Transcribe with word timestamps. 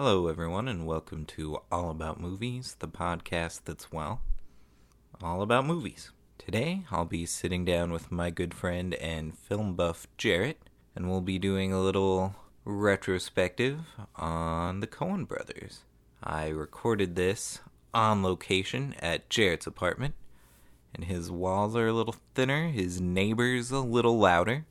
Hello, 0.00 0.28
everyone, 0.28 0.68
and 0.68 0.86
welcome 0.86 1.24
to 1.24 1.58
All 1.72 1.90
About 1.90 2.20
Movies, 2.20 2.76
the 2.78 2.86
podcast 2.86 3.62
that's, 3.64 3.90
well, 3.90 4.20
all 5.20 5.42
about 5.42 5.66
movies. 5.66 6.12
Today, 6.38 6.84
I'll 6.92 7.04
be 7.04 7.26
sitting 7.26 7.64
down 7.64 7.90
with 7.90 8.12
my 8.12 8.30
good 8.30 8.54
friend 8.54 8.94
and 8.94 9.36
film 9.36 9.74
buff 9.74 10.06
Jarrett, 10.16 10.60
and 10.94 11.10
we'll 11.10 11.20
be 11.20 11.40
doing 11.40 11.72
a 11.72 11.80
little 11.80 12.36
retrospective 12.64 13.80
on 14.14 14.78
the 14.78 14.86
Coen 14.86 15.26
brothers. 15.26 15.80
I 16.22 16.46
recorded 16.46 17.16
this 17.16 17.58
on 17.92 18.22
location 18.22 18.94
at 19.00 19.28
Jarrett's 19.28 19.66
apartment, 19.66 20.14
and 20.94 21.06
his 21.06 21.28
walls 21.28 21.74
are 21.74 21.88
a 21.88 21.92
little 21.92 22.14
thinner, 22.36 22.68
his 22.68 23.00
neighbors 23.00 23.72
a 23.72 23.80
little 23.80 24.16
louder, 24.16 24.64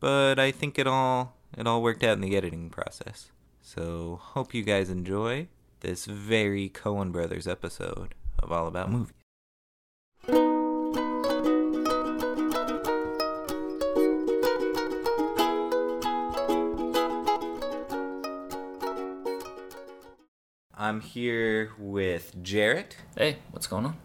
but 0.00 0.40
I 0.40 0.50
think 0.50 0.76
it 0.76 0.88
all 0.88 1.36
it 1.56 1.68
all 1.68 1.84
worked 1.84 2.02
out 2.02 2.14
in 2.14 2.20
the 2.20 2.36
editing 2.36 2.68
process. 2.68 3.30
So, 3.68 4.20
hope 4.22 4.54
you 4.54 4.62
guys 4.62 4.90
enjoy 4.90 5.48
this 5.80 6.04
very 6.04 6.68
Coen 6.68 7.10
Brothers 7.10 7.48
episode 7.48 8.14
of 8.38 8.52
All 8.52 8.68
About 8.68 8.92
Movies. 8.92 9.12
I'm 20.72 21.00
here 21.00 21.72
with 21.76 22.40
Jarrett. 22.44 22.98
Hey, 23.18 23.38
what's 23.50 23.66
going 23.66 23.86
on? 23.86 23.96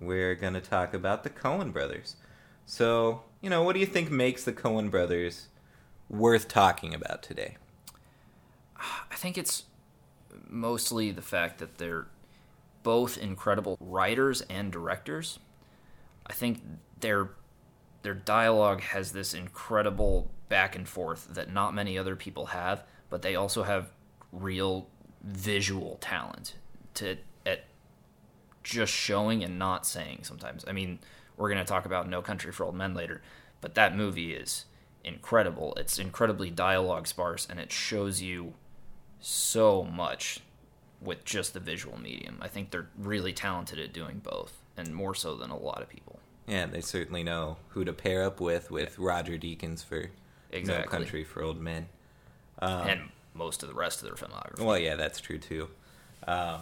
We're 0.00 0.34
going 0.34 0.54
to 0.54 0.60
talk 0.60 0.92
about 0.92 1.22
the 1.22 1.30
Coen 1.30 1.72
brothers. 1.72 2.16
So, 2.66 3.22
you 3.40 3.48
know, 3.48 3.62
what 3.62 3.74
do 3.74 3.78
you 3.78 3.86
think 3.86 4.10
makes 4.10 4.42
the 4.42 4.52
Coen 4.52 4.90
brothers 4.90 5.46
worth 6.10 6.48
talking 6.48 6.94
about 6.94 7.22
today? 7.22 7.58
I 8.78 9.14
think 9.14 9.36
it's 9.36 9.64
mostly 10.48 11.10
the 11.10 11.22
fact 11.22 11.58
that 11.58 11.78
they're 11.78 12.06
both 12.82 13.18
incredible 13.18 13.76
writers 13.80 14.40
and 14.42 14.72
directors. 14.72 15.38
I 16.26 16.32
think 16.32 16.62
their 17.00 17.30
their 18.02 18.14
dialogue 18.14 18.80
has 18.80 19.12
this 19.12 19.34
incredible 19.34 20.30
back 20.48 20.76
and 20.76 20.88
forth 20.88 21.34
that 21.34 21.52
not 21.52 21.74
many 21.74 21.98
other 21.98 22.16
people 22.16 22.46
have, 22.46 22.84
but 23.10 23.22
they 23.22 23.34
also 23.34 23.64
have 23.64 23.90
real 24.32 24.88
visual 25.22 25.98
talent 26.00 26.54
to 26.94 27.16
at 27.44 27.64
just 28.62 28.92
showing 28.92 29.42
and 29.42 29.58
not 29.58 29.86
saying 29.86 30.20
sometimes. 30.22 30.64
I 30.68 30.72
mean, 30.72 31.00
we're 31.36 31.48
going 31.48 31.64
to 31.64 31.68
talk 31.68 31.86
about 31.86 32.08
No 32.08 32.22
Country 32.22 32.52
for 32.52 32.64
Old 32.64 32.76
Men 32.76 32.94
later, 32.94 33.22
but 33.60 33.74
that 33.74 33.96
movie 33.96 34.32
is 34.32 34.64
incredible. 35.04 35.74
It's 35.76 35.98
incredibly 35.98 36.50
dialogue 36.50 37.06
sparse 37.06 37.46
and 37.48 37.58
it 37.58 37.72
shows 37.72 38.22
you 38.22 38.54
so 39.20 39.84
much 39.84 40.40
with 41.00 41.24
just 41.24 41.54
the 41.54 41.60
visual 41.60 41.98
medium. 41.98 42.38
I 42.40 42.48
think 42.48 42.70
they're 42.70 42.88
really 42.98 43.32
talented 43.32 43.78
at 43.78 43.92
doing 43.92 44.20
both, 44.22 44.58
and 44.76 44.94
more 44.94 45.14
so 45.14 45.34
than 45.34 45.50
a 45.50 45.58
lot 45.58 45.82
of 45.82 45.88
people. 45.88 46.18
Yeah, 46.46 46.66
they 46.66 46.80
certainly 46.80 47.22
know 47.22 47.58
who 47.70 47.84
to 47.84 47.92
pair 47.92 48.24
up 48.24 48.40
with 48.40 48.70
with 48.70 48.98
Roger 48.98 49.36
Deakins 49.38 49.84
for 49.84 50.10
Exactly. 50.50 50.84
No 50.84 50.90
Country 50.90 51.24
for 51.24 51.42
Old 51.42 51.60
Men. 51.60 51.88
Um, 52.60 52.88
and 52.88 53.00
most 53.34 53.62
of 53.62 53.68
the 53.68 53.74
rest 53.74 54.02
of 54.02 54.08
their 54.08 54.14
filmography. 54.14 54.60
Well, 54.60 54.78
yeah, 54.78 54.96
that's 54.96 55.20
true 55.20 55.38
too. 55.38 55.68
Um, 56.26 56.60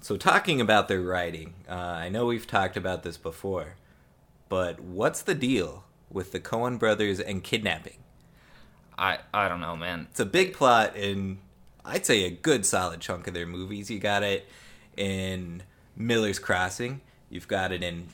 so, 0.00 0.16
talking 0.16 0.60
about 0.60 0.88
their 0.88 1.00
writing, 1.00 1.54
uh, 1.68 1.74
I 1.74 2.08
know 2.08 2.26
we've 2.26 2.46
talked 2.46 2.76
about 2.76 3.02
this 3.02 3.16
before, 3.16 3.74
but 4.48 4.80
what's 4.80 5.22
the 5.22 5.34
deal 5.34 5.84
with 6.10 6.32
the 6.32 6.40
Coen 6.40 6.78
brothers 6.78 7.18
and 7.18 7.42
kidnapping? 7.42 7.96
I 8.98 9.18
I 9.32 9.48
don't 9.48 9.60
know, 9.60 9.76
man. 9.76 10.08
It's 10.10 10.20
a 10.20 10.26
big 10.26 10.54
plot 10.54 10.96
in, 10.96 11.38
I'd 11.84 12.06
say, 12.06 12.24
a 12.24 12.30
good 12.30 12.64
solid 12.66 13.00
chunk 13.00 13.26
of 13.26 13.34
their 13.34 13.46
movies. 13.46 13.90
You 13.90 13.98
got 13.98 14.22
it 14.22 14.48
in 14.96 15.62
Miller's 15.96 16.38
Crossing, 16.38 17.00
you've 17.28 17.48
got 17.48 17.72
it 17.72 17.82
in 17.82 18.08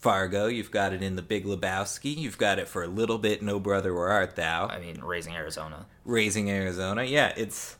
Fargo, 0.00 0.46
you've 0.46 0.70
got 0.70 0.92
it 0.92 1.02
in 1.02 1.16
The 1.16 1.22
Big 1.22 1.44
Lebowski, 1.44 2.16
you've 2.16 2.38
got 2.38 2.58
it 2.58 2.68
for 2.68 2.82
a 2.82 2.86
little 2.86 3.18
bit, 3.18 3.42
No 3.42 3.54
oh 3.54 3.58
Brother, 3.58 3.94
Where 3.94 4.08
Art 4.08 4.36
Thou? 4.36 4.66
I 4.66 4.78
mean, 4.78 5.00
Raising 5.00 5.34
Arizona. 5.34 5.86
Raising 6.04 6.50
Arizona. 6.50 7.04
Yeah, 7.04 7.32
it's 7.36 7.76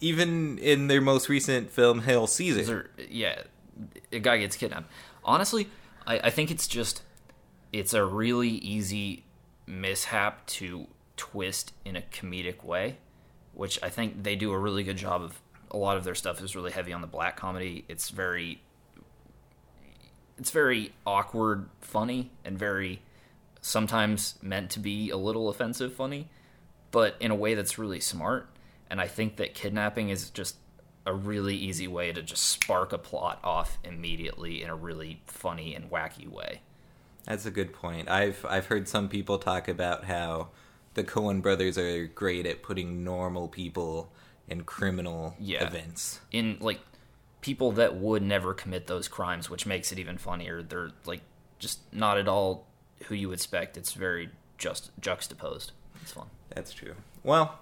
even 0.00 0.58
in 0.58 0.88
their 0.88 1.00
most 1.00 1.28
recent 1.28 1.70
film, 1.70 2.00
Hail 2.00 2.26
Caesar. 2.26 2.90
yeah, 3.08 3.42
a 4.12 4.18
guy 4.18 4.38
gets 4.38 4.56
kidnapped. 4.56 4.90
Honestly, 5.24 5.68
I, 6.06 6.18
I 6.24 6.30
think 6.30 6.50
it's 6.50 6.66
just 6.66 7.02
it's 7.72 7.94
a 7.94 8.04
really 8.04 8.50
easy 8.50 9.24
mishap 9.66 10.44
to 10.46 10.86
twist 11.22 11.72
in 11.84 11.94
a 11.94 12.02
comedic 12.02 12.64
way, 12.64 12.96
which 13.54 13.78
I 13.80 13.88
think 13.90 14.24
they 14.24 14.34
do 14.34 14.50
a 14.50 14.58
really 14.58 14.82
good 14.82 14.96
job 14.96 15.22
of. 15.22 15.40
A 15.70 15.76
lot 15.78 15.96
of 15.96 16.04
their 16.04 16.14
stuff 16.14 16.42
is 16.42 16.54
really 16.54 16.70
heavy 16.70 16.92
on 16.92 17.00
the 17.00 17.06
black 17.06 17.34
comedy. 17.34 17.86
It's 17.88 18.10
very 18.10 18.60
it's 20.36 20.50
very 20.50 20.92
awkward 21.06 21.70
funny 21.80 22.30
and 22.44 22.58
very 22.58 23.00
sometimes 23.62 24.34
meant 24.42 24.68
to 24.72 24.80
be 24.80 25.08
a 25.08 25.16
little 25.16 25.48
offensive 25.48 25.94
funny, 25.94 26.28
but 26.90 27.16
in 27.20 27.30
a 27.30 27.34
way 27.34 27.54
that's 27.54 27.78
really 27.78 28.00
smart. 28.00 28.50
And 28.90 29.00
I 29.00 29.06
think 29.06 29.36
that 29.36 29.54
kidnapping 29.54 30.10
is 30.10 30.28
just 30.28 30.56
a 31.06 31.14
really 31.14 31.56
easy 31.56 31.88
way 31.88 32.12
to 32.12 32.20
just 32.20 32.44
spark 32.44 32.92
a 32.92 32.98
plot 32.98 33.40
off 33.42 33.78
immediately 33.82 34.62
in 34.62 34.68
a 34.68 34.74
really 34.74 35.22
funny 35.26 35.74
and 35.74 35.90
wacky 35.90 36.28
way. 36.28 36.60
That's 37.24 37.46
a 37.46 37.50
good 37.50 37.72
point. 37.72 38.10
I've 38.10 38.44
I've 38.46 38.66
heard 38.66 38.88
some 38.88 39.08
people 39.08 39.38
talk 39.38 39.68
about 39.68 40.04
how 40.04 40.48
the 40.94 41.04
Coen 41.04 41.40
brothers 41.42 41.78
are 41.78 42.06
great 42.06 42.46
at 42.46 42.62
putting 42.62 43.02
normal 43.04 43.48
people 43.48 44.12
in 44.48 44.64
criminal 44.64 45.34
Yeah. 45.38 45.66
events. 45.66 46.20
In 46.30 46.58
like 46.60 46.80
people 47.40 47.72
that 47.72 47.96
would 47.96 48.22
never 48.22 48.54
commit 48.54 48.86
those 48.86 49.08
crimes, 49.08 49.50
which 49.50 49.66
makes 49.66 49.90
it 49.92 49.98
even 49.98 50.18
funnier. 50.18 50.62
They're 50.62 50.90
like 51.04 51.22
just 51.58 51.80
not 51.92 52.18
at 52.18 52.28
all 52.28 52.66
who 53.06 53.14
you 53.14 53.32
expect. 53.32 53.76
It's 53.76 53.92
very 53.94 54.30
just 54.58 54.90
juxtaposed. 55.00 55.72
It's 56.02 56.12
fun. 56.12 56.28
That's 56.54 56.72
true. 56.72 56.94
Well, 57.24 57.58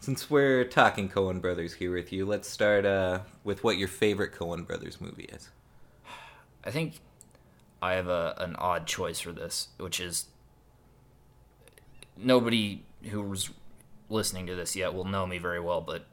since 0.00 0.28
we're 0.30 0.64
talking 0.64 1.08
Coen 1.08 1.40
brothers 1.40 1.74
here 1.74 1.94
with 1.94 2.12
you, 2.12 2.26
let's 2.26 2.48
start 2.48 2.84
uh, 2.84 3.20
with 3.44 3.62
what 3.62 3.76
your 3.78 3.88
favorite 3.88 4.32
Coen 4.32 4.66
brothers 4.66 5.00
movie 5.00 5.24
is. 5.32 5.50
I 6.64 6.70
think 6.70 6.94
I 7.80 7.92
have 7.94 8.08
a 8.08 8.34
an 8.38 8.56
odd 8.56 8.86
choice 8.86 9.20
for 9.20 9.32
this, 9.32 9.68
which 9.78 10.00
is 10.00 10.26
nobody 12.16 12.82
who's 13.10 13.50
listening 14.08 14.46
to 14.46 14.54
this 14.54 14.76
yet 14.76 14.94
will 14.94 15.04
know 15.04 15.26
me 15.26 15.38
very 15.38 15.60
well, 15.60 15.80
but 15.80 16.04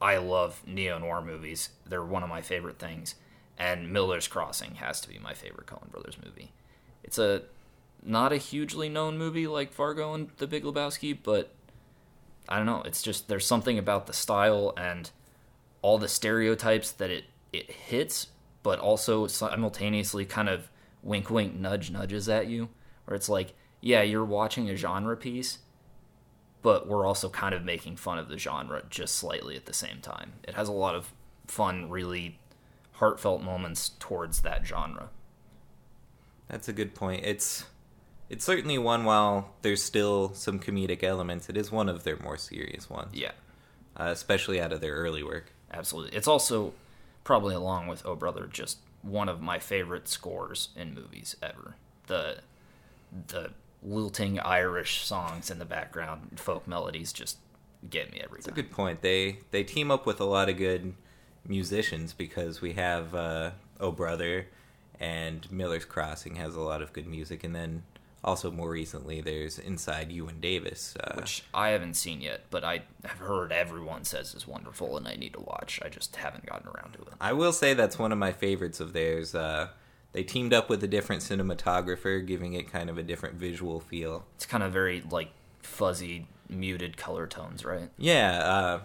I 0.00 0.18
love 0.18 0.62
neo 0.66 0.98
noir 0.98 1.22
movies. 1.22 1.70
They're 1.86 2.04
one 2.04 2.22
of 2.22 2.28
my 2.28 2.42
favorite 2.42 2.78
things, 2.78 3.14
and 3.58 3.92
Miller's 3.92 4.28
Crossing 4.28 4.76
has 4.76 5.00
to 5.00 5.08
be 5.08 5.18
my 5.18 5.34
favorite 5.34 5.66
Coen 5.66 5.90
Brothers 5.90 6.16
movie. 6.24 6.52
It's 7.02 7.18
a 7.18 7.42
not 8.02 8.32
a 8.32 8.36
hugely 8.36 8.88
known 8.88 9.18
movie 9.18 9.46
like 9.46 9.72
Fargo 9.72 10.14
and 10.14 10.30
The 10.36 10.46
Big 10.46 10.62
Lebowski, 10.62 11.18
but 11.20 11.52
I 12.48 12.56
don't 12.56 12.66
know. 12.66 12.82
It's 12.84 13.02
just 13.02 13.28
there's 13.28 13.46
something 13.46 13.78
about 13.78 14.06
the 14.06 14.12
style 14.12 14.72
and 14.76 15.10
all 15.82 15.98
the 15.98 16.08
stereotypes 16.08 16.92
that 16.92 17.10
it 17.10 17.24
it 17.52 17.70
hits, 17.70 18.28
but 18.62 18.78
also 18.78 19.26
simultaneously 19.26 20.24
kind 20.24 20.48
of 20.48 20.70
wink 21.02 21.30
wink 21.30 21.54
nudge 21.54 21.90
nudges 21.90 22.28
at 22.28 22.46
you, 22.46 22.68
where 23.04 23.16
it's 23.16 23.28
like, 23.28 23.54
yeah, 23.80 24.02
you're 24.02 24.24
watching 24.24 24.68
a 24.68 24.76
genre 24.76 25.16
piece, 25.16 25.58
but 26.62 26.86
we're 26.88 27.06
also 27.06 27.28
kind 27.28 27.54
of 27.54 27.64
making 27.64 27.96
fun 27.96 28.18
of 28.18 28.28
the 28.28 28.38
genre 28.38 28.82
just 28.90 29.14
slightly 29.14 29.56
at 29.56 29.66
the 29.66 29.72
same 29.74 30.00
time. 30.00 30.32
It 30.44 30.54
has 30.54 30.68
a 30.68 30.72
lot 30.72 30.94
of 30.94 31.12
fun, 31.46 31.88
really 31.90 32.38
heartfelt 32.94 33.42
moments 33.42 33.92
towards 34.00 34.40
that 34.42 34.66
genre. 34.66 35.10
That's 36.48 36.68
a 36.68 36.72
good 36.72 36.94
point. 36.94 37.24
It's 37.24 37.66
it's 38.28 38.44
certainly 38.44 38.78
one 38.78 39.04
while 39.04 39.54
there's 39.62 39.82
still 39.82 40.34
some 40.34 40.58
comedic 40.58 41.02
elements. 41.02 41.48
It 41.48 41.56
is 41.56 41.70
one 41.70 41.88
of 41.88 42.04
their 42.04 42.18
more 42.18 42.36
serious 42.36 42.90
ones, 42.90 43.10
Yeah, 43.14 43.32
uh, 43.96 44.08
especially 44.10 44.60
out 44.60 44.72
of 44.72 44.80
their 44.80 44.94
early 44.94 45.22
work. 45.22 45.52
absolutely. 45.72 46.16
It's 46.16 46.28
also 46.28 46.72
probably 47.24 47.54
along 47.54 47.86
with 47.86 48.04
Oh 48.04 48.14
Brother 48.16 48.46
just 48.50 48.78
one 49.02 49.28
of 49.28 49.40
my 49.40 49.58
favorite 49.58 50.08
scores 50.08 50.70
in 50.74 50.94
movies 50.94 51.36
ever. 51.42 51.76
The 52.06 52.38
the 53.28 53.50
lilting 53.82 54.38
Irish 54.40 55.04
songs 55.04 55.50
in 55.50 55.58
the 55.58 55.64
background, 55.64 56.38
folk 56.40 56.66
melodies 56.66 57.12
just 57.12 57.38
get 57.88 58.10
me 58.12 58.20
every 58.22 58.38
time. 58.38 58.38
It's 58.38 58.48
a 58.48 58.52
good 58.52 58.70
point. 58.70 59.02
They 59.02 59.38
they 59.50 59.64
team 59.64 59.90
up 59.90 60.06
with 60.06 60.20
a 60.20 60.24
lot 60.24 60.48
of 60.48 60.56
good 60.56 60.94
musicians 61.46 62.12
because 62.12 62.60
we 62.60 62.74
have 62.74 63.14
uh, 63.14 63.50
Oh 63.80 63.92
Brother 63.92 64.46
and 65.00 65.50
Miller's 65.50 65.84
Crossing 65.84 66.36
has 66.36 66.56
a 66.56 66.60
lot 66.60 66.82
of 66.82 66.92
good 66.92 67.06
music, 67.06 67.44
and 67.44 67.54
then 67.54 67.84
also 68.24 68.50
more 68.50 68.70
recently 68.70 69.20
there's 69.20 69.58
Inside 69.58 70.10
Llewyn 70.10 70.40
Davis. 70.40 70.96
Uh, 70.98 71.14
which 71.14 71.44
I 71.54 71.68
haven't 71.68 71.94
seen 71.94 72.20
yet, 72.20 72.42
but 72.50 72.64
I 72.64 72.82
have 73.04 73.18
heard 73.18 73.52
everyone 73.52 74.04
says 74.04 74.34
is 74.34 74.46
wonderful 74.46 74.96
and 74.96 75.06
I 75.06 75.14
need 75.14 75.34
to 75.34 75.40
watch. 75.40 75.80
I 75.84 75.88
just 75.88 76.16
haven't 76.16 76.46
gotten 76.46 76.68
around 76.68 76.94
to 76.94 77.02
it. 77.02 77.14
I 77.20 77.32
will 77.32 77.52
say 77.52 77.74
that's 77.74 77.98
one 77.98 78.10
of 78.10 78.18
my 78.18 78.32
favorites 78.32 78.80
of 78.80 78.92
theirs. 78.92 79.34
Uh, 79.34 79.68
they 80.12 80.22
teamed 80.22 80.52
up 80.52 80.68
with 80.68 80.82
a 80.82 80.88
different 80.88 81.22
cinematographer, 81.22 82.24
giving 82.26 82.54
it 82.54 82.70
kind 82.70 82.88
of 82.88 82.98
a 82.98 83.02
different 83.02 83.36
visual 83.36 83.80
feel. 83.80 84.24
It's 84.36 84.46
kind 84.46 84.62
of 84.62 84.72
very 84.72 85.02
like 85.10 85.30
fuzzy, 85.60 86.26
muted 86.48 86.96
color 86.96 87.26
tones, 87.26 87.64
right? 87.64 87.90
Yeah, 87.98 88.38
uh, 88.38 88.80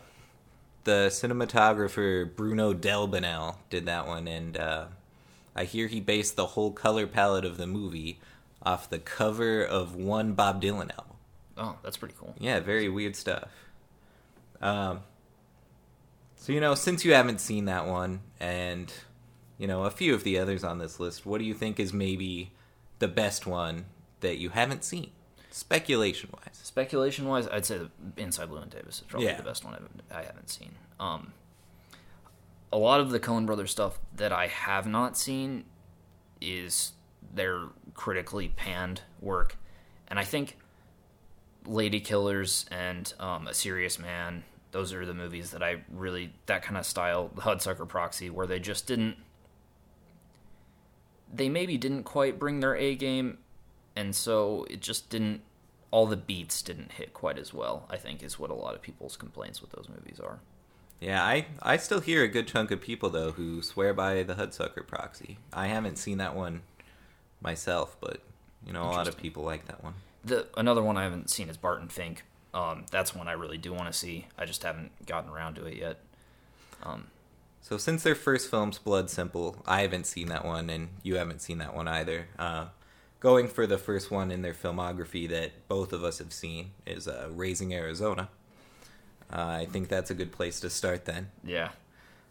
the 0.84 1.08
cinematographer 1.10 2.36
Bruno 2.36 2.74
Delbonnel 2.74 3.58
did 3.70 3.86
that 3.86 4.08
one, 4.08 4.28
and 4.28 4.58
uh, 4.58 4.86
I 5.56 5.64
hear 5.64 5.88
he 5.88 6.00
based 6.00 6.36
the 6.36 6.48
whole 6.48 6.72
color 6.72 7.08
palette 7.08 7.46
of 7.46 7.58
the 7.58 7.68
movie 7.68 8.20
off 8.62 8.90
the 8.90 9.00
cover 9.00 9.64
of 9.64 9.96
one 9.96 10.34
Bob 10.34 10.62
Dylan 10.62 10.92
album. 10.92 11.18
Oh, 11.58 11.76
that's 11.84 11.98
pretty 11.98 12.16
cool. 12.20 12.34
Yeah, 12.40 12.60
very 12.60 12.90
weird 12.90 13.16
stuff. 13.16 13.50
Um, 14.62 15.02
so 16.36 16.52
you 16.52 16.60
know, 16.60 16.76
since 16.76 17.06
you 17.06 17.14
haven't 17.14 17.40
seen 17.40 17.66
that 17.66 17.86
one, 17.86 18.22
and 18.40 18.92
you 19.64 19.68
know 19.68 19.86
a 19.86 19.90
few 19.92 20.14
of 20.14 20.26
the 20.26 20.38
others 20.38 20.62
on 20.66 20.78
this 20.80 21.00
list, 21.00 21.26
what 21.26 21.38
do 21.40 21.46
you 21.46 21.54
think 21.54 21.80
is 21.80 21.94
maybe 21.94 22.52
the 23.00 23.08
best 23.08 23.48
one 23.48 23.86
that 24.20 24.36
you 24.38 24.50
haven't 24.50 24.84
seen, 24.84 25.10
speculation 25.52 26.30
wise? 26.34 26.60
Speculation 26.62 27.26
wise, 27.30 27.48
I'd 27.48 27.66
say 27.66 27.78
the 27.78 27.90
Inside 28.22 28.50
Llewyn 28.50 28.70
Davis 28.70 28.96
is 28.98 29.06
probably 29.08 29.28
Yeah. 29.28 29.38
the 29.38 29.44
best 29.44 29.64
one 29.64 29.74
I've, 29.76 30.18
I 30.18 30.24
haven't 30.26 30.50
seen. 30.50 30.74
Um, 31.00 31.32
a 32.74 32.78
lot 32.78 33.00
of 33.00 33.12
the 33.12 33.22
Coen 33.22 33.46
Brothers 33.46 33.72
stuff 33.72 34.00
that 34.18 34.34
I 34.34 34.48
have 34.48 34.86
not 34.86 35.18
seen 35.18 35.64
is 36.42 36.92
their 37.34 37.68
critically 37.94 38.50
panned 38.50 39.00
work, 39.22 39.56
and 40.10 40.20
I 40.20 40.26
think 40.26 40.58
Lady 41.66 42.02
Killers 42.02 42.66
and 42.70 43.14
um, 43.18 43.48
A 43.48 43.54
Serious 43.54 43.98
Man. 43.98 44.44
Those 44.72 44.92
are 44.92 45.06
the 45.06 45.14
movies 45.14 45.52
that 45.52 45.64
I 45.64 45.84
really 45.90 46.34
that 46.48 46.64
kind 46.64 46.78
of 46.78 46.86
style, 46.86 47.32
the 47.34 47.44
Hudsucker 47.44 47.88
Proxy, 47.88 48.30
where 48.30 48.46
they 48.46 48.60
just 48.60 48.88
didn't. 48.88 49.16
They 51.34 51.50
maybe 51.50 51.78
didn't 51.78 52.04
quite 52.04 52.38
bring 52.38 52.60
their 52.60 52.76
A 52.76 52.96
game, 52.96 53.40
and 53.96 54.16
so 54.16 54.66
it 54.70 54.82
just 54.82 55.10
didn't. 55.10 55.42
All 55.92 56.06
the 56.06 56.18
beats 56.18 56.62
didn't 56.62 56.94
hit 56.94 57.14
quite 57.14 57.38
as 57.38 57.54
well. 57.54 57.86
I 57.90 57.98
think 57.98 58.24
is 58.24 58.40
what 58.40 58.50
a 58.50 58.56
lot 58.56 58.76
of 58.76 58.82
people's 58.82 59.16
complaints 59.16 59.62
with 59.62 59.72
those 59.72 59.88
movies 59.90 60.20
are. 60.20 60.40
Yeah, 61.00 61.24
I 61.24 61.48
I 61.62 61.78
still 61.78 62.00
hear 62.00 62.24
a 62.24 62.28
good 62.28 62.48
chunk 62.48 62.72
of 62.72 62.80
people 62.80 63.10
though 63.10 63.32
who 63.32 63.62
swear 63.62 63.94
by 63.94 64.24
the 64.24 64.36
Hudsucker 64.36 64.88
Proxy. 64.88 65.38
I 65.52 65.68
haven't 65.68 65.98
seen 65.98 66.18
that 66.20 66.36
one 66.36 66.62
myself, 67.42 67.98
but 68.00 68.22
you 68.66 68.72
know 68.72 68.84
a 68.84 68.86
lot 68.86 69.08
of 69.08 69.18
people 69.18 69.44
like 69.44 69.66
that 69.66 69.84
one. 69.84 69.96
The 70.24 70.48
another 70.56 70.82
one 70.82 70.96
I 70.96 71.04
haven't 71.04 71.30
seen 71.30 71.50
is 71.50 71.58
Barton 71.58 71.90
Fink. 71.90 72.24
Um, 72.54 72.86
that's 72.92 73.14
one 73.14 73.28
I 73.28 73.34
really 73.34 73.58
do 73.58 73.74
want 73.74 73.88
to 73.88 73.94
see. 73.94 74.28
I 74.38 74.46
just 74.46 74.64
haven't 74.64 74.92
gotten 75.06 75.30
around 75.30 75.56
to 75.56 75.66
it 75.66 75.76
yet. 75.76 76.00
So 77.64 77.78
since 77.78 78.04
their 78.04 78.14
first 78.14 78.52
film's 78.52 78.78
Blood 78.78 79.10
Simple, 79.10 79.56
I 79.66 79.82
haven't 79.84 80.06
seen 80.06 80.28
that 80.28 80.44
one, 80.44 80.70
and 80.70 80.90
you 81.02 81.16
haven't 81.16 81.42
seen 81.42 81.60
that 81.60 81.74
one 81.74 81.88
either. 81.88 82.28
Uh, 82.38 82.66
going 83.22 83.48
for 83.48 83.66
the 83.66 83.78
first 83.78 84.12
one 84.12 84.32
in 84.32 84.42
their 84.42 84.54
filmography 84.54 85.30
that 85.30 85.66
both 85.70 85.94
of 85.94 86.04
us 86.04 86.18
have 86.18 86.34
seen 86.34 86.72
is 86.86 87.08
uh, 87.08 87.30
Raising 87.32 87.74
Arizona. 87.74 88.28
Uh, 89.32 89.62
I 89.62 89.66
think 89.66 89.88
that's 89.88 90.12
a 90.12 90.14
good 90.14 90.34
place 90.34 90.60
to 90.60 90.70
start 90.70 91.06
then. 91.06 91.30
Yeah. 91.42 91.70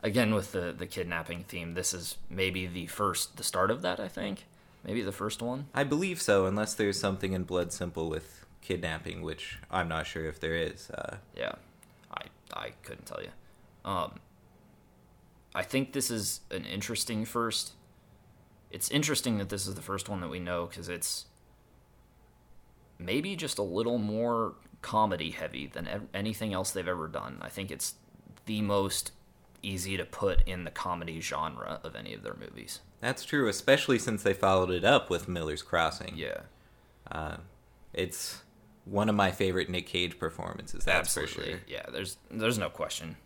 Again, 0.02 0.34
with 0.34 0.52
the 0.52 0.74
the 0.76 0.86
kidnapping 0.86 1.44
theme, 1.44 1.72
this 1.72 1.94
is 1.94 2.18
maybe 2.28 2.66
the 2.66 2.86
first, 2.88 3.38
the 3.38 3.42
start 3.42 3.70
of 3.70 3.80
that. 3.80 4.00
I 4.00 4.08
think 4.08 4.44
maybe 4.84 5.00
the 5.00 5.12
first 5.12 5.40
one. 5.40 5.68
I 5.74 5.84
believe 5.84 6.20
so, 6.20 6.44
unless 6.44 6.74
there's 6.74 7.00
something 7.00 7.32
in 7.32 7.44
Blood 7.44 7.72
Simple 7.72 8.10
with 8.10 8.44
kidnapping, 8.60 9.22
which 9.22 9.58
I'm 9.70 9.88
not 9.88 10.06
sure 10.06 10.26
if 10.26 10.38
there 10.40 10.56
is. 10.56 10.90
Uh, 10.90 11.16
Yeah, 11.34 11.54
I 12.10 12.24
I 12.52 12.72
couldn't 12.82 13.06
tell 13.06 13.22
you. 13.22 13.30
Um, 13.90 14.20
I 15.54 15.62
think 15.62 15.92
this 15.92 16.10
is 16.10 16.40
an 16.50 16.64
interesting 16.64 17.24
first. 17.24 17.72
It's 18.70 18.90
interesting 18.90 19.38
that 19.38 19.48
this 19.50 19.66
is 19.66 19.74
the 19.74 19.82
first 19.82 20.08
one 20.08 20.20
that 20.20 20.28
we 20.28 20.38
know 20.40 20.66
because 20.66 20.88
it's 20.88 21.26
maybe 22.98 23.36
just 23.36 23.58
a 23.58 23.62
little 23.62 23.98
more 23.98 24.54
comedy 24.80 25.30
heavy 25.30 25.66
than 25.66 26.08
anything 26.14 26.52
else 26.52 26.70
they've 26.70 26.88
ever 26.88 27.08
done. 27.08 27.38
I 27.42 27.48
think 27.48 27.70
it's 27.70 27.94
the 28.46 28.62
most 28.62 29.12
easy 29.62 29.96
to 29.96 30.04
put 30.04 30.42
in 30.46 30.64
the 30.64 30.70
comedy 30.70 31.20
genre 31.20 31.80
of 31.84 31.94
any 31.94 32.14
of 32.14 32.22
their 32.22 32.34
movies. 32.34 32.80
that's 33.00 33.24
true, 33.24 33.48
especially 33.48 33.98
since 33.98 34.22
they 34.22 34.32
followed 34.34 34.70
it 34.70 34.84
up 34.84 35.08
with 35.10 35.28
Miller's 35.28 35.62
Crossing. 35.62 36.14
Yeah, 36.16 36.40
Uh, 37.10 37.36
it's 37.92 38.42
one 38.84 39.08
of 39.08 39.14
my 39.14 39.30
favorite 39.30 39.68
Nick 39.68 39.86
Cage 39.86 40.18
performances. 40.18 40.84
That's 40.84 41.12
for 41.14 41.22
absolutely. 41.22 41.52
sure. 41.52 41.62
Yeah, 41.68 41.86
there's 41.92 42.16
there's 42.30 42.58
no 42.58 42.70
question. 42.70 43.16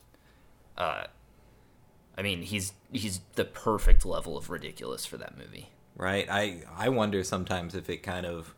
Uh, 0.76 1.04
I 2.18 2.22
mean, 2.22 2.42
he's 2.42 2.72
he's 2.92 3.20
the 3.34 3.44
perfect 3.44 4.04
level 4.06 4.36
of 4.36 4.48
ridiculous 4.50 5.04
for 5.06 5.16
that 5.18 5.36
movie. 5.36 5.70
Right? 5.96 6.26
I 6.30 6.62
I 6.76 6.88
wonder 6.88 7.22
sometimes 7.24 7.74
if 7.74 7.88
it 7.90 7.98
kind 8.02 8.24
of 8.26 8.54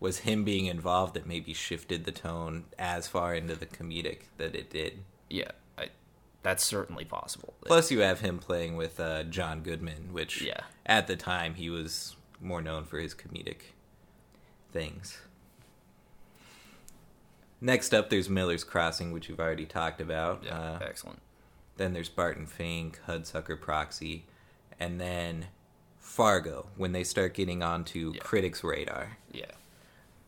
was 0.00 0.18
him 0.18 0.44
being 0.44 0.66
involved 0.66 1.14
that 1.14 1.26
maybe 1.26 1.52
shifted 1.52 2.04
the 2.04 2.12
tone 2.12 2.64
as 2.78 3.08
far 3.08 3.34
into 3.34 3.56
the 3.56 3.66
comedic 3.66 4.22
that 4.36 4.54
it 4.54 4.70
did. 4.70 5.02
Yeah, 5.28 5.50
I, 5.76 5.88
that's 6.42 6.64
certainly 6.64 7.04
possible. 7.04 7.54
Plus, 7.66 7.90
you 7.90 8.00
have 8.00 8.20
him 8.20 8.38
playing 8.38 8.76
with 8.76 9.00
uh, 9.00 9.24
John 9.24 9.62
Goodman, 9.62 10.12
which 10.12 10.40
Yeah. 10.42 10.60
at 10.86 11.08
the 11.08 11.16
time 11.16 11.54
he 11.54 11.68
was 11.68 12.14
more 12.40 12.62
known 12.62 12.84
for 12.84 12.98
his 13.00 13.12
comedic 13.14 13.72
things. 14.72 15.18
Next 17.60 17.92
up, 17.92 18.08
there's 18.08 18.28
Miller's 18.28 18.62
Crossing, 18.64 19.10
which 19.12 19.28
you've 19.28 19.40
already 19.40 19.66
talked 19.66 20.00
about. 20.00 20.44
yeah, 20.44 20.56
Uh, 20.58 20.78
excellent. 20.82 21.20
Then 21.78 21.92
there's 21.94 22.08
Barton 22.08 22.46
Fink, 22.46 23.00
Hudsucker 23.08 23.60
Proxy, 23.60 24.24
and 24.78 25.00
then 25.00 25.46
Fargo 25.98 26.66
when 26.76 26.92
they 26.92 27.04
start 27.04 27.34
getting 27.34 27.62
onto 27.62 28.12
Yeah. 28.14 28.20
critics' 28.22 28.62
radar. 28.62 29.16
Yeah, 29.32 29.50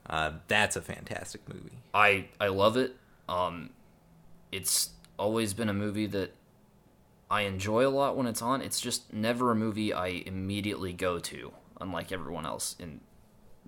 Uh, 0.09 0.33
that's 0.49 0.75
a 0.77 0.83
fantastic 0.83 1.47
movie. 1.49 1.79
I 1.95 2.29
I 2.41 2.49
love 2.49 2.77
it. 2.77 2.97
Um, 3.29 3.71
it's 4.51 4.91
always 5.19 5.55
been 5.55 5.69
a 5.69 5.75
movie 5.75 6.07
that 6.07 6.35
I 7.31 7.43
enjoy 7.43 7.87
a 7.87 7.91
lot 7.91 8.17
when 8.17 8.27
it's 8.27 8.43
on. 8.43 8.61
It's 8.61 8.81
just 8.81 9.13
never 9.13 9.51
a 9.53 9.55
movie 9.55 9.93
I 9.93 10.09
immediately 10.27 10.93
go 10.93 11.19
to, 11.21 11.53
unlike 11.81 12.11
everyone 12.11 12.45
else. 12.47 12.75
And 12.81 13.01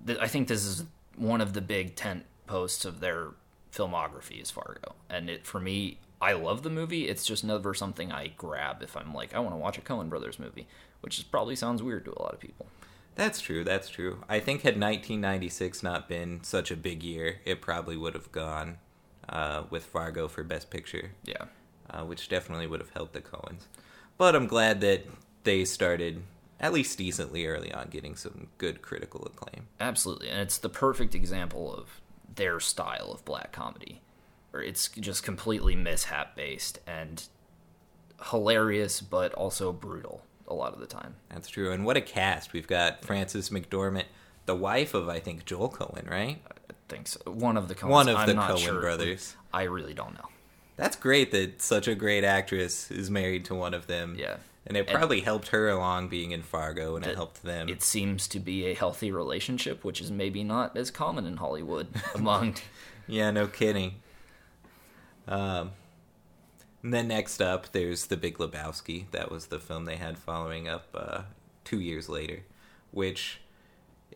th- 0.05 0.19
I 0.19 0.27
think 0.27 0.47
this 0.49 0.65
is 0.65 0.83
one 1.15 1.39
of 1.39 1.53
the 1.53 1.61
big 1.61 1.95
tent 1.95 2.25
posts 2.45 2.83
of 2.83 2.99
their 2.99 3.29
filmography 3.71 4.41
is 4.41 4.51
Fargo. 4.51 4.95
And 5.09 5.29
it 5.29 5.45
for 5.45 5.59
me, 5.61 5.99
I 6.23 6.33
love 6.33 6.63
the 6.63 6.69
movie. 6.69 7.07
It's 7.09 7.25
just 7.25 7.43
never 7.43 7.73
something 7.73 8.11
I 8.11 8.27
grab 8.37 8.81
if 8.81 8.95
I'm 8.95 9.13
like 9.13 9.33
I 9.35 9.39
want 9.39 9.53
to 9.53 9.57
watch 9.59 9.77
a 9.77 9.81
Coen 9.81 10.09
Brothers 10.09 10.39
movie, 10.39 10.67
which 11.01 11.17
is 11.17 11.23
probably 11.23 11.55
sounds 11.55 11.83
weird 11.83 12.05
to 12.05 12.11
a 12.17 12.21
lot 12.21 12.33
of 12.33 12.39
people. 12.39 12.67
That's 13.15 13.41
true. 13.41 13.63
That's 13.63 13.89
true. 13.89 14.23
I 14.29 14.39
think 14.39 14.61
had 14.61 14.73
1996 14.79 15.83
not 15.83 16.07
been 16.07 16.43
such 16.43 16.71
a 16.71 16.75
big 16.77 17.03
year, 17.03 17.41
it 17.45 17.61
probably 17.61 17.95
would 17.97 18.13
have 18.15 18.31
gone 18.31 18.77
uh, 19.29 19.63
with 19.69 19.85
Fargo 19.85 20.27
for 20.27 20.43
Best 20.43 20.69
Picture, 20.69 21.11
Yeah. 21.23 21.45
uh, 21.89 22.03
which 22.03 22.27
definitely 22.29 22.67
would 22.67 22.79
have 22.79 22.89
helped 22.91 23.13
the 23.13 23.21
Coens. 23.21 23.63
But 24.17 24.35
I'm 24.35 24.47
glad 24.47 24.81
that 24.81 25.05
they 25.43 25.65
started 25.65 26.23
at 26.59 26.73
least 26.73 26.97
decently 26.97 27.45
early 27.45 27.71
on 27.73 27.89
getting 27.89 28.15
some 28.15 28.47
good 28.57 28.81
critical 28.81 29.25
acclaim. 29.25 29.67
Absolutely, 29.79 30.29
and 30.29 30.39
it's 30.39 30.57
the 30.57 30.69
perfect 30.69 31.13
example 31.13 31.73
of 31.73 31.99
their 32.35 32.59
style 32.59 33.11
of 33.11 33.23
black 33.25 33.51
comedy, 33.51 34.01
it's 34.61 34.89
just 34.89 35.23
completely 35.23 35.75
mishap 35.75 36.35
based 36.35 36.79
and 36.85 37.23
hilarious, 38.29 39.01
but 39.01 39.33
also 39.33 39.71
brutal 39.71 40.21
a 40.47 40.53
lot 40.53 40.73
of 40.73 40.79
the 40.79 40.85
time. 40.85 41.15
That's 41.29 41.47
true. 41.49 41.71
And 41.71 41.85
what 41.85 41.97
a 41.97 42.01
cast. 42.01 42.53
We've 42.53 42.67
got 42.67 43.03
Frances 43.03 43.49
McDormand, 43.49 44.05
the 44.45 44.55
wife 44.55 44.93
of, 44.93 45.09
I 45.09 45.19
think, 45.19 45.45
Joel 45.45 45.69
Coen, 45.69 46.09
right? 46.09 46.41
I 46.69 46.73
think 46.89 47.07
so. 47.07 47.19
one 47.31 47.57
of 47.57 47.67
the 47.67 47.75
Coens, 47.75 47.89
One 47.89 48.09
of 48.09 48.17
I'm 48.17 48.27
the 48.27 48.33
Coen 48.35 48.57
sure. 48.59 48.81
brothers. 48.81 49.35
I 49.53 49.63
really 49.63 49.93
don't 49.93 50.13
know. 50.15 50.29
That's 50.75 50.95
great 50.95 51.31
that 51.31 51.61
such 51.61 51.87
a 51.87 51.95
great 51.95 52.23
actress 52.23 52.89
is 52.91 53.09
married 53.09 53.45
to 53.45 53.55
one 53.55 53.73
of 53.73 53.87
them. 53.87 54.15
Yeah. 54.17 54.37
And 54.65 54.77
it 54.77 54.87
And- 54.87 54.97
probably 54.97 55.21
helped 55.21 55.49
her 55.49 55.69
along 55.69 56.07
being 56.09 56.31
in 56.31 56.41
Fargo, 56.41 56.95
and 56.95 57.05
it 57.05 57.09
That 57.09 57.15
helped 57.15 57.43
them. 57.43 57.67
It 57.69 57.81
seems 57.83 58.27
to 58.29 58.39
be 58.39 58.65
a 58.67 58.73
healthy 58.73 59.11
relationship, 59.11 59.83
which 59.83 59.99
is 60.01 60.09
maybe 60.11 60.43
not 60.43 60.75
as 60.77 60.89
common 60.91 61.25
in 61.25 61.37
Hollywood 61.37 61.87
among. 62.15 62.55
Yeah, 63.07 63.31
no 63.31 63.47
kidding. 63.47 63.95
Um, 65.27 65.71
and 66.81 66.93
then 66.93 67.07
next 67.07 67.41
up, 67.41 67.71
there's 67.71 68.07
The 68.07 68.17
Big 68.17 68.37
Lebowski. 68.37 69.05
That 69.11 69.31
was 69.31 69.47
the 69.47 69.59
film 69.59 69.85
they 69.85 69.95
had 69.95 70.17
following 70.17 70.67
up 70.67 70.87
uh, 70.93 71.21
two 71.63 71.79
years 71.79 72.09
later, 72.09 72.41
which 72.91 73.39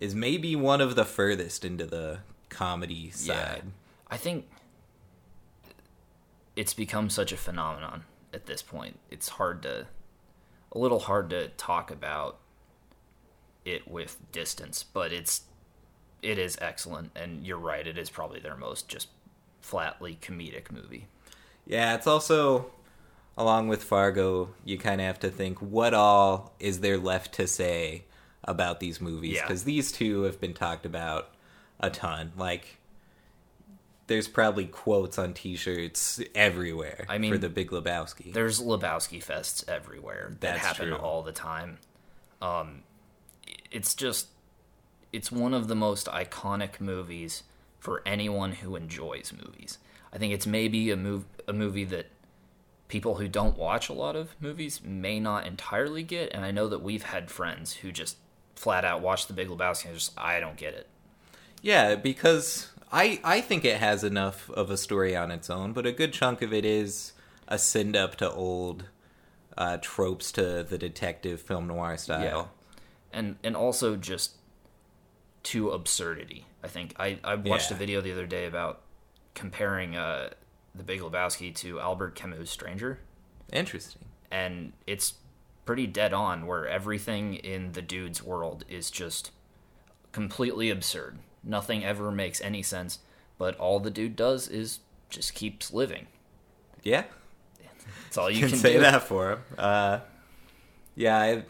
is 0.01 0.13
maybe 0.13 0.55
one 0.55 0.81
of 0.81 0.95
the 0.95 1.05
furthest 1.05 1.63
into 1.63 1.85
the 1.85 2.19
comedy 2.49 3.09
side. 3.09 3.63
I 4.09 4.17
think 4.17 4.47
it's 6.55 6.73
become 6.73 7.09
such 7.09 7.31
a 7.31 7.37
phenomenon 7.37 8.03
at 8.33 8.45
this 8.45 8.61
point. 8.61 8.99
It's 9.09 9.29
hard 9.29 9.63
to, 9.63 9.87
a 10.71 10.77
little 10.77 10.99
hard 10.99 11.29
to 11.29 11.49
talk 11.49 11.89
about 11.89 12.37
it 13.63 13.87
with 13.87 14.17
distance, 14.31 14.83
but 14.83 15.11
it's, 15.11 15.41
it 16.21 16.37
is 16.37 16.57
excellent, 16.61 17.11
and 17.15 17.45
you're 17.45 17.57
right. 17.57 17.85
It 17.85 17.97
is 17.97 18.09
probably 18.09 18.39
their 18.39 18.55
most 18.55 18.87
just 18.87 19.07
flatly 19.67 20.17
comedic 20.21 20.71
movie. 20.71 21.07
Yeah, 21.65 21.93
it's 21.95 22.07
also 22.07 22.71
along 23.37 23.67
with 23.67 23.83
Fargo, 23.83 24.49
you 24.65 24.77
kind 24.77 24.99
of 25.01 25.05
have 25.07 25.19
to 25.19 25.29
think 25.29 25.61
what 25.61 25.93
all 25.93 26.53
is 26.59 26.79
there 26.79 26.97
left 26.97 27.33
to 27.35 27.45
say 27.45 28.03
about 28.45 28.79
these 28.79 28.99
movies 29.01 29.35
Yeah. 29.35 29.41
because 29.43 29.63
these 29.65 29.91
two 29.91 30.23
have 30.23 30.39
been 30.39 30.53
talked 30.53 30.85
about 30.85 31.29
a 31.79 31.89
ton. 31.89 32.31
Like 32.37 32.77
there's 34.07 34.27
probably 34.29 34.65
quotes 34.65 35.19
on 35.19 35.33
T-shirts 35.33 36.21
everywhere. 36.33 37.05
I 37.09 37.17
mean, 37.17 37.31
for 37.31 37.37
the 37.37 37.49
Big 37.49 37.69
Lebowski. 37.71 38.31
There's 38.33 38.61
Lebowski 38.61 39.23
fests 39.23 39.67
everywhere 39.67 40.29
that 40.39 40.53
That's 40.55 40.65
happen 40.65 40.87
true. 40.87 40.95
all 40.97 41.21
the 41.23 41.33
time. 41.33 41.77
Um, 42.41 42.83
it's 43.69 43.93
just, 43.93 44.27
it's 45.11 45.29
one 45.31 45.53
of 45.53 45.67
the 45.67 45.75
most 45.75 46.07
iconic 46.07 46.79
movies 46.79 47.43
for 47.79 48.01
anyone 48.05 48.53
who 48.53 48.75
enjoys 48.75 49.33
movies. 49.33 49.77
I 50.11 50.17
think 50.17 50.33
it's 50.33 50.47
maybe 50.47 50.89
a 50.91 50.97
move 50.97 51.25
a 51.47 51.53
movie 51.53 51.85
that 51.85 52.07
people 52.87 53.15
who 53.15 53.27
don't 53.27 53.57
watch 53.57 53.89
a 53.89 53.93
lot 53.93 54.15
of 54.15 54.35
movies 54.39 54.81
may 54.83 55.19
not 55.19 55.45
entirely 55.45 56.03
get, 56.03 56.31
and 56.33 56.45
I 56.45 56.51
know 56.51 56.67
that 56.67 56.81
we've 56.81 57.03
had 57.03 57.29
friends 57.29 57.73
who 57.75 57.91
just 57.91 58.17
flat 58.55 58.85
out 58.85 59.01
watch 59.01 59.27
The 59.27 59.33
Big 59.33 59.49
Lebowski 59.49 59.85
and 59.85 59.93
just 59.93 60.17
I 60.17 60.39
don't 60.39 60.57
get 60.57 60.73
it. 60.73 60.87
Yeah, 61.61 61.95
because 61.95 62.71
I 62.91 63.19
I 63.23 63.41
think 63.41 63.65
it 63.65 63.77
has 63.77 64.03
enough 64.03 64.49
of 64.51 64.71
a 64.71 64.77
story 64.77 65.15
on 65.15 65.31
its 65.31 65.49
own, 65.49 65.73
but 65.73 65.85
a 65.85 65.91
good 65.91 66.13
chunk 66.13 66.41
of 66.41 66.53
it 66.53 66.65
is 66.65 67.13
a 67.47 67.57
send 67.57 67.95
up 67.95 68.15
to 68.17 68.31
old 68.31 68.85
uh, 69.57 69.77
tropes 69.81 70.31
to 70.33 70.63
the 70.63 70.77
detective 70.77 71.41
film 71.41 71.67
noir 71.67 71.97
style. 71.97 72.51
and 73.11 73.37
and 73.43 73.55
also 73.55 73.95
just 73.95 74.36
to 75.51 75.69
absurdity. 75.71 76.45
I 76.63 76.67
think 76.67 76.93
I, 76.99 77.19
I 77.23 77.35
watched 77.35 77.69
Yeah. 77.71 77.77
a 77.77 77.79
video 77.79 78.01
the 78.01 78.11
other 78.11 78.25
day 78.27 78.45
about 78.45 78.81
comparing 79.33 79.95
uh, 79.95 80.29
the 80.75 80.83
Big 80.83 80.99
Lebowski 81.01 81.53
to 81.55 81.79
Albert 81.79 82.15
Camus' 82.15 82.49
Stranger, 82.49 82.99
Interesting. 83.53 84.01
and 84.31 84.73
it's 84.85 85.13
pretty 85.65 85.87
dead 85.87 86.13
on. 86.13 86.45
Where 86.47 86.67
everything 86.67 87.35
in 87.35 87.71
the 87.73 87.81
dude's 87.81 88.21
world 88.23 88.65
is 88.69 88.89
just 88.91 89.31
completely 90.11 90.69
absurd. 90.69 91.19
Nothing 91.43 91.85
ever 91.85 92.11
makes 92.11 92.41
any 92.41 92.63
sense, 92.63 92.99
but 93.37 93.55
all 93.57 93.79
the 93.79 93.91
dude 93.91 94.15
does 94.15 94.47
is 94.49 94.79
just 95.09 95.33
keeps 95.33 95.71
living. 95.73 96.07
Yeah, 96.83 97.03
That's 98.03 98.17
all 98.17 98.29
you 98.29 98.39
can 98.41 98.49
can, 98.49 98.57
say 98.57 98.73
do. 98.73 98.79
that 98.81 99.03
for 99.03 99.31
him. 99.33 99.39
Uh, 99.57 99.99
yeah, 100.95 101.17
I 101.17 101.43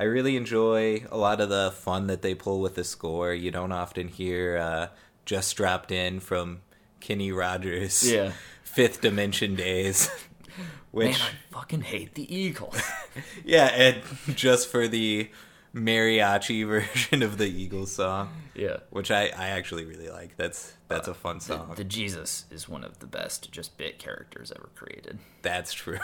I 0.00 0.04
really 0.04 0.34
enjoy 0.38 1.04
a 1.10 1.18
lot 1.18 1.42
of 1.42 1.50
the 1.50 1.72
fun 1.72 2.06
that 2.06 2.22
they 2.22 2.34
pull 2.34 2.60
with 2.62 2.74
the 2.74 2.84
score. 2.84 3.34
You 3.34 3.50
don't 3.50 3.70
often 3.70 4.08
hear 4.08 4.56
uh, 4.56 4.88
"Just 5.26 5.54
Dropped 5.58 5.92
In" 5.92 6.20
from 6.20 6.62
Kenny 7.00 7.30
Rogers. 7.32 8.10
Yeah. 8.10 8.32
Fifth 8.62 9.02
Dimension 9.02 9.56
Days. 9.56 10.08
Which 10.90 11.18
Man, 11.18 11.28
I 11.28 11.52
fucking 11.54 11.82
hate 11.82 12.14
the 12.14 12.34
Eagles. 12.34 12.80
yeah, 13.44 13.66
and 13.66 14.02
just 14.36 14.68
for 14.68 14.88
the 14.88 15.28
mariachi 15.74 16.66
version 16.66 17.22
of 17.22 17.36
the 17.36 17.46
Eagles 17.46 17.92
song, 17.92 18.30
yeah. 18.54 18.78
which 18.88 19.10
I, 19.10 19.26
I 19.26 19.48
actually 19.48 19.84
really 19.84 20.08
like. 20.08 20.36
That's 20.38 20.72
that's 20.88 21.08
a 21.08 21.14
fun 21.14 21.36
The, 21.38 21.44
song. 21.44 21.72
the 21.76 21.84
Jesus 21.84 22.46
is 22.50 22.68
one 22.68 22.84
of 22.84 23.00
the 23.00 23.06
best 23.06 23.52
just 23.52 23.76
bit 23.76 23.98
characters 23.98 24.50
ever 24.56 24.70
created. 24.74 25.18
That's 25.42 25.72
true. 25.74 25.98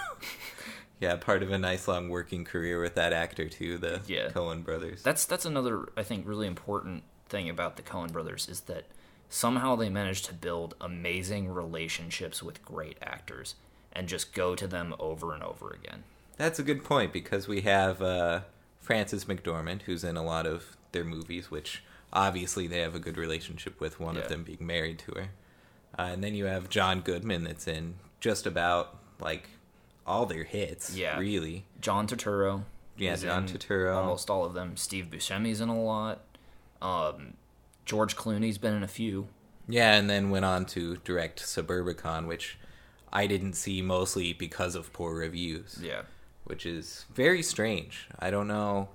Yeah, 1.01 1.17
part 1.17 1.43
of 1.43 1.51
a 1.51 1.59
nice 1.59 1.87
long 1.89 2.09
working 2.09 2.45
career 2.45 2.81
with 2.81 2.95
that 2.95 3.13
actor 3.13 3.49
too, 3.49 3.77
the 3.79 4.01
Yeah. 4.07 4.29
Coen 4.31 4.65
brothers. 4.65 5.03
That's 5.03 5.25
that's 5.25 5.45
another 5.45 5.89
I 5.97 6.03
think 6.03 6.27
really 6.27 6.47
important 6.47 7.03
thing 7.29 7.49
about 7.51 7.77
the 7.77 7.83
Coen 7.83 8.13
brothers 8.13 8.49
is 8.49 8.63
that 8.63 8.85
somehow 9.29 9.77
they 9.77 9.89
managed 9.91 10.25
to 10.27 10.35
build 10.35 10.75
amazing 10.81 11.49
relationships 11.49 12.43
with 12.43 12.65
great 12.65 12.97
actors 13.03 13.57
and 13.93 14.09
just 14.09 14.33
go 14.35 14.55
to 14.55 14.67
them 14.67 14.95
over 14.99 15.35
and 15.35 15.43
over 15.43 15.71
again. 15.71 16.05
That's 16.37 16.59
a 16.59 16.63
good 16.63 16.85
point 16.85 17.13
because 17.13 17.49
we 17.49 17.63
have 17.63 18.01
uh, 18.01 18.41
Frances 18.81 19.25
McDormand, 19.25 19.83
who's 19.83 20.05
in 20.05 20.17
a 20.17 20.23
lot 20.23 20.47
of 20.47 20.77
their 20.93 21.05
movies, 21.05 21.51
which 21.51 21.83
obviously 22.13 22.67
they 22.67 22.79
have 22.81 22.95
a 22.95 22.99
good 23.01 23.17
relationship 23.17 23.81
with, 23.81 23.99
one 23.99 24.15
Yeah. 24.17 24.23
of 24.23 24.29
them 24.29 24.45
being 24.45 24.65
married 24.67 24.99
to 25.01 25.13
her. 25.13 25.29
Uh, 25.99 26.03
and 26.13 26.23
then 26.23 26.35
you 26.35 26.45
have 26.45 26.69
John 26.69 27.01
Goodman, 27.01 27.45
that's 27.45 27.67
in 27.67 27.95
just 28.21 28.47
about 28.47 28.99
like 29.19 29.49
all 30.07 30.25
their 30.27 30.45
hits, 30.45 30.95
Yeah. 30.97 31.19
really. 31.19 31.65
John 31.81 32.07
Turturro. 32.07 32.65
Yeah, 32.97 33.17
John 33.17 33.47
Turturro. 33.47 33.97
Almost 33.97 34.31
all 34.31 34.45
of 34.45 34.55
them. 34.55 34.77
Steve 34.77 35.07
Buscemi's 35.11 35.61
in 35.61 35.69
a 35.69 35.79
lot. 35.83 36.21
Um, 36.81 37.35
George 37.85 38.17
Clooney's 38.17 38.59
been 38.59 38.75
in 38.75 38.83
a 38.83 38.89
few. 38.89 39.29
Yeah, 39.69 39.95
and 39.95 40.09
then 40.09 40.31
went 40.31 40.45
on 40.45 40.65
to 40.67 40.97
direct 40.99 41.43
Suburbicon, 41.43 42.27
which 42.27 42.57
I 43.13 43.27
didn't 43.27 43.55
see 43.55 43.83
mostly 43.83 44.33
because 44.33 44.75
of 44.75 44.93
poor 44.93 45.15
reviews, 45.17 45.79
Yeah. 45.83 46.03
which 46.45 46.65
is 46.65 47.05
very 47.15 47.43
strange. 47.43 48.09
I 48.19 48.31
don't 48.31 48.47
know 48.49 48.89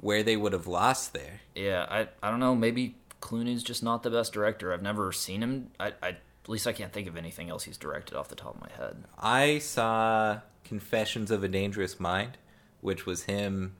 where 0.00 0.22
they 0.22 0.36
would 0.36 0.52
have 0.52 0.66
lost 0.66 1.12
there. 1.14 1.40
Yeah, 1.54 1.86
I 1.88 2.08
I 2.22 2.30
don't 2.30 2.40
know. 2.40 2.54
Maybe 2.54 2.96
Clooney's 3.22 3.62
just 3.62 3.82
not 3.82 4.02
the 4.02 4.10
best 4.10 4.32
director. 4.32 4.72
I've 4.72 4.82
never 4.82 5.10
seen 5.12 5.42
him. 5.42 5.70
I, 5.80 5.92
I 6.02 6.08
at 6.08 6.48
least 6.48 6.66
I 6.66 6.72
can't 6.72 6.92
think 6.92 7.08
of 7.08 7.16
anything 7.16 7.48
else 7.48 7.64
he's 7.64 7.76
directed 7.78 8.16
off 8.16 8.28
the 8.28 8.36
top 8.36 8.54
of 8.56 8.60
my 8.60 8.70
head. 8.76 9.04
I 9.18 9.58
saw 9.58 10.40
Confessions 10.66 11.30
of 11.30 11.44
a 11.44 11.48
Dangerous 11.48 12.00
Mind, 12.00 12.38
which 12.80 13.06
was 13.06 13.24
him 13.24 13.76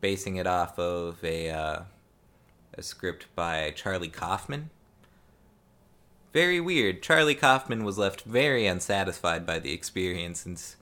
basing 0.00 0.36
it 0.36 0.46
off 0.46 0.78
of 0.78 1.22
a 1.22 1.50
uh, 1.50 1.82
a 2.74 2.82
script 2.82 3.26
by 3.34 3.70
Charlie 3.76 4.08
Kaufman. 4.08 4.70
Very 6.32 6.60
weird. 6.60 7.02
Charlie 7.02 7.34
Kaufman 7.34 7.84
was 7.84 7.98
left 7.98 8.22
very 8.22 8.66
unsatisfied 8.66 9.44
by 9.44 9.58
the 9.58 9.72
experience 9.72 10.40
since 10.40 10.76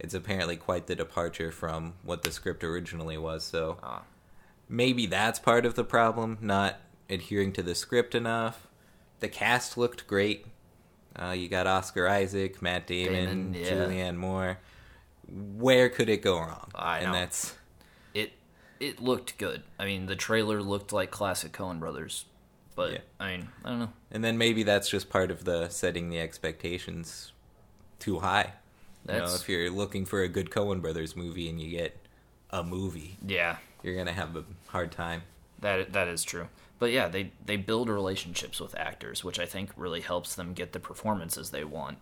it's 0.00 0.14
apparently 0.14 0.56
quite 0.56 0.88
the 0.88 0.96
departure 0.96 1.52
from 1.52 1.94
what 2.02 2.22
the 2.22 2.32
script 2.32 2.64
originally 2.64 3.16
was. 3.16 3.44
So 3.44 3.78
Ah. 3.82 4.02
maybe 4.68 5.06
that's 5.06 5.38
part 5.38 5.64
of 5.64 5.74
the 5.76 5.84
problem, 5.84 6.38
not 6.40 6.80
adhering 7.08 7.52
to 7.52 7.62
the 7.62 7.74
script 7.76 8.14
enough. 8.16 8.66
The 9.20 9.28
cast 9.28 9.76
looked 9.78 10.06
great. 10.08 10.46
Uh, 11.16 11.30
you 11.30 11.48
got 11.48 11.66
Oscar 11.66 12.08
Isaac, 12.08 12.60
Matt 12.60 12.86
Damon, 12.86 13.52
Damon, 13.52 13.54
yeah. 13.54 13.70
Julianne 13.70 14.16
Moore. 14.16 14.58
Where 15.30 15.88
could 15.88 16.08
it 16.08 16.22
go 16.22 16.38
wrong? 16.38 16.70
I 16.74 16.98
and 16.98 17.06
know. 17.06 17.12
that's 17.12 17.54
It 18.14 18.32
it 18.80 19.00
looked 19.00 19.38
good. 19.38 19.62
I 19.78 19.84
mean, 19.84 20.06
the 20.06 20.16
trailer 20.16 20.62
looked 20.62 20.92
like 20.92 21.10
classic 21.10 21.52
Coen 21.52 21.78
Brothers, 21.80 22.24
but 22.74 22.92
Yeah. 22.92 22.98
I 23.20 23.36
mean, 23.36 23.48
I 23.64 23.68
don't 23.70 23.78
know. 23.80 23.92
and 24.10 24.24
then 24.24 24.38
maybe 24.38 24.62
that's 24.62 24.88
just 24.88 25.10
part 25.10 25.30
of 25.30 25.44
the 25.44 25.68
setting 25.68 26.08
the 26.10 26.20
expectations 26.20 27.32
too 27.98 28.20
high. 28.20 28.54
You 29.06 29.14
know, 29.18 29.34
if 29.34 29.48
you're 29.48 29.70
looking 29.70 30.04
for 30.04 30.22
a 30.22 30.28
good 30.28 30.50
Coen 30.50 30.82
Brothers 30.82 31.16
movie 31.16 31.48
and 31.48 31.60
you 31.60 31.70
get 31.70 31.96
a 32.50 32.62
movie, 32.62 33.16
Yeah, 33.26 33.56
you're 33.82 33.96
gonna 33.96 34.12
have 34.12 34.36
a 34.36 34.44
hard 34.68 34.92
time. 34.92 35.22
that 35.60 35.92
that 35.92 36.08
is 36.08 36.22
true. 36.24 36.48
But 36.78 36.92
yeah, 36.92 37.08
they 37.08 37.32
they 37.44 37.56
build 37.56 37.88
relationships 37.88 38.60
with 38.60 38.74
actors, 38.76 39.24
which 39.24 39.38
I 39.38 39.46
think 39.46 39.70
really 39.76 40.00
helps 40.00 40.34
them 40.34 40.52
get 40.54 40.72
the 40.72 40.80
performances 40.80 41.50
they 41.50 41.64
want 41.64 41.98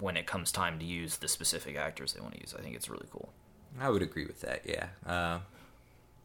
when 0.00 0.16
it 0.16 0.26
comes 0.26 0.50
time 0.50 0.78
to 0.78 0.84
use 0.84 1.16
the 1.18 1.28
specific 1.28 1.76
actors 1.76 2.12
they 2.12 2.20
want 2.20 2.34
to 2.34 2.40
use. 2.40 2.54
I 2.58 2.62
think 2.62 2.74
it's 2.74 2.88
really 2.88 3.06
cool. 3.10 3.32
I 3.80 3.88
would 3.90 4.02
agree 4.02 4.26
with 4.26 4.40
that, 4.40 4.62
yeah. 4.64 4.88
Uh, 5.06 5.40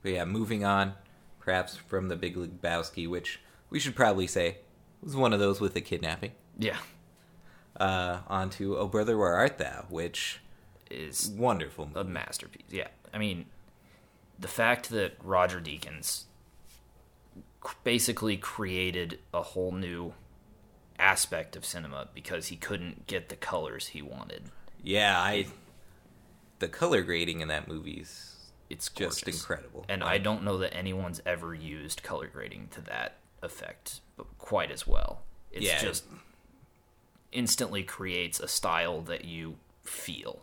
but 0.02 0.12
yeah, 0.14 0.26
moving 0.26 0.64
on, 0.66 0.94
perhaps 1.40 1.76
from 1.76 2.08
the 2.08 2.16
Big 2.16 2.36
Lebowski, 2.36 3.08
which 3.08 3.40
we 3.70 3.80
should 3.80 3.96
probably 3.96 4.28
say 4.28 4.58
was 5.02 5.16
one 5.16 5.34
of 5.34 5.40
those 5.40 5.60
with 5.62 5.74
the 5.74 5.82
kidnapping. 5.82 6.32
Yeah, 6.58 6.78
Uh, 7.80 8.20
onto 8.28 8.78
Oh 8.78 8.88
Brother 8.88 9.18
Where 9.18 9.34
Art 9.34 9.58
Thou, 9.58 9.86
which 9.90 10.40
is 10.90 11.30
wonderful 11.38 11.88
movie. 11.88 12.00
a 12.00 12.04
masterpiece. 12.06 12.66
Yeah, 12.72 12.88
I 13.14 13.18
mean, 13.18 13.46
the 14.40 14.48
fact 14.48 14.90
that 14.92 15.14
Roger 15.24 15.60
Deakins 15.60 16.24
basically 17.84 18.38
created 18.38 19.20
a 19.34 19.42
whole 19.42 19.72
new 19.72 20.14
aspect 21.00 21.56
of 21.56 21.66
cinema 21.66 22.08
because 22.14 22.48
he 22.48 22.56
couldn't 22.56 23.08
get 23.08 23.30
the 23.30 23.36
colors 23.36 23.88
he 23.88 24.02
wanted. 24.02 24.44
Yeah, 24.84 25.20
I. 25.20 25.48
The 26.60 26.68
color 26.68 27.02
grading 27.02 27.42
in 27.42 27.50
that 27.50 27.68
movie's 27.68 28.52
It's 28.70 28.90
just 28.90 29.28
incredible. 29.28 29.86
And 29.90 30.04
I 30.04 30.18
don't 30.18 30.44
know 30.44 30.58
that 30.60 30.74
anyone's 30.74 31.22
ever 31.26 31.54
used 31.54 32.02
color 32.02 32.28
grading 32.28 32.70
to 32.72 32.82
that 32.82 33.18
effect 33.44 34.00
but 34.18 34.26
quite 34.38 34.72
as 34.72 34.88
well. 34.88 35.22
It's 35.52 35.66
Yeah. 35.66 35.80
just 35.82 36.06
instantly 37.32 37.84
creates 37.84 38.40
a 38.40 38.48
style 38.48 39.02
that 39.02 39.26
you 39.26 39.58
feel. 39.84 40.42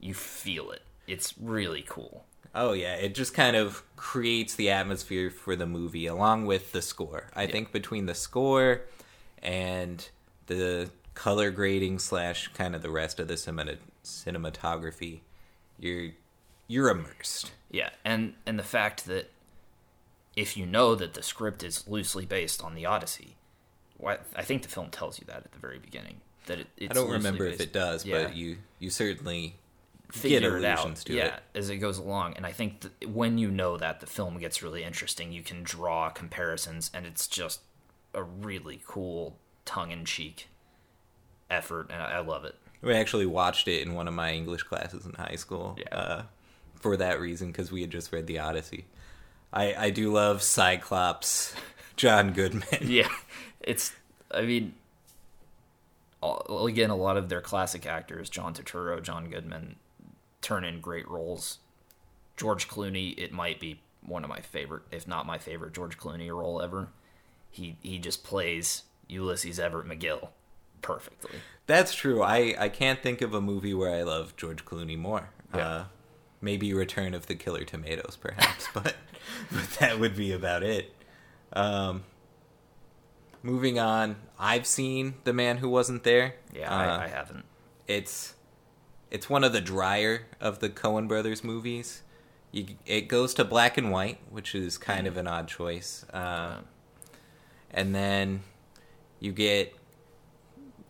You 0.00 0.14
feel 0.14 0.70
it. 0.72 0.82
It's 1.06 1.34
really 1.38 1.84
cool. 1.88 2.26
Oh 2.54 2.72
yeah, 2.72 2.94
it 2.94 3.14
just 3.14 3.34
kind 3.34 3.54
of 3.54 3.82
creates 3.96 4.54
the 4.54 4.70
atmosphere 4.70 5.30
for 5.30 5.54
the 5.56 5.66
movie 5.66 6.06
along 6.06 6.46
with 6.46 6.72
the 6.72 6.82
score. 6.82 7.30
I 7.34 7.46
think 7.46 7.70
between 7.70 8.06
the 8.06 8.14
score 8.14 8.82
and 9.42 10.08
the 10.46 10.90
color 11.14 11.50
grading 11.50 11.98
slash 11.98 12.48
kind 12.48 12.74
of 12.74 12.82
the 12.82 12.90
rest 12.90 13.18
of 13.20 13.28
the 13.28 13.36
cinema- 13.36 13.76
cinematography, 14.04 15.20
you're 15.78 16.10
you're 16.68 16.88
immersed. 16.90 17.52
Yeah, 17.70 17.90
and 18.04 18.34
and 18.46 18.58
the 18.58 18.64
fact 18.64 19.06
that 19.06 19.30
if 20.36 20.56
you 20.56 20.66
know 20.66 20.94
that 20.94 21.14
the 21.14 21.22
script 21.22 21.62
is 21.62 21.86
loosely 21.88 22.26
based 22.26 22.62
on 22.62 22.74
the 22.74 22.86
Odyssey, 22.86 23.36
I 24.04 24.42
think 24.42 24.62
the 24.62 24.68
film 24.68 24.90
tells 24.90 25.18
you 25.18 25.24
that 25.28 25.38
at 25.44 25.52
the 25.52 25.58
very 25.58 25.78
beginning. 25.78 26.20
That 26.46 26.60
it, 26.60 26.66
it's 26.76 26.90
I 26.90 26.94
don't 26.94 27.10
remember 27.10 27.46
if 27.46 27.60
it 27.60 27.72
does, 27.72 28.04
Yeah. 28.04 28.24
but 28.24 28.36
you 28.36 28.58
you 28.78 28.90
certainly 28.90 29.56
figure 30.12 30.40
get 30.40 30.52
it 30.52 30.64
out 30.64 30.96
to 30.96 31.12
yeah, 31.12 31.26
it. 31.26 31.42
as 31.54 31.70
it 31.70 31.78
goes 31.78 31.98
along. 31.98 32.34
And 32.36 32.46
I 32.46 32.52
think 32.52 32.84
when 33.04 33.38
you 33.38 33.50
know 33.50 33.76
that, 33.76 34.00
the 34.00 34.06
film 34.06 34.38
gets 34.38 34.62
really 34.62 34.84
interesting. 34.84 35.32
You 35.32 35.42
can 35.42 35.62
draw 35.62 36.10
comparisons, 36.10 36.90
and 36.94 37.06
it's 37.06 37.26
just 37.26 37.60
a 38.14 38.22
really 38.22 38.80
cool 38.86 39.36
tongue 39.64 39.90
in 39.90 40.04
cheek 40.04 40.48
effort, 41.50 41.90
and 41.90 42.02
I, 42.02 42.12
I 42.12 42.18
love 42.20 42.44
it. 42.44 42.54
We 42.82 42.94
actually 42.94 43.26
watched 43.26 43.68
it 43.68 43.82
in 43.86 43.94
one 43.94 44.08
of 44.08 44.14
my 44.14 44.32
English 44.32 44.62
classes 44.64 45.06
in 45.06 45.12
high 45.14 45.36
school. 45.36 45.76
Yeah. 45.78 45.96
Uh, 45.96 46.22
for 46.74 46.96
that 46.98 47.20
reason, 47.20 47.48
because 47.48 47.72
we 47.72 47.80
had 47.80 47.90
just 47.90 48.12
read 48.12 48.26
the 48.26 48.38
Odyssey. 48.38 48.84
I 49.52 49.74
I 49.74 49.90
do 49.90 50.12
love 50.12 50.42
Cyclops, 50.42 51.54
John 51.96 52.32
Goodman. 52.32 52.64
Yeah, 52.82 53.08
it's. 53.60 53.92
I 54.30 54.42
mean, 54.42 54.74
all, 56.20 56.66
again, 56.66 56.90
a 56.90 56.96
lot 56.96 57.16
of 57.16 57.28
their 57.28 57.40
classic 57.40 57.86
actors, 57.86 58.28
John 58.28 58.54
Turturro, 58.54 59.02
John 59.02 59.30
Goodman, 59.30 59.76
turn 60.42 60.64
in 60.64 60.80
great 60.80 61.08
roles. 61.08 61.58
George 62.36 62.68
Clooney, 62.68 63.18
it 63.18 63.32
might 63.32 63.58
be 63.58 63.80
one 64.02 64.22
of 64.22 64.28
my 64.28 64.40
favorite, 64.40 64.82
if 64.90 65.08
not 65.08 65.26
my 65.26 65.38
favorite, 65.38 65.72
George 65.72 65.96
Clooney 65.96 66.28
role 66.28 66.60
ever. 66.60 66.88
He 67.56 67.76
he 67.82 67.98
just 67.98 68.22
plays 68.24 68.82
Ulysses 69.08 69.58
Everett 69.58 69.86
McGill 69.86 70.28
perfectly. 70.82 71.38
That's 71.66 71.94
true. 71.94 72.22
I, 72.22 72.54
I 72.58 72.68
can't 72.68 73.02
think 73.02 73.22
of 73.22 73.34
a 73.34 73.40
movie 73.40 73.74
where 73.74 73.92
I 73.94 74.02
love 74.02 74.36
George 74.36 74.64
Clooney 74.64 74.96
more. 74.96 75.30
Yeah. 75.54 75.68
Uh, 75.68 75.84
maybe 76.40 76.72
Return 76.72 77.12
of 77.14 77.26
the 77.26 77.34
Killer 77.34 77.64
Tomatoes, 77.64 78.16
perhaps, 78.20 78.68
but 78.74 78.94
but 79.50 79.68
that 79.80 79.98
would 79.98 80.16
be 80.16 80.32
about 80.32 80.62
it. 80.62 80.92
Um, 81.52 82.04
moving 83.42 83.78
on, 83.78 84.16
I've 84.38 84.66
seen 84.66 85.14
The 85.24 85.32
Man 85.32 85.58
Who 85.58 85.68
Wasn't 85.68 86.04
There. 86.04 86.34
Yeah, 86.54 86.70
Uh, 86.72 86.98
I, 86.98 87.04
I 87.04 87.08
haven't. 87.08 87.44
it's 87.86 88.34
it's 89.10 89.30
one 89.30 89.44
of 89.44 89.52
the 89.52 89.60
drier 89.60 90.26
of 90.40 90.58
the 90.58 90.68
Coen 90.68 91.06
Brothers 91.08 91.42
movies. 91.44 92.02
You, 92.52 92.66
it 92.86 93.02
goes 93.08 93.34
to 93.34 93.44
black 93.44 93.76
and 93.78 93.90
white, 93.90 94.18
which 94.30 94.54
is 94.54 94.78
kind 94.78 95.06
of 95.06 95.16
an 95.16 95.26
odd 95.26 95.46
choice. 95.48 96.04
Uh, 96.12 96.58
and 97.70 97.94
then 97.94 98.42
you 99.20 99.32
get 99.32 99.74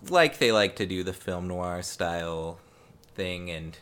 like 0.08 0.38
they 0.38 0.52
like 0.52 0.76
to 0.76 0.86
do 0.86 1.02
the 1.02 1.12
film 1.12 1.48
noir 1.48 1.82
style 1.82 2.58
thing, 3.14 3.50
and 3.50 3.78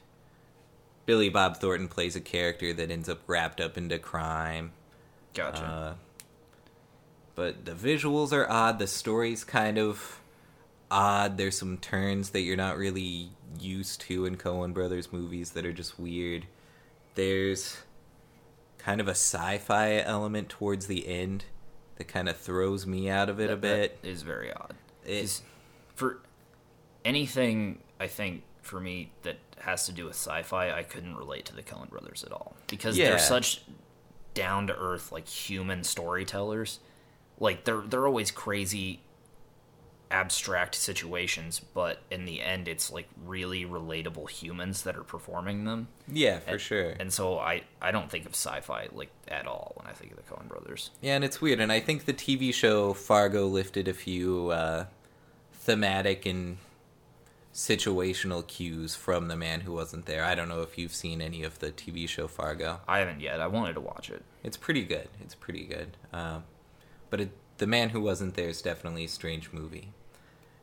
Billy 1.07 1.29
Bob 1.29 1.57
Thornton 1.59 1.89
plays 1.89 2.17
a 2.17 2.21
character 2.21 2.73
that 2.73 2.91
ends 2.91 3.09
up 3.09 3.21
wrapped 3.27 3.61
up 3.61 3.77
into 3.77 3.99
crime. 3.99 4.73
Gotcha. 5.35 5.65
Uh, 5.65 5.95
but 7.35 7.65
the 7.65 7.73
visuals 7.73 8.33
are 8.33 8.49
odd. 8.49 8.79
The 8.79 8.87
story's 8.87 9.45
kind 9.45 9.79
of 9.79 10.21
odd. 10.91 11.37
There's 11.37 11.59
some 11.59 11.79
turns 11.79 12.31
that 12.31 12.43
you're 12.43 12.57
not 12.57 12.79
really 12.79 13.31
used 13.61 14.01
to 14.03 14.27
in 14.27 14.37
Coen 14.37 14.73
Brothers 14.73 15.13
movies 15.13 15.51
that 15.51 15.67
are 15.67 15.73
just 15.73 15.99
weird. 15.99 16.47
There's 17.17 17.79
kind 18.79 19.01
of 19.01 19.09
a 19.09 19.13
sci-fi 19.13 19.99
element 19.99 20.49
towards 20.49 20.87
the 20.87 21.09
end 21.09 21.45
that 21.97 22.09
kind 22.09 22.29
of 22.29 22.37
throws 22.37 22.87
me 22.87 23.09
out 23.09 23.29
of 23.29 23.41
it 23.41 23.51
a 23.51 23.57
bit. 23.57 24.03
that 24.03 24.09
is 24.09 24.23
very 24.23 24.53
odd. 24.53 24.75
It- 25.05 25.41
for 25.95 26.19
anything, 27.05 27.79
I 28.01 28.07
think 28.07 28.43
for 28.63 28.81
me 28.81 29.11
that 29.23 29.37
has 29.61 29.87
to 29.87 29.93
do 29.93 30.05
with 30.07 30.15
sci-fi, 30.15 30.73
I 30.77 30.83
couldn't 30.83 31.17
relate 31.17 31.45
to 31.47 31.55
the 31.55 31.63
Coen 31.63 31.89
Brothers 31.89 32.25
at 32.25 32.33
all 32.33 32.57
because 32.67 32.97
Yeah. 32.99 33.11
they're 33.11 33.19
such 33.19 33.63
down 34.35 34.67
to 34.67 34.77
earth, 34.77 35.13
like 35.13 35.29
human 35.29 35.85
storytellers. 35.85 36.81
Like 37.39 37.65
they're 37.65 37.81
they're 37.83 38.07
always 38.07 38.31
crazy, 38.31 39.01
abstract 40.11 40.75
situations, 40.75 41.61
but 41.61 42.01
in 42.11 42.25
the 42.25 42.41
end, 42.41 42.69
it's 42.69 42.91
like 42.93 43.09
really 43.25 43.65
relatable 43.65 44.29
humans 44.31 44.83
that 44.83 44.97
are 44.97 45.03
performing 45.03 45.65
them. 45.65 45.89
yeah, 46.07 46.39
for 46.41 46.51
And- 46.53 46.61
sure. 46.61 46.91
And 47.01 47.13
so 47.13 47.39
I 47.39 47.63
I 47.83 47.91
don't 47.91 48.11
think 48.11 48.27
of 48.27 48.33
sci-fi 48.33 48.89
like 48.93 49.11
at 49.29 49.47
all 49.47 49.73
when 49.77 49.87
I 49.87 49.93
think 49.93 50.13
of 50.13 50.17
the 50.19 50.23
Coen 50.23 50.47
Brothers. 50.49 50.91
Yeah, 51.01 51.15
and 51.17 51.25
it's 51.25 51.41
weird. 51.41 51.61
And 51.61 51.73
I 51.73 51.81
think 51.81 52.05
the 52.05 52.13
TV 52.13 52.53
show 52.53 52.93
Fargo 52.95 53.47
lifted 53.47 53.89
a 53.89 53.95
few 53.95 54.51
uh, 54.51 54.87
thematic 55.53 56.27
and 56.27 56.59
situational 57.53 58.45
cues 58.47 58.95
from 58.97 59.29
the 59.29 59.37
man 59.37 59.61
who 59.61 59.73
wasn't 59.73 60.07
there. 60.07 60.25
I 60.25 60.35
don't 60.35 60.49
know 60.49 60.63
if 60.63 60.77
you've 60.77 60.95
seen 60.95 61.21
any 61.21 61.45
of 61.45 61.61
the 61.61 61.71
TV 61.71 62.09
show 62.09 62.27
Fargo. 62.27 62.81
I 62.89 62.99
haven't 62.99 63.21
yet. 63.21 63.41
I 63.41 63.47
wanted 63.47 63.75
to 63.75 63.81
watch 63.81 64.11
it. 64.11 64.23
It's 64.43 64.57
pretty 64.57 64.83
good. 64.85 65.09
It's 65.21 65.35
pretty 65.37 65.65
good. 65.65 65.97
Um, 66.13 66.45
but 67.11 67.21
it, 67.21 67.31
the 67.59 67.67
man 67.67 67.91
who 67.91 68.01
wasn't 68.01 68.35
there 68.35 68.49
is 68.49 68.63
definitely 68.63 69.05
a 69.05 69.09
strange 69.09 69.53
movie. 69.53 69.93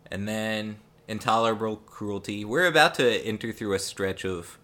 And 0.10 0.28
then 0.28 0.78
intolerable 1.08 1.78
cruelty. 1.78 2.44
We're 2.46 2.68
about 2.68 2.96
to 2.96 3.10
enter 3.26 3.52
through 3.52 3.74
a 3.74 3.80
stretch 3.80 4.26
of 4.26 4.58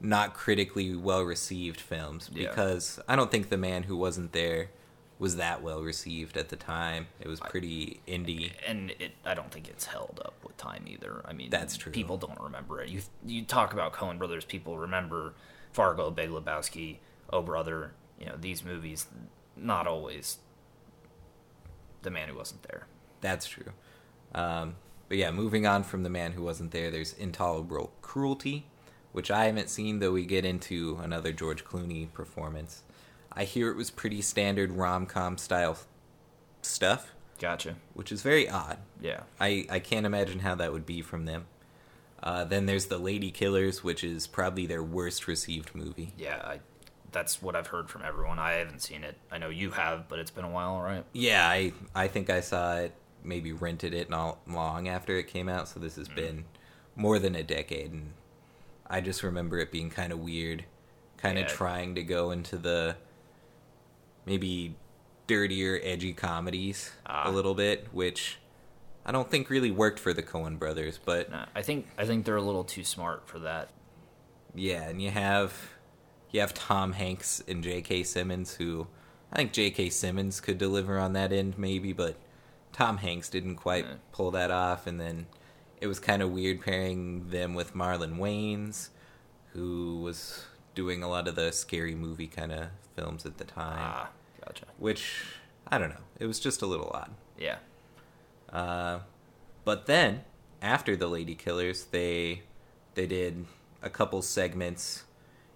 not 0.00 0.34
critically 0.34 0.94
well 0.96 1.22
received 1.22 1.80
films 1.80 2.30
Yeah. 2.32 2.48
because 2.48 2.98
I 3.08 3.16
don't 3.16 3.30
think 3.30 3.48
the 3.50 3.56
man 3.58 3.84
who 3.84 3.96
wasn't 3.96 4.32
there 4.32 4.70
was 5.18 5.36
that 5.36 5.62
well 5.62 5.82
received 5.82 6.38
at 6.38 6.48
the 6.48 6.56
time. 6.56 7.06
It 7.20 7.28
was 7.28 7.40
pretty 7.40 8.00
indie. 8.08 8.52
and 8.66 8.90
it 8.98 9.12
I 9.26 9.34
don't 9.34 9.50
think 9.50 9.68
it's 9.68 9.84
held 9.86 10.20
up 10.24 10.34
with 10.42 10.56
time 10.56 10.84
either. 10.86 11.20
I 11.26 11.34
mean, 11.34 11.50
That's 11.50 11.76
true. 11.76 11.92
People 11.92 12.16
don't 12.16 12.40
remember 12.40 12.80
it. 12.80 12.88
You 12.88 13.02
you 13.26 13.42
talk 13.44 13.72
about 13.74 13.92
Coen 13.92 14.16
Brothers, 14.16 14.44
people 14.46 14.78
remember 14.78 15.34
Fargo, 15.72 16.10
Big 16.10 16.30
Lebowski, 16.30 16.96
Oh 17.30 17.42
Brother. 17.42 17.92
You 18.18 18.26
know 18.26 18.36
these 18.40 18.64
movies, 18.64 19.06
not 19.56 19.86
always. 19.86 20.38
The 22.02 22.10
man 22.10 22.28
who 22.28 22.36
wasn't 22.36 22.62
there. 22.64 22.86
That's 23.20 23.46
true. 23.46 23.72
Um, 24.34 24.76
but 25.08 25.18
yeah, 25.18 25.30
moving 25.30 25.66
on 25.66 25.82
from 25.82 26.02
the 26.02 26.10
man 26.10 26.32
who 26.32 26.42
wasn't 26.42 26.70
there, 26.70 26.90
there's 26.90 27.12
intolerable 27.12 27.92
cruelty, 28.00 28.66
which 29.12 29.30
I 29.30 29.46
haven't 29.46 29.68
seen, 29.68 29.98
though 29.98 30.12
we 30.12 30.24
get 30.24 30.44
into 30.44 30.98
another 31.02 31.32
George 31.32 31.64
Clooney 31.64 32.12
performance. 32.12 32.82
I 33.32 33.44
hear 33.44 33.70
it 33.70 33.76
was 33.76 33.90
pretty 33.90 34.22
standard 34.22 34.72
rom 34.72 35.06
com 35.06 35.36
style 35.36 35.78
stuff, 36.62 37.12
Gotcha. 37.38 37.76
which 37.94 38.12
is 38.12 38.22
very 38.22 38.48
odd. 38.48 38.78
Yeah. 39.00 39.22
I, 39.40 39.66
I 39.70 39.78
can't 39.80 40.06
imagine 40.06 40.40
how 40.40 40.54
that 40.56 40.72
would 40.72 40.86
be 40.86 41.02
from 41.02 41.26
them. 41.26 41.46
Uh, 42.22 42.44
then 42.44 42.66
there's 42.66 42.86
The 42.86 42.98
Lady 42.98 43.30
Killers, 43.30 43.82
which 43.82 44.04
is 44.04 44.26
probably 44.26 44.66
their 44.66 44.82
worst 44.82 45.26
received 45.26 45.74
movie. 45.74 46.12
Yeah. 46.18 46.36
I. 46.44 46.60
That's 47.12 47.42
what 47.42 47.56
I've 47.56 47.66
heard 47.68 47.90
from 47.90 48.02
everyone. 48.02 48.38
I 48.38 48.52
haven't 48.52 48.80
seen 48.82 49.02
it. 49.04 49.16
I 49.32 49.38
know 49.38 49.48
you 49.48 49.70
have, 49.72 50.08
but 50.08 50.18
it's 50.18 50.30
been 50.30 50.44
a 50.44 50.50
while, 50.50 50.80
right? 50.80 51.04
Yeah, 51.12 51.46
I 51.48 51.72
I 51.94 52.08
think 52.08 52.30
I 52.30 52.40
saw 52.40 52.76
it, 52.76 52.94
maybe 53.24 53.52
rented 53.52 53.94
it 53.94 54.08
not 54.10 54.38
long 54.48 54.86
after 54.88 55.16
it 55.16 55.26
came 55.26 55.48
out. 55.48 55.68
So 55.68 55.80
this 55.80 55.96
has 55.96 56.08
been 56.08 56.44
more 56.96 57.18
than 57.18 57.34
a 57.34 57.42
decade, 57.42 57.92
and 57.92 58.12
I 58.88 59.00
just 59.00 59.22
remember 59.22 59.58
it 59.58 59.72
being 59.72 59.90
kind 59.90 60.12
of 60.12 60.20
weird, 60.20 60.64
kind 61.16 61.38
of 61.38 61.44
Yeah. 61.44 61.48
trying 61.54 61.94
to 61.96 62.02
go 62.04 62.30
into 62.30 62.56
the 62.56 62.96
maybe 64.26 64.76
dirtier, 65.26 65.80
edgy 65.82 66.12
comedies 66.12 66.92
Ah. 67.06 67.28
a 67.28 67.30
little 67.30 67.54
bit, 67.54 67.88
which 67.92 68.38
I 69.04 69.12
don't 69.12 69.30
think 69.30 69.50
really 69.50 69.70
worked 69.70 69.98
for 69.98 70.12
the 70.12 70.22
Coen 70.22 70.58
Brothers. 70.58 70.98
But 71.02 71.28
I 71.54 71.62
think 71.62 71.86
I 71.98 72.04
think 72.04 72.24
they're 72.24 72.36
a 72.36 72.42
little 72.42 72.64
too 72.64 72.84
smart 72.84 73.26
for 73.28 73.38
that. 73.40 73.70
yeah, 74.54 74.82
and 74.88 75.00
you 75.00 75.10
have 75.10 75.70
you 76.32 76.40
have 76.40 76.54
Tom 76.54 76.92
Hanks 76.92 77.42
and 77.48 77.62
J.K. 77.62 78.02
Simmons, 78.04 78.54
who 78.54 78.86
I 79.32 79.36
think 79.36 79.52
J.K. 79.52 79.90
Simmons 79.90 80.40
could 80.40 80.58
deliver 80.58 80.98
on 80.98 81.12
that 81.14 81.32
end, 81.32 81.58
maybe, 81.58 81.92
but 81.92 82.16
Tom 82.72 82.98
Hanks 82.98 83.28
didn't 83.28 83.56
quite 83.56 83.84
Yeah. 83.84 83.94
pull 84.12 84.30
that 84.32 84.50
off. 84.50 84.86
And 84.86 85.00
then 85.00 85.26
it 85.80 85.86
was 85.86 85.98
kind 85.98 86.22
of 86.22 86.30
weird 86.30 86.60
pairing 86.60 87.28
them 87.30 87.54
with 87.54 87.74
Marlon 87.74 88.18
Wayans, 88.18 88.90
who 89.52 90.00
was 90.02 90.44
doing 90.74 91.02
a 91.02 91.08
lot 91.08 91.26
of 91.28 91.34
the 91.34 91.52
scary 91.52 91.94
movie 91.94 92.26
kind 92.28 92.52
of 92.52 92.68
films 92.96 93.26
at 93.26 93.38
the 93.38 93.44
time, 93.44 93.78
Ah, 93.80 94.10
gotcha. 94.44 94.66
which 94.78 95.24
I 95.66 95.78
don't 95.78 95.90
know. 95.90 96.00
It 96.18 96.26
was 96.26 96.38
just 96.40 96.62
a 96.62 96.66
little 96.66 96.90
odd. 96.94 97.10
Yeah. 97.38 97.58
Uh, 98.52 99.00
but 99.64 99.86
then 99.86 100.22
after 100.62 100.96
the 100.96 101.06
Lady 101.08 101.34
Killers, 101.34 101.84
they 101.84 102.42
they 102.94 103.06
did 103.06 103.46
a 103.82 103.88
couple 103.90 104.20
segments 104.22 105.04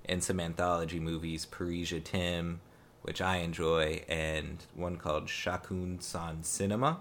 in 0.04 0.20
some 0.20 0.40
anthology 0.40 1.00
movies, 1.00 1.46
Paris, 1.46 1.88
je 1.88 2.00
t'aime, 2.00 2.60
which 3.02 3.20
I 3.20 3.36
enjoy, 3.38 4.02
and 4.08 4.64
one 4.74 4.96
called 4.96 5.26
Chacun 5.26 6.02
son 6.02 6.38
cinéma, 6.42 6.98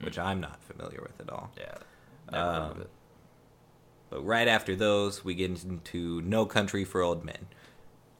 which 0.00 0.18
I'm 0.18 0.40
not 0.40 0.62
familiar 0.62 1.00
with 1.02 1.20
at 1.20 1.30
all. 1.30 1.50
Yeah. 1.58 1.74
Never 2.30 2.46
Um, 2.46 2.80
it. 2.82 2.90
But 4.10 4.26
right 4.26 4.48
after 4.48 4.74
those, 4.74 5.24
we 5.24 5.34
get 5.34 5.50
into 5.64 6.20
No 6.22 6.44
Country 6.46 6.84
for 6.84 7.00
Old 7.02 7.24
Men. 7.24 7.46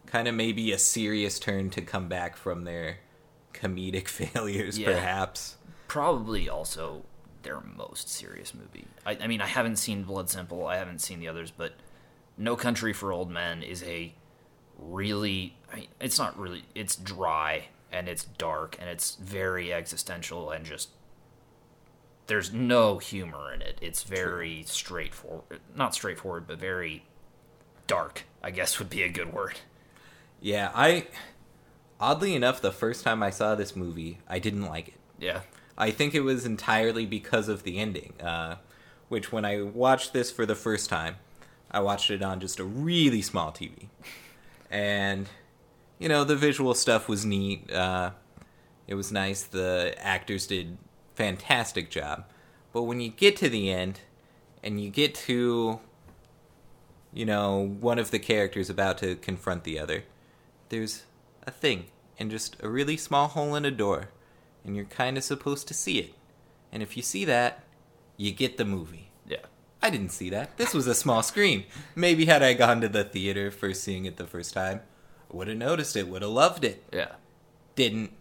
Kind 0.07 0.29
of 0.29 0.35
maybe 0.35 0.73
a 0.73 0.79
serious 0.79 1.39
turn 1.39 1.71
to 1.71 1.83
come 1.83 2.09
back 2.09 2.37
from 2.37 2.65
their 2.65 2.99
comedic 3.53 4.07
failures, 4.09 4.79
Yeah. 4.79 4.93
perhaps. 4.93 5.57
probably 5.89 6.49
also 6.49 7.03
their 7.43 7.61
most 7.61 8.09
serious 8.09 8.53
movie. 8.55 8.87
I, 9.07 9.17
I 9.23 9.27
mean, 9.27 9.41
I 9.41 9.47
haven't 9.47 9.77
seen 9.77 10.03
Blood 10.05 10.29
Simple, 10.31 10.67
I 10.67 10.77
haven't 10.77 11.01
seen 11.01 11.19
the 11.21 11.27
others, 11.29 11.51
but 11.51 11.73
No 12.37 12.55
Country 12.55 12.93
for 12.93 13.13
Old 13.13 13.31
Men 13.31 13.63
is 13.63 13.83
a 13.83 14.13
really. 14.81 15.57
I 15.73 15.77
mean, 15.77 15.89
it's 16.01 16.19
not 16.19 16.39
really. 16.39 16.65
It's 16.75 16.97
dry 16.97 17.69
and 17.93 18.09
it's 18.09 18.25
dark 18.25 18.77
and 18.81 18.89
it's 18.89 19.17
very 19.17 19.73
existential 19.73 20.51
and 20.51 20.65
just. 20.65 20.91
There's 22.27 22.53
no 22.53 22.99
humor 22.99 23.53
in 23.53 23.61
it. 23.61 23.79
It's 23.81 24.05
very 24.05 24.63
straightforward. 24.65 25.61
Not 25.75 25.95
straightforward, 25.95 26.47
but 26.47 26.59
very 26.59 27.03
dark, 27.89 28.25
I 28.41 28.53
guess 28.53 28.79
would 28.79 28.89
be 28.89 29.03
a 29.03 29.09
good 29.09 29.33
word. 29.33 29.59
Yeah, 30.41 30.71
I 30.75 31.07
oddly 31.99 32.35
enough, 32.35 32.61
the 32.61 32.73
first 32.73 33.05
time 33.05 33.23
I 33.23 33.31
saw 33.31 33.55
this 33.55 33.75
movie, 33.77 34.19
I 34.29 34.39
didn't 34.39 34.67
like 34.67 34.89
it. 34.89 34.95
Yeah. 35.19 35.41
I 35.77 35.91
think 35.91 36.15
it 36.15 36.21
was 36.21 36.47
entirely 36.47 37.05
because 37.05 37.49
of 37.49 37.63
the 37.63 37.79
ending. 37.79 38.15
Uh, 38.21 38.57
which 39.09 39.33
when 39.33 39.45
I 39.45 39.61
watched 39.61 40.13
this 40.13 40.31
for 40.31 40.47
the 40.47 40.55
first 40.55 40.89
time, 40.89 41.17
I 41.71 41.81
watched 41.81 42.11
it 42.11 42.23
on 42.23 42.41
just 42.41 42.61
a 42.61 42.65
really 42.65 43.21
small 43.23 43.51
TV. 43.51 43.89
And, 44.71 45.29
you 45.99 46.09
know, 46.09 46.25
the 46.25 46.37
visual 46.37 46.75
stuff 46.75 47.09
was 47.09 47.25
neat. 47.25 47.73
Uh, 47.73 48.13
it 48.87 48.95
was 48.95 49.11
nice. 49.11 49.43
The 49.43 49.95
actors 49.99 50.47
did 50.47 50.79
fantastic 51.15 51.91
job. 51.91 52.25
But 52.73 52.85
when 52.85 53.01
you 53.01 53.11
get 53.11 53.37
to 53.39 53.49
the 53.49 53.71
end 53.71 54.01
and 54.63 54.81
you 54.81 54.91
get 54.91 55.15
to 55.17 55.81
you 57.13 57.25
know, 57.25 57.77
one 57.81 57.99
of 57.99 58.11
the 58.11 58.19
characters 58.19 58.71
about 58.71 58.99
to 58.99 59.17
confront 59.17 59.65
the 59.65 59.79
other, 59.79 60.05
there's 60.69 61.05
a 61.47 61.51
thing 61.51 61.87
and 62.19 62.31
just 62.31 62.57
a 62.63 62.69
really 62.69 62.97
small 62.97 63.29
hole 63.29 63.55
in 63.55 63.65
a 63.65 63.71
door, 63.71 64.11
and 64.65 64.77
you're 64.77 64.85
kind 64.85 65.17
of 65.17 65.25
supposed 65.25 65.67
to 65.69 65.75
see 65.75 65.99
it. 65.99 66.15
And 66.71 66.83
if 66.83 66.97
you 66.97 67.03
see 67.03 67.25
that, 67.25 67.65
you 68.17 68.31
get 68.31 68.57
the 68.57 68.65
movie. 68.65 69.10
I 69.83 69.91
didn't 69.91 70.11
see 70.11 70.31
that. 70.31 70.57
This 70.59 70.75
was 70.75 70.87
a 70.87 70.95
small 70.95 71.23
screen. 71.23 71.65
Maybe 71.95 72.27
had 72.27 72.43
I 72.43 72.53
gone 72.55 72.81
to 72.83 72.89
the 72.89 73.05
theater 73.05 73.51
for 73.51 73.73
seeing 73.73 74.05
it 74.05 74.17
the 74.19 74.27
first 74.27 74.53
time, 74.53 74.81
I 75.33 75.37
would 75.37 75.49
have 75.49 75.57
noticed 75.57 75.97
it, 75.97 76.09
would 76.09 76.23
have 76.23 76.31
loved 76.31 76.65
it. 76.65 76.85
Yeah. 76.93 77.13
Didn't. 77.77 78.13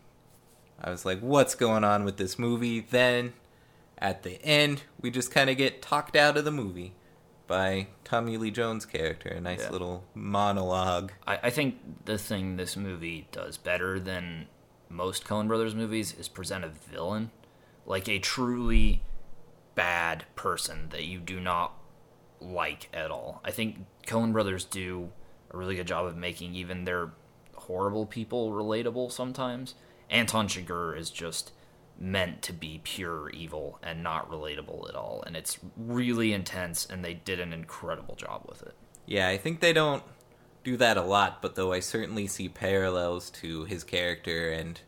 I 0.82 0.90
was 0.90 1.04
like, 1.06 1.20
what's 1.20 1.56
going 1.56 1.84
on 1.84 2.06
with 2.06 2.16
this 2.18 2.40
movie? 2.40 2.80
Then, 2.80 3.34
at 3.98 4.24
the 4.24 4.42
end, 4.44 4.84
we 5.02 5.12
just 5.12 5.32
kind 5.32 5.50
of 5.50 5.58
get 5.58 5.82
talked 5.82 6.16
out 6.16 6.38
of 6.38 6.46
the 6.46 6.52
movie 6.52 6.94
by 7.48 7.88
Tommy 8.06 8.38
Lee 8.38 8.52
Jones' 8.52 8.86
character. 8.86 9.28
A 9.30 9.42
nice 9.42 9.64
Yeah. 9.64 9.72
little 9.72 10.06
monologue. 10.14 11.12
I, 11.28 11.40
I 11.44 11.50
think 11.50 12.06
the 12.06 12.18
thing 12.18 12.56
this 12.56 12.78
movie 12.78 13.28
does 13.34 13.58
better 13.58 14.00
than 14.00 14.48
most 14.88 15.26
Coen 15.26 15.48
Brothers 15.48 15.76
movies 15.76 16.14
is 16.18 16.30
present 16.30 16.64
a 16.64 16.70
villain, 16.70 17.32
like 17.86 18.08
a 18.08 18.20
truly 18.20 19.02
bad 19.76 20.26
person 20.36 20.88
that 20.90 21.06
you 21.06 21.20
do 21.20 21.40
not 21.40 21.74
like 22.42 22.90
at 22.94 23.12
all. 23.12 23.42
I 23.44 23.52
think 23.52 23.86
Coen 24.08 24.34
Brothers 24.34 24.66
do 24.66 25.12
a 25.52 25.58
really 25.58 25.76
good 25.76 25.88
job 25.88 26.06
of 26.06 26.16
making 26.16 26.56
even 26.56 26.86
their 26.86 27.12
horrible 27.56 28.06
people 28.06 28.52
relatable 28.52 29.12
sometimes. 29.12 29.76
Anton 30.10 30.48
Chigurh 30.48 30.98
is 30.98 31.10
just 31.10 31.52
meant 32.00 32.42
to 32.42 32.54
be 32.54 32.80
pure 32.84 33.30
evil 33.30 33.78
and 33.84 34.02
not 34.02 34.32
relatable 34.32 34.88
at 34.90 34.96
all, 34.96 35.24
and 35.28 35.36
it's 35.36 35.60
really 35.78 36.34
intense, 36.34 36.86
and 36.86 37.04
they 37.04 37.14
did 37.14 37.40
an 37.40 37.52
incredible 37.52 38.16
job 38.16 38.46
with 38.48 38.62
it. 38.62 38.74
Yeah, 39.06 39.28
I 39.28 39.38
think 39.38 39.60
they 39.60 39.74
don't 39.74 40.04
do 40.64 40.78
that 40.78 40.98
a 40.98 41.04
lot, 41.04 41.42
but 41.42 41.56
though 41.56 41.74
I 41.74 41.82
certainly 41.82 42.28
see 42.28 42.48
parallels 42.48 43.30
to 43.32 43.66
his 43.66 43.84
character 43.84 44.52
and 44.52 44.80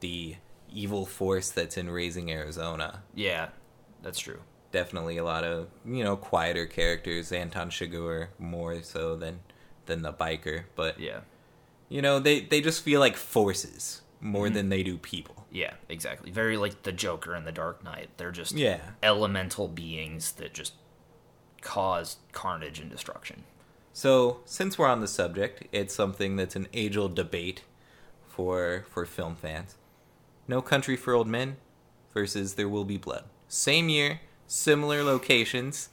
the 0.00 0.36
evil 0.72 1.06
force 1.06 1.50
that's 1.50 1.76
in 1.76 1.90
Raising 1.90 2.30
Arizona. 2.30 3.02
Yeah, 3.14 3.48
that's 4.02 4.18
true. 4.18 4.40
Definitely 4.72 5.16
a 5.16 5.24
lot 5.24 5.44
of, 5.44 5.68
you 5.84 6.02
know, 6.04 6.16
quieter 6.16 6.66
characters, 6.66 7.32
Anton 7.32 7.70
Chigurh 7.70 8.28
more 8.38 8.82
so 8.82 9.16
than 9.16 9.40
than 9.86 10.02
the 10.02 10.12
biker, 10.12 10.64
but 10.74 10.98
Yeah. 10.98 11.20
you 11.88 12.02
know, 12.02 12.18
they 12.18 12.40
they 12.40 12.60
just 12.60 12.82
feel 12.82 13.00
like 13.00 13.16
forces 13.16 14.02
more 14.20 14.46
Mm-hmm. 14.46 14.54
than 14.54 14.68
they 14.70 14.82
do 14.82 14.98
people. 14.98 15.46
Yeah, 15.50 15.74
exactly. 15.88 16.30
Very 16.30 16.56
like 16.56 16.82
the 16.82 16.92
Joker 16.92 17.34
and 17.34 17.46
the 17.46 17.52
Dark 17.52 17.82
Knight. 17.84 18.10
They're 18.16 18.32
just 18.32 18.52
Yeah. 18.52 18.80
elemental 19.02 19.68
beings 19.68 20.32
that 20.32 20.52
just 20.54 20.74
cause 21.60 22.16
carnage 22.32 22.78
and 22.80 22.90
destruction. 22.90 23.44
So, 23.92 24.40
since 24.44 24.76
we're 24.78 24.88
on 24.88 25.00
the 25.00 25.08
subject, 25.08 25.64
it's 25.72 25.94
something 25.94 26.36
that's 26.36 26.54
an 26.56 26.68
age-old 26.74 27.14
debate 27.14 27.62
for 28.28 28.84
for 28.90 29.06
film 29.06 29.36
fans. 29.36 29.76
No 30.48 30.60
Country 30.60 30.96
for 30.96 31.14
Old 31.14 31.26
Men 31.28 31.56
versus 32.12 32.54
There 32.54 32.68
Will 32.68 32.84
Be 32.84 32.98
Blood. 32.98 33.24
Same 33.48 33.88
year, 33.88 34.20
similar 34.46 35.02
locations, 35.02 35.88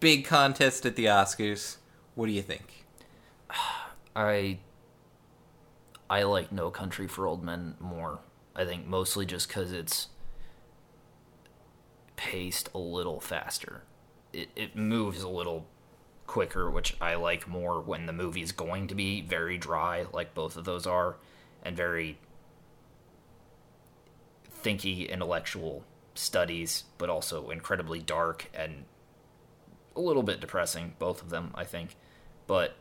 big 0.00 0.24
contest 0.24 0.84
at 0.84 0.96
the 0.96 1.06
Oscars. 1.06 1.76
What 2.14 2.26
do 2.26 2.32
you 2.32 2.42
think? 2.42 2.84
I 4.16 4.58
I 6.10 6.22
like 6.22 6.52
No 6.52 6.70
Country 6.70 7.06
for 7.06 7.26
Old 7.26 7.42
Men 7.42 7.76
more. 7.80 8.20
I 8.54 8.64
think 8.64 8.86
mostly 8.86 9.24
just 9.24 9.48
because 9.48 9.72
it's 9.72 10.08
paced 12.16 12.68
a 12.74 12.78
little 12.78 13.20
faster. 13.20 13.82
It 14.32 14.50
it 14.54 14.76
moves 14.76 15.22
a 15.22 15.28
little 15.28 15.66
quicker, 16.26 16.70
which 16.70 16.96
I 17.00 17.14
like 17.14 17.48
more 17.48 17.80
when 17.80 18.06
the 18.06 18.12
movie's 18.12 18.52
going 18.52 18.86
to 18.88 18.94
be 18.94 19.22
very 19.22 19.56
dry, 19.56 20.06
like 20.12 20.34
both 20.34 20.56
of 20.56 20.64
those 20.64 20.86
are, 20.86 21.16
and 21.62 21.76
very 21.76 22.18
thinky 24.62 25.08
intellectual 25.08 25.84
studies, 26.18 26.84
but 26.98 27.08
also 27.08 27.50
incredibly 27.50 28.00
dark 28.00 28.50
and 28.52 28.84
a 29.96 30.00
little 30.00 30.22
bit 30.22 30.40
depressing, 30.40 30.94
both 30.98 31.22
of 31.22 31.30
them, 31.30 31.50
I 31.54 31.64
think. 31.64 31.96
But 32.46 32.76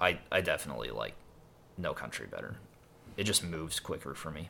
I 0.00 0.18
I 0.30 0.40
definitely 0.40 0.90
like 0.90 1.14
No 1.76 1.94
Country 1.94 2.26
better. 2.26 2.56
It 3.16 3.24
just 3.24 3.44
moves 3.44 3.80
quicker 3.80 4.14
for 4.14 4.30
me. 4.30 4.48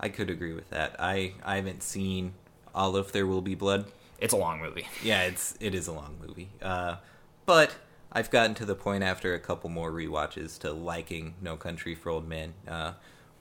I 0.00 0.08
could 0.08 0.30
agree 0.30 0.52
with 0.52 0.70
that. 0.70 0.96
I 0.98 1.34
I 1.44 1.56
haven't 1.56 1.82
seen 1.82 2.34
all 2.74 2.96
of 2.96 3.12
There 3.12 3.26
Will 3.26 3.42
Be 3.42 3.54
Blood. 3.54 3.86
It's 4.18 4.32
a 4.32 4.36
long 4.38 4.60
movie. 4.60 4.86
Yeah, 5.02 5.22
it's 5.22 5.56
it 5.60 5.74
is 5.74 5.86
a 5.86 5.92
long 5.92 6.16
movie. 6.24 6.48
Uh, 6.62 6.96
but 7.46 7.74
I've 8.12 8.30
gotten 8.30 8.54
to 8.56 8.64
the 8.64 8.74
point 8.76 9.02
after 9.02 9.34
a 9.34 9.40
couple 9.40 9.70
more 9.70 9.90
rewatches 9.90 10.58
to 10.60 10.72
liking 10.72 11.34
No 11.42 11.56
Country 11.56 11.94
for 11.94 12.10
Old 12.10 12.28
Men. 12.28 12.54
Uh, 12.66 12.92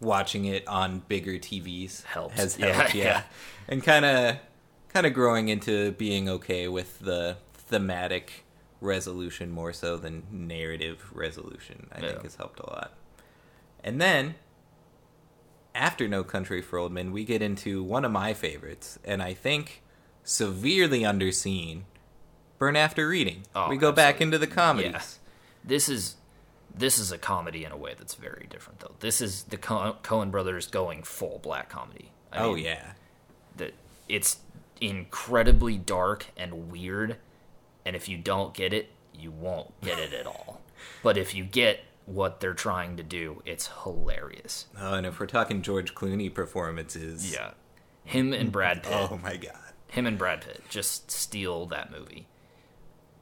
watching 0.04 0.46
it 0.46 0.68
on 0.68 1.00
bigger 1.08 1.34
TVs 1.34 2.04
Helps. 2.04 2.36
has 2.36 2.56
helped, 2.56 2.94
yeah, 2.96 3.04
yeah. 3.04 3.24
and 3.68 3.84
kind 3.84 4.06
of 4.06 4.38
kind 4.90 5.06
of 5.06 5.14
growing 5.14 5.48
into 5.50 5.92
being 5.94 6.30
okay 6.30 6.68
with 6.68 7.00
the 7.00 7.38
thematic 7.54 8.46
resolution 8.82 9.50
more 9.50 9.74
so 9.74 9.98
than 9.98 10.24
narrative 10.32 11.10
resolution. 11.14 11.88
I 11.92 12.02
Yeah. 12.02 12.10
think 12.10 12.24
has 12.24 12.36
helped 12.36 12.60
a 12.60 12.70
lot. 12.70 12.94
And 13.84 14.00
then 14.00 14.36
after 15.76 16.08
No 16.08 16.24
Country 16.24 16.62
for 16.62 16.78
Old 16.78 16.92
Men, 16.92 17.12
we 17.12 17.24
get 17.26 17.42
into 17.42 17.82
one 17.84 18.06
of 18.06 18.12
my 18.12 18.34
favorites, 18.34 19.00
and 19.04 19.24
I 19.24 19.34
think 19.34 19.82
severely 20.24 21.02
underseen. 21.02 21.84
Burn 22.60 22.76
After 22.76 23.08
Reading. 23.08 23.44
Oh, 23.56 23.68
we 23.70 23.76
go 23.78 23.92
back 23.92 24.22
into 24.22 24.38
the 24.38 24.48
comedies. 24.48 24.92
Yeah. 24.94 25.02
This 25.66 25.90
is 25.90 26.16
this 26.76 26.98
is 26.98 27.12
a 27.12 27.18
comedy 27.18 27.64
in 27.66 27.72
a 27.72 27.78
way 27.78 27.94
that's 27.98 28.16
very 28.16 28.48
different 28.50 28.80
though. 28.80 28.96
This 29.00 29.22
is 29.22 29.44
the 29.44 29.58
Co- 29.58 29.98
Coen 30.04 30.32
brothers 30.32 30.68
going 30.68 31.04
full 31.04 31.40
black 31.40 31.70
comedy. 31.70 32.12
I 32.32 32.44
oh 32.44 32.56
mean, 32.56 32.66
yeah, 32.66 32.94
that 33.58 33.74
it's 34.10 34.38
incredibly 34.82 35.78
dark 35.78 36.26
and 36.36 36.72
weird 36.72 37.18
and 37.86 37.96
if 37.96 38.10
you 38.10 38.18
don't 38.18 38.54
get 38.54 38.74
it 38.74 38.90
you 39.18 39.32
won't 39.32 39.80
get 39.82 40.00
it 40.00 40.14
at 40.14 40.26
all. 40.28 40.60
But 41.02 41.18
if 41.18 41.34
you 41.34 41.46
get 41.46 41.80
what 42.06 42.42
they're 42.42 42.54
trying 42.54 42.98
to 42.98 43.04
do 43.04 43.42
it's 43.46 43.70
hilarious. 43.84 44.66
Oh, 44.78 44.96
and 44.96 45.06
if 45.06 45.20
we're 45.20 45.28
talking 45.28 45.62
George 45.62 45.96
Clooney 45.96 46.34
performances, 46.34 47.32
yeah. 47.34 47.52
Him 48.04 48.34
and 48.34 48.52
brad 48.52 48.82
oh, 48.86 48.90
pitt. 48.90 49.12
Oh 49.12 49.18
my 49.24 49.38
god. 49.38 49.56
him 49.90 50.06
and 50.06 50.18
brad 50.18 50.42
pitt 50.42 50.62
just 50.70 51.10
steal 51.12 51.66
that 51.68 51.90
movie 51.92 52.28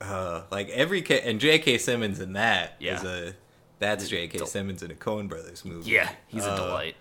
Uh, 0.01 0.43
like 0.51 0.67
every 0.69 1.01
K- 1.01 1.21
and 1.21 1.39
J.K. 1.39 1.77
Simmons 1.77 2.19
in 2.19 2.33
that 2.33 2.75
is 2.79 3.03
Yeah. 3.03 3.07
a 3.07 3.31
that's 3.79 4.07
J.K. 4.09 4.39
Del- 4.39 4.47
Simmons 4.47 4.81
in 4.83 4.91
a 4.91 4.95
Coen 4.95 5.27
Brothers 5.29 5.63
movie. 5.63 5.91
yeah 5.91 6.09
he's 6.27 6.45
a 6.45 6.51
Uh, 6.51 6.55
delight 6.55 6.95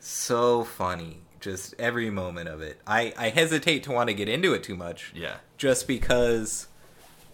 So 0.00 0.64
funny, 0.64 1.22
just 1.40 1.74
every 1.78 2.10
moment 2.10 2.48
of 2.48 2.60
it. 2.60 2.80
I 2.86 3.12
I 3.16 3.28
hesitate 3.30 3.82
to 3.84 3.92
want 3.92 4.08
to 4.08 4.14
get 4.14 4.28
into 4.28 4.52
it 4.52 4.62
too 4.62 4.76
much. 4.76 5.12
yeah 5.14 5.36
just 5.56 5.86
because 5.86 6.68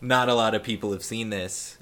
not 0.00 0.28
a 0.28 0.34
lot 0.34 0.54
of 0.54 0.62
people 0.62 0.92
have 0.92 1.02
seen 1.04 1.30
this. 1.30 1.78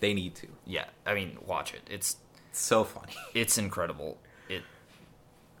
They 0.00 0.14
need 0.14 0.34
to. 0.36 0.46
yeah 0.64 0.84
i 1.04 1.12
mean 1.14 1.38
watch 1.44 1.74
it 1.74 1.82
it's 1.90 2.16
It's 2.50 2.60
so 2.60 2.84
funny. 2.84 3.14
it's 3.34 3.58
incredible. 3.58 4.18
It 4.48 4.62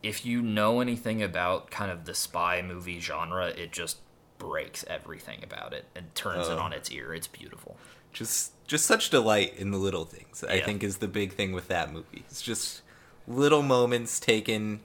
if 0.02 0.24
you 0.24 0.40
know 0.42 0.80
anything 0.80 1.22
about 1.22 1.70
kind 1.72 1.90
of 1.90 2.04
the 2.04 2.14
spy 2.14 2.62
movie 2.62 3.00
genre, 3.00 3.48
it 3.48 3.72
just 3.72 3.98
breaks 4.38 4.84
everything 4.88 5.42
about 5.42 5.72
it 5.72 5.84
and 5.94 6.14
turns 6.14 6.48
it 6.48 6.52
Oh. 6.52 6.58
on 6.58 6.72
its 6.72 6.90
ear. 6.90 7.12
It's 7.14 7.26
beautiful. 7.26 7.76
just 8.12 8.52
just 8.66 8.86
such 8.86 9.10
delight 9.10 9.54
in 9.56 9.70
the 9.70 9.78
little 9.78 10.04
things 10.04 10.42
i 10.44 10.60
think 10.60 10.82
is 10.82 10.96
the 10.98 11.06
big 11.08 11.32
thing 11.32 11.52
with 11.52 11.68
that 11.68 11.92
movie 11.92 12.22
it's 12.28 12.40
just 12.42 12.82
little 13.26 13.62
moments 13.62 14.18
taken 14.20 14.80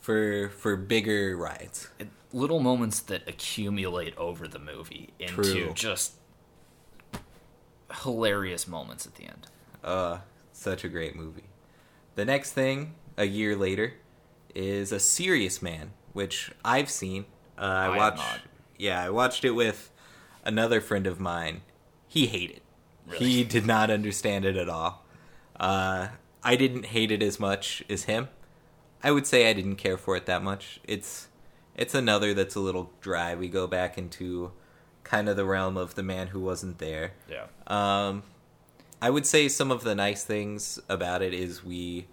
for 0.00 0.48
for 0.50 0.74
bigger 0.76 1.36
rides 1.36 1.88
It, 1.98 2.08
little 2.32 2.60
moments 2.60 3.00
that 3.00 3.26
accumulate 3.28 4.16
over 4.18 4.46
the 4.48 4.58
movie 4.58 5.10
into 5.18 5.42
True. 5.42 5.72
just 5.74 6.14
hilarious 8.02 8.66
moments 8.66 9.06
at 9.06 9.14
the 9.16 9.24
end. 9.24 9.46
uh 9.82 10.18
such 10.52 10.84
a 10.84 10.88
great 10.88 11.14
movie 11.16 11.44
the 12.14 12.24
next 12.24 12.52
thing 12.52 12.94
a 13.16 13.24
year 13.24 13.54
later 13.56 13.94
is 14.54 14.90
a 14.92 15.00
serious 15.00 15.60
man 15.62 15.90
which 16.12 16.50
i've 16.64 16.90
seen 16.90 17.24
uh, 17.58 17.62
i, 17.62 17.66
I 17.66 17.84
have 17.88 17.96
watched 17.96 18.16
not. 18.18 18.40
Yeah 18.78 19.02
i 19.02 19.10
watched 19.10 19.44
it 19.44 19.52
with 19.52 19.90
another 20.44 20.80
friend 20.80 21.06
of 21.06 21.20
mine 21.20 21.62
he 22.06 22.26
hated 22.26 22.60
Really? 23.06 23.26
he 23.26 23.44
did 23.44 23.66
not 23.66 23.90
understand 23.90 24.44
it 24.44 24.56
at 24.56 24.68
all 24.68 25.04
uh 25.60 26.08
i 26.42 26.56
didn't 26.56 26.86
hate 26.86 27.10
it 27.10 27.22
as 27.22 27.38
much 27.38 27.82
as 27.88 28.04
him 28.04 28.28
I 29.06 29.10
would 29.10 29.26
say 29.26 29.50
I 29.50 29.52
didn't 29.52 29.76
care 29.76 29.98
for 29.98 30.16
it 30.16 30.24
that 30.24 30.42
much. 30.42 30.80
It's 30.82 31.28
it's 31.76 31.94
another 31.94 32.32
that's 32.32 32.54
a 32.54 32.60
little 32.60 32.90
dry. 33.02 33.34
We 33.34 33.48
go 33.48 33.66
back 33.66 33.98
into 33.98 34.52
kind 35.02 35.28
of 35.28 35.36
the 35.36 35.44
realm 35.44 35.76
of 35.76 35.94
the 35.94 36.02
man 36.02 36.28
who 36.28 36.40
wasn't 36.40 36.78
there. 36.78 37.12
Yeah. 37.28 37.44
Um, 37.66 38.22
I 39.02 39.10
would 39.10 39.26
say 39.26 39.48
some 39.48 39.70
of 39.70 39.84
the 39.84 39.94
nice 39.94 40.24
things 40.24 40.80
about 40.88 41.20
it 41.20 41.34
is 41.34 41.62
we 41.62 42.06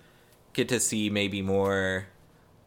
get 0.52 0.68
to 0.68 0.82
see 0.82 1.10
maybe 1.10 1.42
more 1.42 2.08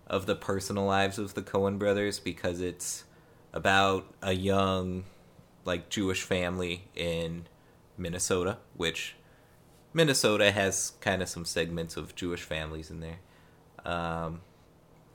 of 0.07 0.25
the 0.25 0.35
personal 0.35 0.87
lives 0.87 1.19
of 1.19 1.35
the 1.35 1.43
Coen 1.43 1.79
brothers 1.79 2.19
because 2.19 2.63
it's 2.63 3.05
about 3.55 4.13
a 4.21 4.33
young, 4.33 5.05
like 5.65 5.89
Jewish 5.89 6.23
family 6.23 6.85
in 6.95 7.47
Minnesota, 7.97 8.59
which 8.77 9.15
Minnesota 9.95 10.51
has 10.51 10.93
kind 11.01 11.23
of 11.23 11.29
some 11.29 11.47
segments 11.47 11.97
of 11.97 12.15
Jewish 12.15 12.43
families 12.43 12.91
in 12.91 13.01
there. 13.01 13.21
Um, 13.87 14.43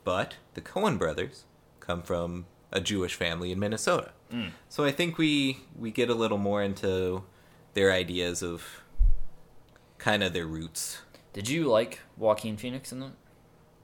but 0.03 0.35
the 0.53 0.61
Coen 0.61 0.97
brothers 0.97 1.43
come 1.81 2.01
from 2.01 2.45
a 2.71 2.79
Jewish 2.79 3.13
family 3.13 3.51
in 3.51 3.59
Minnesota. 3.59 4.11
Mm. 4.31 4.51
So 4.69 4.85
I 4.85 4.91
think 4.91 5.17
we 5.17 5.59
we 5.77 5.91
get 5.91 6.09
a 6.09 6.15
little 6.15 6.37
more 6.37 6.63
into 6.63 7.23
their 7.73 7.91
ideas 7.91 8.41
of 8.41 8.83
kind 9.97 10.23
of 10.23 10.33
their 10.33 10.45
roots. 10.45 11.01
Did 11.33 11.49
you 11.49 11.65
like 11.65 11.99
Joaquin 12.17 12.57
Phoenix 12.57 12.91
in 12.91 13.01
that? 13.01 13.11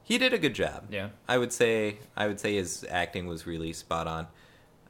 He 0.04 0.18
did 0.18 0.34
a 0.34 0.38
good 0.38 0.54
job. 0.54 0.86
Yeah. 0.92 1.10
I 1.28 1.38
would 1.38 1.52
say 1.52 1.98
I 2.16 2.28
would 2.28 2.40
say 2.40 2.56
his 2.56 2.86
acting 2.90 3.28
was 3.28 3.46
really 3.46 3.74
spot 3.74 4.08
on, 4.08 4.28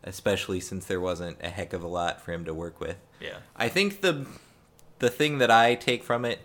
especially 0.06 0.60
since 0.60 0.86
there 0.86 1.02
wasn't 1.02 1.38
a 1.44 1.50
heck 1.50 1.74
of 1.74 1.84
a 1.84 1.88
lot 1.88 2.22
for 2.22 2.32
him 2.32 2.46
to 2.46 2.54
work 2.54 2.80
with. 2.80 2.98
Yeah. 3.20 3.38
I 3.56 3.68
think 3.68 4.02
the 4.02 4.26
the 5.00 5.10
thing 5.10 5.40
that 5.40 5.52
I 5.52 5.76
take 5.76 6.04
from 6.04 6.24
it 6.24 6.40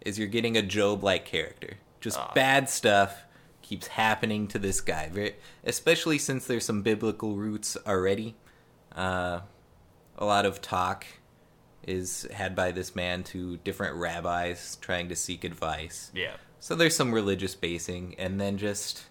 is 0.00 0.18
you're 0.18 0.28
getting 0.28 0.56
a 0.56 0.62
Job 0.62 1.04
like 1.04 1.24
character. 1.24 1.76
Just 2.00 2.18
bad 2.34 2.68
stuff 2.68 3.24
keeps 3.62 3.86
happening 3.86 4.48
to 4.48 4.58
this 4.58 4.80
guy, 4.80 5.08
Very, 5.08 5.36
especially 5.62 6.18
since 6.18 6.46
there's 6.46 6.64
some 6.64 6.82
biblical 6.82 7.36
roots 7.36 7.76
already. 7.86 8.34
Uh, 8.94 9.40
a 10.18 10.24
lot 10.24 10.44
of 10.44 10.60
talk 10.60 11.06
is 11.86 12.26
had 12.32 12.54
by 12.54 12.72
this 12.72 12.94
man 12.94 13.22
to 13.24 13.56
different 13.58 13.96
rabbis 13.96 14.76
trying 14.80 15.08
to 15.08 15.16
seek 15.16 15.44
advice. 15.44 16.10
Yeah. 16.14 16.34
So 16.60 16.74
there's 16.74 16.96
some 16.96 17.12
religious 17.12 17.54
basing, 17.54 18.14
and 18.18 18.40
then 18.40 18.58
just 18.58 19.04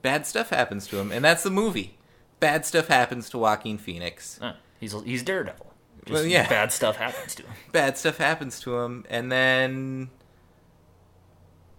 bad 0.00 0.26
stuff 0.26 0.50
happens 0.50 0.86
to 0.88 0.98
him, 0.98 1.10
and 1.12 1.24
that's 1.24 1.42
the 1.42 1.50
movie. 1.50 1.98
Bad 2.42 2.66
stuff 2.66 2.88
happens 2.88 3.30
to 3.30 3.38
Joaquin 3.38 3.78
Phoenix. 3.78 4.38
Uh, 4.42 4.54
he's 4.80 4.92
he's 5.04 5.22
Daredevil. 5.22 5.72
Just 6.04 6.12
Well, 6.12 6.26
yeah. 6.26 6.48
Bad 6.48 6.72
stuff 6.72 6.96
happens 6.96 7.34
to 7.36 7.44
him. 7.44 7.52
Bad 7.72 7.96
stuff 7.96 8.18
happens 8.18 8.58
to 8.60 8.78
him, 8.80 9.04
and 9.08 9.30
then 9.30 10.10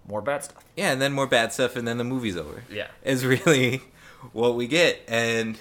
More 0.08 0.21
bad 0.21 0.43
stuff. 0.45 0.63
yeah, 0.78 0.91
and 0.91 1.02
then 1.02 1.12
more 1.13 1.28
bad 1.28 1.52
stuff, 1.54 1.76
and 1.76 1.88
then 1.88 1.97
the 1.97 2.04
movie's 2.04 2.38
over. 2.38 2.63
Yeah. 2.71 2.88
Is 3.04 3.26
really 3.26 3.82
what 4.34 4.56
we 4.56 4.67
get, 4.67 5.02
and 5.08 5.58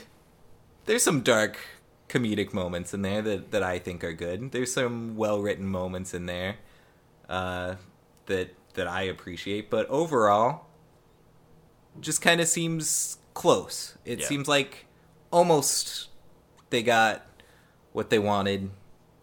there's 0.86 1.02
some 1.02 1.20
dark 1.22 1.58
comedic 2.08 2.52
moments 2.52 2.92
in 2.94 3.02
there 3.02 3.22
that 3.22 3.50
that 3.52 3.62
I 3.62 3.78
think 3.80 4.04
are 4.04 4.12
good. 4.12 4.52
There's 4.52 4.72
some 4.72 5.16
well 5.16 5.40
written 5.40 5.66
moments 5.66 6.14
in 6.14 6.26
there 6.26 6.56
uh, 7.28 7.74
that 8.26 8.54
that 8.74 8.86
I 8.86 9.02
appreciate, 9.02 9.70
but 9.70 9.86
overall, 9.88 10.66
just 12.00 12.22
kind 12.22 12.40
of 12.40 12.46
seems 12.48 13.18
close. 13.34 13.96
It 14.04 14.20
Yeah. 14.20 14.26
seems 14.26 14.46
like 14.48 14.86
almost 15.32 16.08
they 16.70 16.82
got 16.84 17.26
what 17.92 18.10
they 18.10 18.20
wanted, 18.20 18.70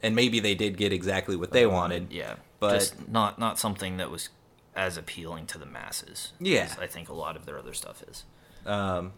and 0.03 0.13
maybe 0.15 0.41
they 0.41 0.55
did 0.55 0.75
get 0.77 0.91
exactly 0.91 1.37
what 1.37 1.51
they 1.51 1.65
wanted. 1.65 2.11
Yeah. 2.11 2.35
But- 2.59 2.73
just 2.79 3.07
not 3.07 3.39
not 3.39 3.57
something 3.57 3.95
that 3.97 4.11
was 4.11 4.27
as 4.75 4.97
appealing 4.97 5.45
to 5.47 5.57
the 5.57 5.65
masses. 5.65 6.33
Yeah. 6.39 6.63
as 6.63 6.77
I 6.77 6.87
think 6.87 7.07
a 7.09 7.13
lot 7.13 7.35
of 7.37 7.45
their 7.45 7.57
other 7.57 7.73
stuff 7.73 8.03
is. 8.03 8.25
Um, 8.65 9.13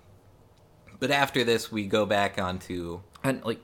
but 1.00 1.10
after 1.12 1.44
this, 1.44 1.72
we 1.72 1.88
go 1.88 2.06
back 2.06 2.40
onto 2.40 3.02
And 3.24 3.44
like, 3.44 3.60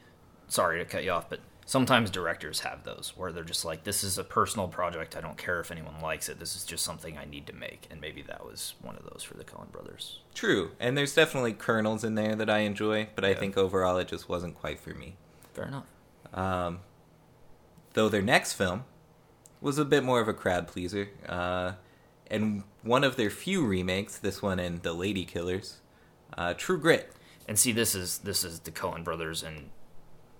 sorry 0.48 0.80
to 0.80 0.86
cut 0.86 1.04
you 1.04 1.12
off, 1.12 1.30
but 1.30 1.40
sometimes 1.68 2.10
directors 2.10 2.62
have 2.62 2.84
those 2.84 3.14
where 3.16 3.32
they're 3.32 3.44
just 3.44 3.66
like, 3.66 3.84
"This 3.84 4.04
is 4.04 4.18
a 4.18 4.24
personal 4.24 4.68
project. 4.70 5.16
I 5.16 5.22
don't 5.22 5.38
care 5.38 5.60
if 5.60 5.70
anyone 5.70 6.00
likes 6.02 6.30
it. 6.30 6.40
This 6.40 6.56
is 6.56 6.64
just 6.64 6.84
something 6.84 7.18
I 7.18 7.26
need 7.26 7.46
to 7.48 7.54
make." 7.54 7.88
And 7.92 8.02
maybe 8.02 8.24
that 8.24 8.44
was 8.44 8.74
one 8.82 8.96
of 8.96 9.04
those 9.04 9.22
for 9.22 9.36
the 9.36 9.44
Coen 9.44 9.72
Brothers. 9.72 10.22
True, 10.34 10.72
and 10.80 10.98
there's 10.98 11.14
definitely 11.14 11.54
kernels 11.54 12.04
in 12.04 12.16
there 12.16 12.36
that 12.36 12.50
I 12.50 12.60
enjoy, 12.60 13.10
but 13.14 13.26
I 13.26 13.36
think 13.36 13.58
overall 13.58 13.98
it 13.98 14.08
just 14.08 14.28
wasn't 14.28 14.56
quite 14.56 14.80
for 14.80 14.92
me. 14.92 15.18
Fair 15.54 15.66
enough. 15.66 15.86
Um, 16.34 16.80
though 17.94 18.10
their 18.10 18.22
next 18.22 18.54
film 18.54 18.86
was 19.60 19.78
a 19.78 19.86
bit 19.86 20.04
more 20.04 20.22
of 20.22 20.28
a 20.28 20.34
crowd 20.34 20.68
pleaser, 20.68 21.10
uh, 21.28 21.74
and 22.32 22.64
one 22.82 23.04
of 23.04 23.18
their 23.18 23.30
few 23.30 23.66
remakes, 23.66 24.18
this 24.18 24.42
one 24.42 24.60
and 24.60 24.84
The 24.84 24.94
Lady 24.94 25.26
Killers, 25.26 25.82
uh, 26.38 26.54
True 26.54 26.80
Grit. 26.80 27.12
And 27.46 27.60
see, 27.60 27.72
this 27.74 27.94
is 27.94 28.20
this 28.20 28.44
is 28.44 28.62
the 28.62 28.72
Coen 28.72 29.04
Brothers 29.04 29.44
in 29.44 29.70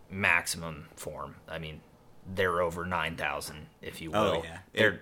maximum 0.10 0.88
form. 0.96 1.36
I 1.48 1.60
mean, 1.60 1.82
they're 2.36 2.62
over 2.62 2.86
nine 2.86 3.16
thousand, 3.16 3.68
if 3.82 4.02
you 4.02 4.12
oh, 4.14 4.24
will. 4.24 4.38
Oh, 4.40 4.44
yeah. 4.44 4.60
they're 4.74 5.02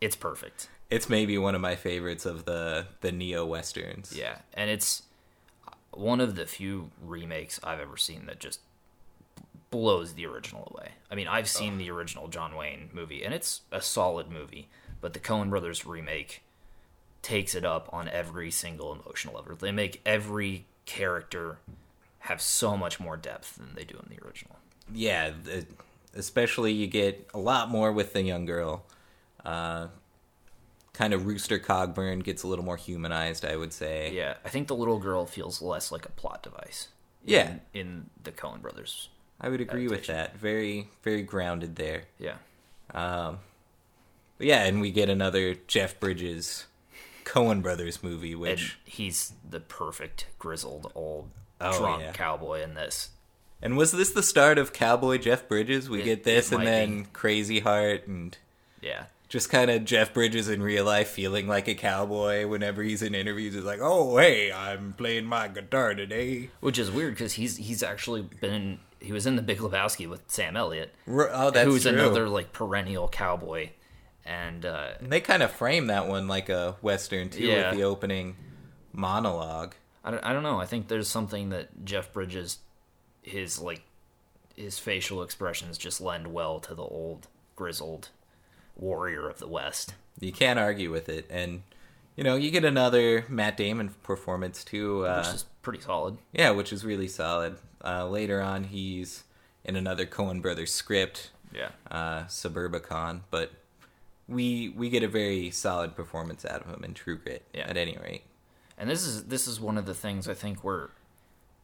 it's 0.00 0.16
perfect. 0.16 0.68
It's 0.90 1.08
maybe 1.08 1.36
one 1.38 1.54
of 1.54 1.60
my 1.60 1.76
favorites 1.76 2.26
of 2.26 2.44
the 2.44 2.86
the 3.00 3.12
neo 3.12 3.44
westerns. 3.44 4.14
Yeah, 4.16 4.38
and 4.54 4.70
it's 4.70 5.02
one 5.92 6.20
of 6.20 6.36
the 6.36 6.46
few 6.46 6.90
remakes 7.02 7.58
I've 7.62 7.80
ever 7.80 7.96
seen 7.96 8.26
that 8.26 8.38
just 8.38 8.60
blows 9.70 10.14
the 10.14 10.26
original 10.26 10.72
away. 10.72 10.92
I 11.10 11.14
mean, 11.14 11.26
I've 11.26 11.48
seen 11.48 11.78
the 11.78 11.90
original 11.90 12.28
John 12.28 12.54
Wayne 12.54 12.90
movie, 12.92 13.24
and 13.24 13.34
it's 13.34 13.62
a 13.72 13.80
solid 13.80 14.30
movie, 14.30 14.68
but 15.00 15.12
the 15.12 15.18
Coen 15.18 15.50
Brothers 15.50 15.84
remake 15.86 16.42
takes 17.22 17.54
it 17.54 17.64
up 17.64 17.88
on 17.92 18.08
every 18.08 18.50
single 18.50 18.92
emotional 18.92 19.34
level. 19.34 19.56
They 19.56 19.72
make 19.72 20.00
every 20.06 20.66
character 20.84 21.58
have 22.26 22.40
so 22.40 22.76
much 22.76 23.00
more 23.00 23.16
depth 23.16 23.56
than 23.56 23.74
they 23.74 23.84
do 23.84 23.96
in 23.96 24.14
the 24.16 24.24
original. 24.24 24.56
yeah, 24.92 25.30
especially 26.14 26.72
you 26.72 26.86
get 26.86 27.28
a 27.34 27.38
lot 27.38 27.68
more 27.68 27.92
with 27.92 28.12
the 28.12 28.22
young 28.22 28.44
girl. 28.46 28.84
Uh, 29.44 29.88
kind 30.92 31.12
of 31.12 31.26
Rooster 31.26 31.58
Cogburn 31.58 32.22
gets 32.24 32.42
a 32.42 32.46
little 32.48 32.64
more 32.64 32.76
humanized, 32.76 33.44
I 33.44 33.56
would 33.56 33.72
say. 33.72 34.12
Yeah, 34.14 34.34
I 34.44 34.48
think 34.48 34.68
the 34.68 34.74
little 34.76 34.98
girl 34.98 35.26
feels 35.26 35.60
less 35.60 35.92
like 35.92 36.06
a 36.06 36.10
plot 36.12 36.42
device. 36.42 36.88
Yeah. 37.24 37.56
in, 37.74 37.80
in 37.80 38.10
the 38.22 38.30
Coen 38.32 38.62
Brothers. 38.62 39.08
I 39.40 39.48
would 39.48 39.60
agree 39.60 39.88
with 39.88 40.06
that. 40.06 40.36
Very, 40.38 40.88
very 41.02 41.22
grounded 41.22 41.76
there. 41.76 42.04
Yeah, 42.18 42.36
Um, 42.94 43.40
yeah, 44.38 44.64
and 44.64 44.80
we 44.80 44.90
get 44.90 45.08
another 45.10 45.54
Jeff 45.66 45.98
Bridges 46.00 46.66
Coen 47.24 47.60
Brothers 47.62 48.02
movie, 48.02 48.32
and 48.32 48.40
which 48.40 48.78
he's 48.84 49.32
the 49.48 49.60
perfect 49.60 50.26
grizzled 50.38 50.90
old 50.94 51.28
Oh, 51.60 51.78
drunk 51.78 52.02
yeah. 52.02 52.12
cowboy 52.12 52.62
in 52.62 52.74
this. 52.74 53.10
and 53.62 53.76
was 53.76 53.90
this 53.92 54.10
the 54.10 54.22
start 54.22 54.58
of 54.58 54.72
Cowboy 54.72 55.18
Jeff 55.18 55.48
Bridges? 55.48 55.88
We 55.88 56.02
It- 56.02 56.04
get 56.04 56.24
this, 56.24 56.52
and 56.52 56.66
then 56.66 57.02
be. 57.04 57.08
Crazy 57.12 57.60
Heart, 57.60 58.06
and 58.06 58.36
Yeah, 58.82 59.04
just 59.28 59.48
kind 59.50 59.70
of 59.70 59.84
Jeff 59.86 60.12
Bridges 60.12 60.48
in 60.50 60.62
real 60.62 60.84
life 60.84 61.08
feeling 61.08 61.48
like 61.48 61.66
a 61.66 61.74
cowboy 61.74 62.46
whenever 62.46 62.82
he's 62.82 63.00
in 63.02 63.14
interviews. 63.14 63.54
He's 63.54 63.64
like, 63.64 63.80
"Oh, 63.80 64.18
hey, 64.18 64.52
I'm 64.52 64.92
playing 64.92 65.24
my 65.24 65.48
guitar 65.48 65.94
today." 65.94 66.50
which 66.60 66.78
is 66.78 66.90
weird 66.90 67.14
because 67.14 67.32
he's 67.34 67.56
he's 67.56 67.82
actually 67.82 68.22
been 68.22 68.78
he 69.00 69.12
was 69.12 69.26
in 69.26 69.36
the 69.36 69.42
Big 69.42 69.58
Lebowski 69.58 70.08
with 70.08 70.22
Sam 70.26 70.56
Elliott, 70.56 70.92
R- 71.08 71.30
oh, 71.32 71.50
that's 71.50 71.66
who's 71.66 71.82
true. 71.84 71.92
another 71.92 72.28
like 72.28 72.52
perennial 72.52 73.08
cowboy, 73.08 73.70
and 74.24 74.64
uh, 74.66 74.88
And 75.00 75.10
they 75.10 75.20
kind 75.20 75.42
of 75.42 75.50
frame 75.50 75.86
that 75.86 76.06
one 76.08 76.28
like 76.28 76.48
a 76.50 76.76
western 76.82 77.30
too, 77.30 77.44
Yeah. 77.44 77.70
with 77.70 77.78
the 77.78 77.84
opening 77.84 78.36
monologue. 78.92 79.74
I 80.06 80.10
don't, 80.12 80.24
I 80.24 80.32
don't 80.32 80.42
know. 80.42 80.58
I 80.60 80.64
think 80.66 80.88
there's 80.88 81.08
something 81.08 81.50
that 81.50 81.84
Jeff 81.84 82.12
Bridges, 82.12 82.58
his 83.22 83.58
like, 83.58 83.82
his 84.54 84.78
facial 84.78 85.22
expressions 85.22 85.76
just 85.76 86.00
lend 86.00 86.32
well 86.32 86.60
to 86.60 86.74
the 86.74 86.82
old 86.84 87.26
grizzled 87.56 88.08
warrior 88.76 89.28
of 89.28 89.38
the 89.38 89.48
West. 89.48 89.94
You 90.20 90.32
can't 90.32 90.58
argue 90.58 90.90
with 90.90 91.08
it, 91.10 91.26
and 91.28 91.62
you 92.16 92.24
know 92.24 92.36
you 92.36 92.50
get 92.50 92.64
another 92.64 93.26
Matt 93.28 93.56
Damon 93.58 93.90
performance 94.02 94.64
too. 94.64 95.04
Uh, 95.06 95.18
which 95.24 95.34
is 95.34 95.44
pretty 95.62 95.80
solid. 95.80 96.16
yeah, 96.32 96.50
which 96.50 96.72
is 96.72 96.84
really 96.84 97.08
solid. 97.08 97.56
Uh, 97.84 98.06
later 98.08 98.40
on, 98.40 98.64
he's 98.64 99.24
in 99.64 99.76
another 99.76 100.06
Coen 100.06 100.40
Brothers 100.40 100.72
script, 100.72 101.30
Yeah. 101.52 101.70
uh, 101.90 102.24
Suburbicon, 102.24 103.20
but 103.30 103.50
we 104.28 104.68
we 104.70 104.88
get 104.88 105.02
a 105.02 105.08
very 105.08 105.50
solid 105.50 105.94
performance 105.96 106.44
out 106.44 106.62
of 106.62 106.72
him 106.72 106.84
in 106.84 106.94
True 106.94 107.18
Grit. 107.18 107.42
Yeah. 107.52 107.66
At 107.68 107.76
any 107.76 107.98
rate, 108.02 108.22
And 108.78 108.90
this 108.90 109.06
is 109.06 109.24
this 109.24 109.46
is 109.46 109.60
one 109.60 109.78
of 109.78 109.86
the 109.86 109.94
things 109.94 110.28
I 110.28 110.34
think 110.34 110.62
where 110.62 110.90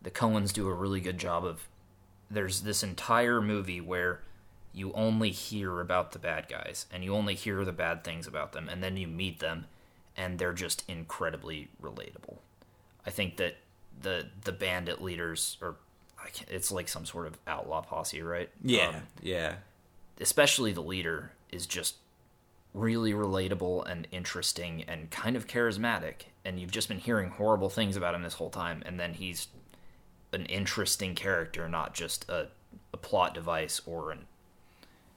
the 0.01 0.11
Coens 0.11 0.53
do 0.53 0.69
a 0.69 0.75
really 0.75 1.01
good 1.01 1.19
job 1.19 1.45
of. 1.45 1.69
There's 2.31 2.63
this 2.63 2.83
entire 2.83 3.43
movie 3.43 3.81
where 3.81 4.21
you 4.73 4.91
only 4.95 5.31
hear 5.31 5.81
about 5.81 6.13
the 6.13 6.19
bad 6.19 6.49
guys 6.49 6.87
and 6.91 7.05
you 7.05 7.15
only 7.15 7.35
hear 7.35 7.63
the 7.65 7.73
bad 7.73 8.05
things 8.05 8.27
about 8.27 8.53
them, 8.53 8.71
and 8.71 8.83
then 8.83 8.97
you 8.97 9.07
meet 9.07 9.39
them, 9.41 9.67
and 10.17 10.39
they're 10.39 10.55
just 10.55 10.83
incredibly 10.89 11.69
relatable. 11.83 12.39
I 13.07 13.11
think 13.11 13.37
that 13.37 13.57
the 14.01 14.29
the 14.45 14.53
bandit 14.53 15.03
leaders 15.03 15.59
or 15.61 15.77
it's 16.49 16.71
like 16.71 16.89
some 16.89 17.05
sort 17.05 17.27
of 17.27 17.37
outlaw 17.47 17.83
posse, 17.83 18.23
right? 18.23 18.49
yeah, 18.63 18.89
Um, 18.89 18.95
yeah, 19.21 19.57
especially 20.21 20.73
the 20.73 20.81
leader 20.81 21.33
is 21.51 21.67
just 21.67 21.97
really 22.73 23.13
relatable 23.13 23.87
and 23.91 24.07
interesting 24.11 24.83
and 24.85 25.11
kind 25.11 25.37
of 25.37 25.47
charismatic 25.47 26.27
and 26.45 26.59
you've 26.59 26.71
just 26.71 26.89
been 26.89 26.99
hearing 26.99 27.31
horrible 27.31 27.71
things 27.71 27.97
about 27.97 28.15
him 28.15 28.23
this 28.23 28.35
whole 28.35 28.51
time 28.51 28.83
and 28.85 28.99
then 28.99 29.15
he's 29.15 29.49
an 30.33 30.47
interesting 30.47 31.15
character, 31.15 31.69
not 31.69 31.95
just 31.95 32.29
a, 32.29 32.49
a 32.93 32.97
plot 32.97 33.35
device 33.35 33.81
or 33.87 34.11
an 34.11 34.27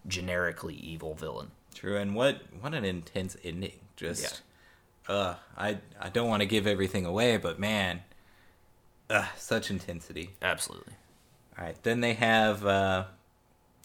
generically 0.07 0.75
evil 0.75 1.15
villain. 1.15 1.51
True, 1.73 1.97
and 1.97 2.15
what 2.15 2.41
what 2.61 2.73
an 2.73 2.85
intense 2.85 3.35
ending. 3.43 3.79
Just 3.95 4.41
uh 5.07 5.35
I 5.57 5.79
I 5.99 6.09
don't 6.09 6.29
want 6.29 6.41
to 6.41 6.45
give 6.45 6.67
everything 6.67 7.05
away, 7.05 7.37
but 7.37 7.59
man, 7.59 8.01
uh 9.09 9.27
such 9.37 9.69
intensity. 9.69 10.31
Absolutely. 10.41 10.93
All 11.57 11.65
right, 11.65 11.81
then 11.83 12.01
they 12.01 12.13
have 12.13 12.65
uh 12.65 13.05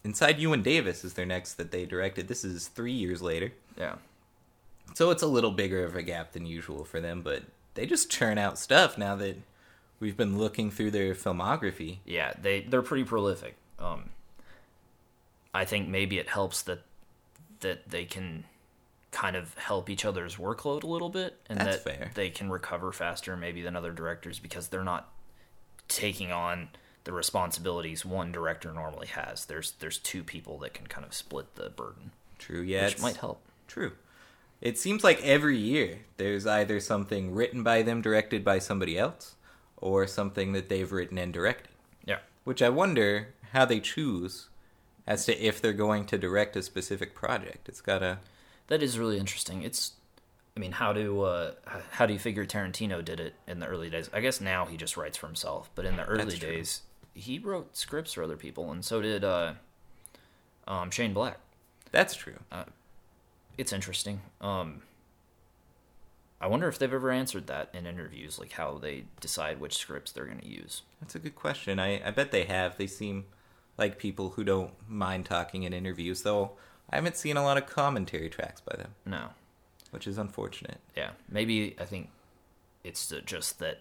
Inside 0.02 0.38
Llewyn 0.38 0.62
Davis 0.62 1.04
is 1.04 1.12
their 1.12 1.26
next 1.26 1.54
that 1.54 1.72
they 1.72 1.84
directed. 1.84 2.26
This 2.26 2.42
is 2.42 2.68
3 2.68 2.90
years 2.90 3.20
later. 3.20 3.52
Yeah. 3.76 3.96
So 4.94 5.10
it's 5.10 5.22
a 5.22 5.26
little 5.26 5.50
bigger 5.50 5.84
of 5.84 5.96
a 5.96 6.02
gap 6.02 6.32
than 6.32 6.46
usual 6.46 6.84
for 6.84 7.00
them, 7.00 7.22
but 7.22 7.42
they 7.74 7.86
just 7.86 8.10
churn 8.10 8.38
out 8.38 8.58
stuff 8.58 8.98
now 8.98 9.16
that 9.16 9.36
we've 10.00 10.16
been 10.16 10.38
looking 10.38 10.70
through 10.70 10.90
their 10.90 11.14
filmography. 11.14 11.98
Yeah, 12.04 12.32
they 12.40 12.62
they're 12.62 12.82
pretty 12.82 13.04
prolific. 13.04 13.56
Um, 13.78 14.10
I 15.54 15.64
think 15.64 15.88
maybe 15.88 16.18
it 16.18 16.28
helps 16.28 16.62
that 16.62 16.80
that 17.60 17.88
they 17.90 18.04
can 18.04 18.44
kind 19.10 19.36
of 19.36 19.54
help 19.58 19.90
each 19.90 20.04
other's 20.04 20.36
workload 20.36 20.82
a 20.82 20.86
little 20.86 21.08
bit, 21.08 21.36
and 21.48 21.58
That's 21.58 21.82
that 21.82 21.84
fair. 21.84 22.10
they 22.14 22.30
can 22.30 22.50
recover 22.50 22.92
faster 22.92 23.36
maybe 23.36 23.60
than 23.62 23.76
other 23.76 23.92
directors 23.92 24.38
because 24.38 24.68
they're 24.68 24.84
not 24.84 25.12
taking 25.88 26.30
on 26.30 26.68
the 27.04 27.12
responsibilities 27.12 28.04
one 28.04 28.30
director 28.30 28.72
normally 28.72 29.08
has. 29.08 29.46
There's 29.46 29.72
there's 29.72 29.98
two 29.98 30.22
people 30.22 30.58
that 30.58 30.74
can 30.74 30.86
kind 30.86 31.04
of 31.04 31.12
split 31.14 31.54
the 31.56 31.70
burden, 31.70 32.12
True, 32.38 32.60
yeah, 32.62 32.86
which 32.86 33.00
might 33.00 33.16
help. 33.16 33.40
True. 33.66 33.92
It 34.60 34.78
seems 34.78 35.02
like 35.02 35.22
every 35.22 35.56
year 35.56 36.00
there's 36.18 36.46
either 36.46 36.80
something 36.80 37.34
written 37.34 37.62
by 37.62 37.82
them, 37.82 38.02
directed 38.02 38.44
by 38.44 38.58
somebody 38.58 38.98
else, 38.98 39.36
or 39.78 40.06
something 40.06 40.52
that 40.52 40.68
they've 40.68 40.90
written 40.90 41.16
and 41.18 41.32
directed. 41.32 41.72
Yeah. 42.04 42.18
Which 42.44 42.60
I 42.60 42.68
wonder 42.68 43.34
how 43.52 43.64
they 43.64 43.80
choose 43.80 44.48
as 45.06 45.24
to 45.26 45.38
if 45.38 45.60
they're 45.60 45.72
going 45.72 46.04
to 46.06 46.18
direct 46.18 46.56
a 46.56 46.62
specific 46.62 47.14
project. 47.14 47.68
It's 47.68 47.80
gotta. 47.80 48.18
That 48.68 48.82
is 48.82 48.98
really 48.98 49.18
interesting. 49.18 49.62
It's, 49.62 49.92
I 50.56 50.60
mean, 50.60 50.72
how 50.72 50.92
do 50.92 51.22
uh, 51.22 51.52
how 51.92 52.06
do 52.06 52.12
you 52.12 52.18
figure 52.18 52.44
Tarantino 52.44 53.04
did 53.04 53.18
it 53.18 53.34
in 53.48 53.60
the 53.60 53.66
early 53.66 53.88
days? 53.88 54.10
I 54.12 54.20
guess 54.20 54.40
now 54.40 54.66
he 54.66 54.76
just 54.76 54.96
writes 54.96 55.16
for 55.16 55.26
himself, 55.26 55.70
but 55.74 55.86
in 55.86 55.96
the 55.96 56.04
early 56.04 56.36
days, 56.36 56.82
he 57.14 57.38
wrote 57.38 57.76
scripts 57.76 58.12
for 58.12 58.22
other 58.22 58.36
people, 58.36 58.70
and 58.70 58.84
so 58.84 59.00
did 59.00 59.24
uh, 59.24 59.54
um, 60.68 60.90
Shane 60.90 61.14
Black. 61.14 61.38
That's 61.92 62.14
true. 62.14 62.36
It's 63.60 63.72
interesting. 63.74 64.22
Um, 64.40 64.80
I 66.40 66.46
wonder 66.46 66.66
if 66.66 66.78
they've 66.78 66.92
ever 66.92 67.10
answered 67.10 67.46
that 67.48 67.68
in 67.74 67.86
interviews, 67.86 68.38
like 68.38 68.52
how 68.52 68.78
they 68.78 69.04
decide 69.20 69.60
which 69.60 69.76
scripts 69.76 70.12
they're 70.12 70.24
going 70.24 70.40
to 70.40 70.48
use. 70.48 70.80
That's 71.00 71.14
a 71.14 71.18
good 71.18 71.34
question. 71.36 71.78
I, 71.78 72.00
I 72.06 72.10
bet 72.10 72.32
they 72.32 72.44
have. 72.44 72.78
They 72.78 72.86
seem 72.86 73.26
like 73.76 73.98
people 73.98 74.30
who 74.30 74.44
don't 74.44 74.72
mind 74.88 75.26
talking 75.26 75.64
in 75.64 75.74
interviews, 75.74 76.22
though 76.22 76.52
I 76.88 76.96
haven't 76.96 77.18
seen 77.18 77.36
a 77.36 77.42
lot 77.44 77.58
of 77.58 77.66
commentary 77.66 78.30
tracks 78.30 78.62
by 78.62 78.76
them, 78.76 78.94
No, 79.04 79.28
which 79.90 80.06
is 80.06 80.16
unfortunate. 80.16 80.78
yeah, 80.96 81.10
maybe 81.28 81.76
I 81.78 81.84
think 81.84 82.08
it's 82.82 83.12
just 83.26 83.58
that 83.58 83.80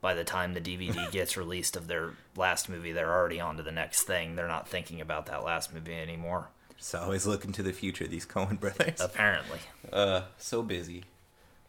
by 0.00 0.14
the 0.14 0.24
time 0.24 0.54
the 0.54 0.60
DVD 0.60 1.08
gets 1.12 1.36
released 1.36 1.76
of 1.76 1.86
their 1.86 2.14
last 2.36 2.68
movie, 2.68 2.90
they're 2.90 3.12
already 3.14 3.38
on 3.38 3.56
to 3.58 3.62
the 3.62 3.70
next 3.70 4.02
thing. 4.02 4.34
They're 4.34 4.48
not 4.48 4.68
thinking 4.68 5.00
about 5.00 5.26
that 5.26 5.44
last 5.44 5.72
movie 5.72 5.94
anymore. 5.94 6.48
Just 6.80 6.94
always 6.94 7.26
looking 7.26 7.52
to 7.52 7.62
the 7.62 7.72
future, 7.74 8.06
these 8.06 8.24
Coen 8.26 8.58
brothers. 8.58 9.00
Apparently, 9.00 9.58
Uh, 9.92 10.22
so 10.38 10.62
busy. 10.62 11.04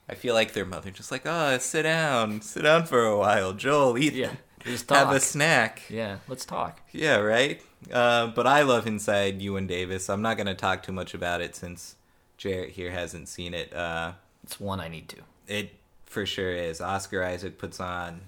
I 0.10 0.16
feel 0.16 0.34
like 0.34 0.54
their 0.54 0.66
mother 0.66 0.90
just 0.90 1.12
like, 1.12 1.24
oh, 1.26 1.58
sit 1.60 1.84
down, 1.84 2.42
sit 2.42 2.64
down 2.64 2.86
for 2.86 3.06
a 3.06 3.18
while, 3.18 3.52
Joel, 3.54 3.98
eat, 3.98 4.14
yeah, 4.14 4.32
just 4.66 4.90
have 4.90 5.12
a 5.12 5.20
snack. 5.20 5.84
yeah, 5.90 6.18
let's 6.28 6.46
talk. 6.46 6.80
Yeah, 6.94 7.18
right. 7.18 7.62
Uh, 7.92 8.28
but 8.28 8.48
I 8.48 8.62
love 8.64 8.88
Inside 8.88 9.40
Llewyn 9.40 9.68
Davis. 9.68 10.10
I'm 10.10 10.22
not 10.22 10.38
gonna 10.38 10.56
talk 10.56 10.82
too 10.84 10.92
much 10.94 11.14
about 11.14 11.42
it 11.42 11.56
since 11.56 11.96
Jarrett 12.38 12.70
here 12.72 12.92
hasn't 12.92 13.28
seen 13.28 13.54
it. 13.54 13.74
Uh, 13.74 14.14
It's 14.44 14.60
one 14.60 14.80
I 14.80 14.88
need 14.88 15.10
to. 15.10 15.18
it 15.48 15.74
for 16.06 16.26
sure 16.26 16.52
is. 16.54 16.80
Oscar 16.82 17.24
Isaac 17.24 17.58
puts 17.58 17.80
on 17.80 18.22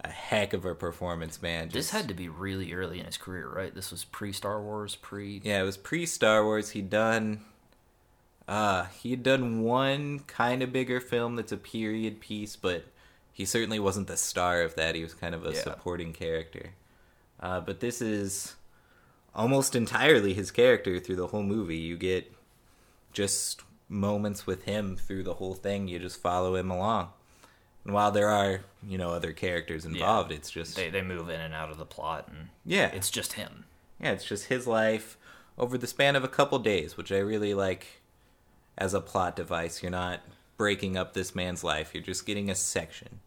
a 0.00 0.08
heck 0.10 0.52
of 0.52 0.64
a 0.64 0.74
performance, 0.74 1.42
man. 1.42 1.70
This 1.70 1.90
had 1.90 2.08
to 2.08 2.14
be 2.14 2.28
really 2.28 2.72
early 2.72 3.00
in 3.00 3.06
his 3.06 3.16
career, 3.16 3.48
right? 3.48 3.74
This 3.74 3.90
was 3.90 4.04
pre 4.04 4.32
Star 4.32 4.62
Wars, 4.62 4.94
pre. 4.96 5.40
Yeah, 5.44 5.60
it 5.60 5.64
was 5.64 5.76
pre 5.76 6.06
Star 6.06 6.44
Wars. 6.44 6.70
He'd 6.70 6.90
done 6.90 7.40
uh 8.46 8.84
he 9.02 9.10
had 9.10 9.22
done 9.22 9.60
one 9.62 10.20
kind 10.20 10.62
of 10.62 10.72
bigger 10.72 11.00
film 11.00 11.36
that's 11.36 11.52
a 11.52 11.56
period 11.56 12.20
piece, 12.20 12.56
but 12.56 12.84
he 13.32 13.44
certainly 13.44 13.78
wasn't 13.78 14.06
the 14.08 14.16
star 14.16 14.62
of 14.62 14.74
that. 14.76 14.94
He 14.94 15.02
was 15.02 15.14
kind 15.14 15.34
of 15.34 15.44
a 15.44 15.52
Yeah. 15.52 15.62
supporting 15.62 16.12
character. 16.12 16.70
Uh, 17.40 17.60
but 17.60 17.80
this 17.80 18.00
is 18.00 18.54
almost 19.34 19.76
entirely 19.76 20.34
his 20.34 20.50
character 20.50 20.98
through 20.98 21.16
the 21.16 21.28
whole 21.28 21.42
movie. 21.44 21.76
You 21.76 21.96
get 21.96 22.32
just 23.12 23.62
moments 23.88 24.46
with 24.46 24.64
him 24.64 24.96
through 24.96 25.22
the 25.22 25.34
whole 25.34 25.54
thing. 25.54 25.86
You 25.88 25.98
just 25.98 26.20
follow 26.20 26.56
him 26.56 26.70
along. 26.70 27.10
And 27.88 27.94
while 27.94 28.10
there 28.10 28.28
are, 28.28 28.60
you 28.86 28.98
know, 28.98 29.12
other 29.14 29.32
characters 29.32 29.86
involved, 29.86 30.30
it's 30.30 30.50
just 30.50 30.76
They 30.76 30.90
they 30.90 31.00
move 31.00 31.30
in 31.30 31.40
and 31.40 31.54
out 31.54 31.70
of 31.70 31.78
the 31.78 31.86
plot, 31.86 32.28
and 32.28 32.50
yeah, 32.66 32.88
it's 32.88 33.08
just 33.08 33.32
him. 33.32 33.64
yeah, 33.98 34.10
it's 34.12 34.26
just 34.26 34.44
his 34.48 34.66
life 34.66 35.16
over 35.56 35.78
the 35.78 35.86
span 35.86 36.14
of 36.14 36.22
a 36.22 36.28
couple 36.28 36.58
days, 36.58 36.98
which 36.98 37.10
I 37.10 37.16
really 37.16 37.54
like 37.54 38.02
as 38.76 38.92
a 38.92 39.00
plot 39.00 39.36
device. 39.36 39.82
You're 39.82 39.90
not 39.90 40.20
breaking 40.58 40.98
up 40.98 41.14
this 41.14 41.34
man's 41.34 41.64
life, 41.64 41.94
you're 41.94 42.02
just 42.02 42.26
getting 42.26 42.50
a 42.50 42.54
section 42.54 43.20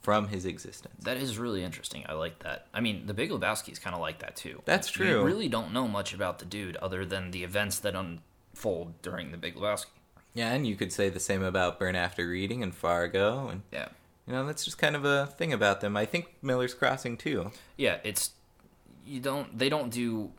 from 0.00 0.28
his 0.28 0.46
existence. 0.46 1.02
That 1.02 1.16
is 1.16 1.36
really 1.36 1.64
interesting. 1.64 2.04
I 2.08 2.12
like 2.12 2.38
that. 2.44 2.68
I 2.72 2.80
mean, 2.80 3.06
The 3.06 3.14
Big 3.14 3.30
Lebowski 3.30 3.72
is 3.72 3.80
kind 3.80 3.94
of 3.96 4.00
like 4.00 4.20
that 4.20 4.36
too. 4.36 4.62
That's 4.64 4.86
true. 4.90 5.08
You 5.08 5.24
really 5.24 5.48
don't 5.48 5.72
know 5.72 5.88
much 5.88 6.14
about 6.14 6.38
the 6.38 6.44
dude 6.44 6.76
other 6.76 7.04
than 7.04 7.32
the 7.32 7.42
events 7.42 7.80
that 7.80 7.96
unfold 7.96 9.02
during 9.02 9.32
The 9.32 9.38
Big 9.38 9.56
Lebowski. 9.56 9.86
Yeah, 10.34 10.52
and 10.52 10.64
you 10.68 10.76
could 10.76 10.92
say 10.92 11.08
the 11.08 11.18
same 11.18 11.42
about 11.42 11.80
Burn 11.80 11.96
After 11.96 12.28
Reading 12.28 12.62
and 12.62 12.72
Fargo, 12.72 13.48
and 13.48 13.62
Yeah, 13.72 13.88
you 14.26 14.32
know 14.32 14.46
that's 14.46 14.64
just 14.64 14.78
kind 14.78 14.96
of 14.96 15.04
a 15.04 15.26
thing 15.26 15.52
about 15.52 15.80
them. 15.80 15.96
I 15.96 16.04
think 16.06 16.34
Miller's 16.42 16.74
Crossing 16.74 17.16
too. 17.16 17.50
yeah. 17.76 17.98
It's 18.04 18.30
you 19.06 19.20
don't. 19.20 19.58
They 19.58 19.68
don't 19.68 19.90
do 19.90 20.32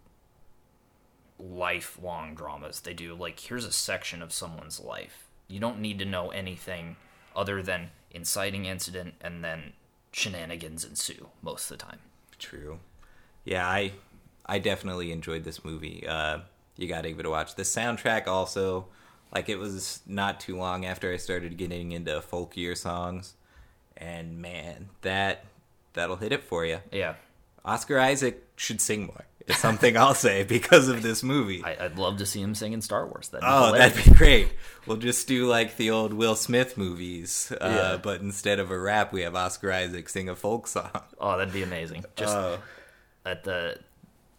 lifelong 1.39 2.33
dramas. 2.35 2.79
They 2.81 2.93
do 2.93 3.13
like 3.13 3.39
here's 3.39 3.65
a 3.65 3.71
section 3.71 4.21
of 4.21 4.31
someone's 4.31 4.79
life. 4.79 5.27
You 5.47 5.59
don't 5.59 5.79
need 5.79 5.99
to 5.99 6.05
know 6.05 6.29
anything 6.29 6.95
other 7.35 7.61
than 7.61 7.89
inciting 8.11 8.65
incident 8.65 9.15
and 9.21 9.43
then 9.43 9.73
shenanigans 10.11 10.85
ensue 10.85 11.27
most 11.41 11.69
of 11.69 11.77
the 11.77 11.83
time. 11.83 11.99
True. 12.39 12.79
Yeah, 13.43 13.67
I 13.67 13.91
I 14.45 14.59
definitely 14.59 15.11
enjoyed 15.11 15.43
this 15.43 15.63
movie. 15.63 16.05
Uh, 16.07 16.39
you 16.77 16.87
got 16.87 17.01
to 17.01 17.09
give 17.09 17.19
it 17.19 17.25
a 17.25 17.29
watch. 17.29 17.55
The 17.55 17.63
soundtrack 17.63 18.27
also, 18.27 18.87
like, 19.33 19.49
it 19.49 19.57
was 19.57 20.01
not 20.05 20.39
too 20.39 20.55
long 20.57 20.85
after 20.85 21.11
I 21.11 21.17
started 21.17 21.57
getting 21.57 21.93
into 21.93 22.11
folkier 22.21 22.77
songs, 22.77 23.33
and 23.97 24.39
man, 24.41 24.89
that 25.01 25.45
that'll 25.93 26.15
hit 26.17 26.31
it 26.31 26.43
for 26.43 26.65
you. 26.65 26.79
Yeah, 26.91 27.15
Oscar 27.63 27.99
Isaac 27.99 28.43
should 28.55 28.81
sing 28.81 29.05
more. 29.07 29.25
Is 29.47 29.57
something 29.57 29.95
I'll 29.95 30.15
say 30.15 30.43
because 30.47 30.87
of 30.87 31.03
this 31.03 31.21
movie. 31.21 31.63
I, 31.63 31.85
I'd 31.85 31.99
love 31.99 32.17
to 32.17 32.25
see 32.25 32.41
him 32.41 32.55
sing 32.55 32.73
in 32.73 32.81
Star 32.81 33.05
Wars. 33.05 33.29
That'd 33.29 33.47
Oh, 33.47 33.67
hilarious. 33.67 33.93
that'd 33.95 34.11
be 34.13 34.17
great. 34.17 34.53
We'll 34.87 34.97
just 34.97 35.27
do 35.27 35.45
like 35.45 35.77
the 35.77 35.91
old 35.91 36.13
Will 36.13 36.35
Smith 36.35 36.77
movies, 36.79 37.51
uh, 37.51 37.57
Yeah. 37.93 37.97
but 38.01 38.21
instead 38.21 38.57
of 38.59 38.71
a 38.71 38.79
rap, 38.79 39.13
we 39.13 39.21
have 39.21 39.35
Oscar 39.35 39.71
Isaac 39.71 40.09
sing 40.09 40.29
a 40.29 40.35
folk 40.35 40.65
song. 40.65 40.89
Oh, 41.19 41.37
that'd 41.37 41.53
be 41.53 41.61
amazing. 41.61 42.05
Just 42.15 42.35
Oh. 42.35 42.57
at 43.23 43.43
the 43.43 43.77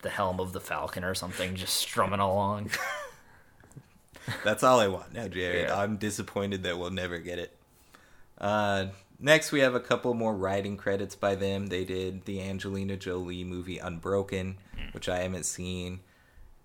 the 0.03 0.11
helm 0.11 0.41
of 0.41 0.53
the 0.53 0.61
Falcon 0.61 1.05
or 1.05 1.15
something, 1.15 1.55
just 1.55 1.75
strumming 1.77 2.19
along. 2.21 2.71
That's 4.45 4.63
all 4.65 4.81
I 4.81 4.89
want 4.89 5.13
now, 5.15 5.29
Jarrett. 5.29 5.69
Yeah. 5.69 5.81
I'm 5.81 5.97
disappointed 5.99 6.65
that 6.65 6.79
we'll 6.79 6.91
never 6.91 7.19
get 7.19 7.39
it. 7.39 7.57
Uh, 8.39 8.87
next, 9.19 9.53
we 9.53 9.61
have 9.61 9.75
a 9.75 9.81
couple 9.81 10.15
more 10.15 10.35
writing 10.35 10.77
credits 10.77 11.15
by 11.15 11.35
them. 11.35 11.67
They 11.67 11.85
did 11.85 12.25
the 12.25 12.41
Angelina 12.43 12.97
Jolie 12.97 13.45
movie 13.45 13.79
Unbroken, 13.79 14.59
hmm. 14.75 14.89
which 14.93 15.09
I 15.09 15.19
haven't 15.21 15.47
seen. 15.47 16.01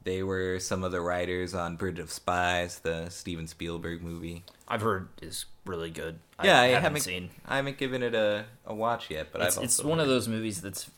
They 0.04 0.24
were 0.24 0.60
some 0.60 0.84
of 0.84 0.92
the 0.92 1.02
writers 1.02 1.54
on 1.54 1.76
Bridge 1.76 2.00
of 2.00 2.12
Spies, 2.12 2.80
the 2.80 3.10
Steven 3.10 3.46
Spielberg 3.46 4.02
movie. 4.02 4.44
I've 4.68 4.82
heard 4.82 5.10
is 5.22 5.46
really 5.66 5.92
good. 5.92 6.20
yeah, 6.44 6.60
I 6.60 6.68
haven't, 6.68 6.84
haven't 6.84 7.02
seen. 7.02 7.30
I 7.46 7.58
haven't 7.58 7.78
given 7.78 8.02
it 8.02 8.16
a, 8.16 8.46
a 8.66 8.74
watch 8.74 9.12
yet, 9.12 9.28
but 9.32 9.42
It's, 9.42 9.58
I've 9.58 9.64
it's 9.66 9.84
one 9.84 10.00
of 10.00 10.08
those 10.08 10.28
movies 10.28 10.62
that's 10.62 10.90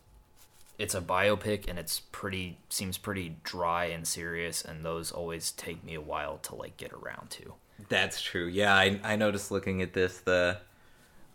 it's 0.80 0.96
a 0.96 1.02
biopic 1.02 1.70
and 1.70 1.78
it's 1.78 2.00
pretty 2.00 2.58
seems 2.70 2.98
pretty 2.98 3.36
dry 3.44 3.86
and 3.86 4.08
serious, 4.08 4.64
and 4.64 4.86
those 4.86 5.12
always 5.12 5.52
take 5.52 5.84
me 5.84 5.96
a 5.96 6.02
while 6.02 6.38
to 6.38 6.56
like 6.56 6.78
get 6.78 6.94
around 6.94 7.30
to. 7.32 7.54
That's 7.90 8.22
true. 8.22 8.48
Yeah, 8.48 8.74
I 8.74 9.00
I 9.04 9.16
noticed 9.18 9.52
looking 9.52 9.82
at 9.82 9.94
this 9.94 10.20
the 10.20 10.60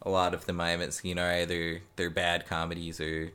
a 0.02 0.10
lot 0.10 0.34
of 0.34 0.46
them 0.46 0.60
I 0.60 0.70
haven't 0.70 0.94
seen 0.94 1.18
are 1.18 1.32
either 1.32 1.82
they're 1.96 2.10
bad 2.10 2.46
comedies 2.46 3.00
or 3.00 3.32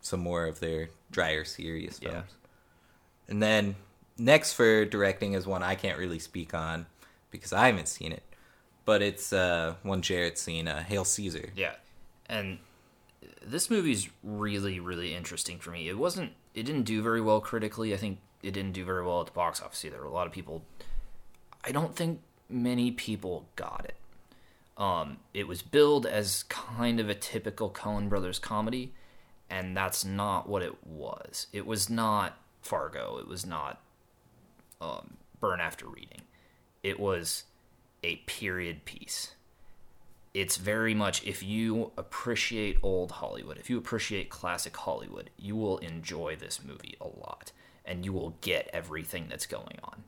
some 0.00 0.20
more 0.20 0.46
of 0.46 0.60
their 0.60 0.88
drier 1.10 1.44
serious 1.44 1.98
films. 1.98 2.14
Yeah. 2.14 3.28
And 3.28 3.42
then 3.42 3.76
next 4.18 4.54
for 4.54 4.84
directing 4.84 5.34
is 5.34 5.46
one 5.46 5.62
I 5.62 5.74
can't 5.74 5.98
really 5.98 6.18
speak 6.18 6.54
on 6.54 6.86
because 7.30 7.52
I 7.52 7.66
haven't 7.66 7.88
seen 7.88 8.12
it. 8.12 8.22
But 8.84 9.02
it's 9.02 9.32
uh 9.32 9.74
one 9.82 10.00
Jarrett's 10.00 10.40
seen, 10.40 10.68
uh, 10.68 10.82
Hail 10.84 11.04
Caesar. 11.04 11.50
Yeah, 11.56 11.74
and 12.28 12.58
this 13.44 13.68
movie's 13.68 14.08
really 14.22 14.78
really 14.78 15.12
interesting 15.12 15.58
for 15.58 15.72
me. 15.72 15.88
It 15.88 15.98
wasn't 15.98 16.32
it 16.54 16.62
didn't 16.62 16.84
do 16.84 17.02
very 17.02 17.20
well 17.20 17.40
critically. 17.40 17.92
I 17.92 17.96
think 17.96 18.20
it 18.44 18.52
didn't 18.52 18.72
do 18.72 18.84
very 18.84 19.04
well 19.04 19.20
at 19.20 19.26
the 19.26 19.32
box 19.32 19.60
office 19.60 19.84
either. 19.84 20.04
A 20.04 20.10
lot 20.10 20.28
of 20.28 20.32
people 20.32 20.62
I 21.64 21.72
don't 21.72 21.96
think 21.96 22.20
many 22.48 22.92
people 22.92 23.46
got 23.56 23.84
it. 23.84 23.96
Um, 24.76 25.18
it 25.32 25.48
was 25.48 25.62
billed 25.62 26.06
as 26.06 26.42
kind 26.44 27.00
of 27.00 27.08
a 27.08 27.14
typical 27.14 27.70
Coen 27.70 28.08
Brothers 28.08 28.38
comedy, 28.38 28.92
and 29.48 29.76
that's 29.76 30.04
not 30.04 30.48
what 30.48 30.62
it 30.62 30.86
was. 30.86 31.46
It 31.52 31.66
was 31.66 31.88
not 31.88 32.38
Fargo. 32.60 33.18
It 33.18 33.26
was 33.26 33.46
not 33.46 33.80
um, 34.80 35.16
Burn 35.40 35.60
After 35.60 35.86
Reading. 35.86 36.22
It 36.82 37.00
was 37.00 37.44
a 38.02 38.16
period 38.26 38.84
piece. 38.84 39.32
It's 40.34 40.58
very 40.58 40.92
much 40.92 41.24
if 41.24 41.42
you 41.42 41.92
appreciate 41.96 42.78
old 42.82 43.12
Hollywood, 43.12 43.56
if 43.56 43.70
you 43.70 43.78
appreciate 43.78 44.28
classic 44.28 44.76
Hollywood, 44.76 45.30
you 45.38 45.56
will 45.56 45.78
enjoy 45.78 46.36
this 46.36 46.60
movie 46.62 46.94
a 47.00 47.04
lot 47.04 47.52
and 47.86 48.04
you 48.04 48.12
will 48.12 48.36
get 48.42 48.68
everything 48.72 49.28
that's 49.30 49.46
going 49.46 49.78
on. 49.82 50.04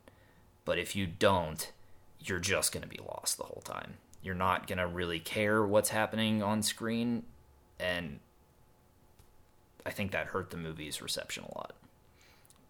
But 0.66 0.78
if 0.78 0.94
you 0.94 1.06
don't, 1.06 1.72
you're 2.20 2.40
just 2.40 2.72
going 2.72 2.82
to 2.82 2.88
be 2.88 3.00
lost 3.02 3.38
the 3.38 3.44
whole 3.44 3.62
time. 3.64 3.94
You're 4.28 4.34
not 4.36 4.66
going 4.66 4.76
to 4.76 4.86
really 4.86 5.20
care 5.20 5.64
what's 5.64 5.88
happening 5.88 6.42
on 6.42 6.62
screen 6.62 7.22
and 7.80 8.18
I 9.86 9.90
think 9.90 10.12
that 10.12 10.26
hurt 10.26 10.50
the 10.50 10.58
movie's 10.58 11.00
reception 11.00 11.44
a 11.44 11.56
lot. 11.56 11.72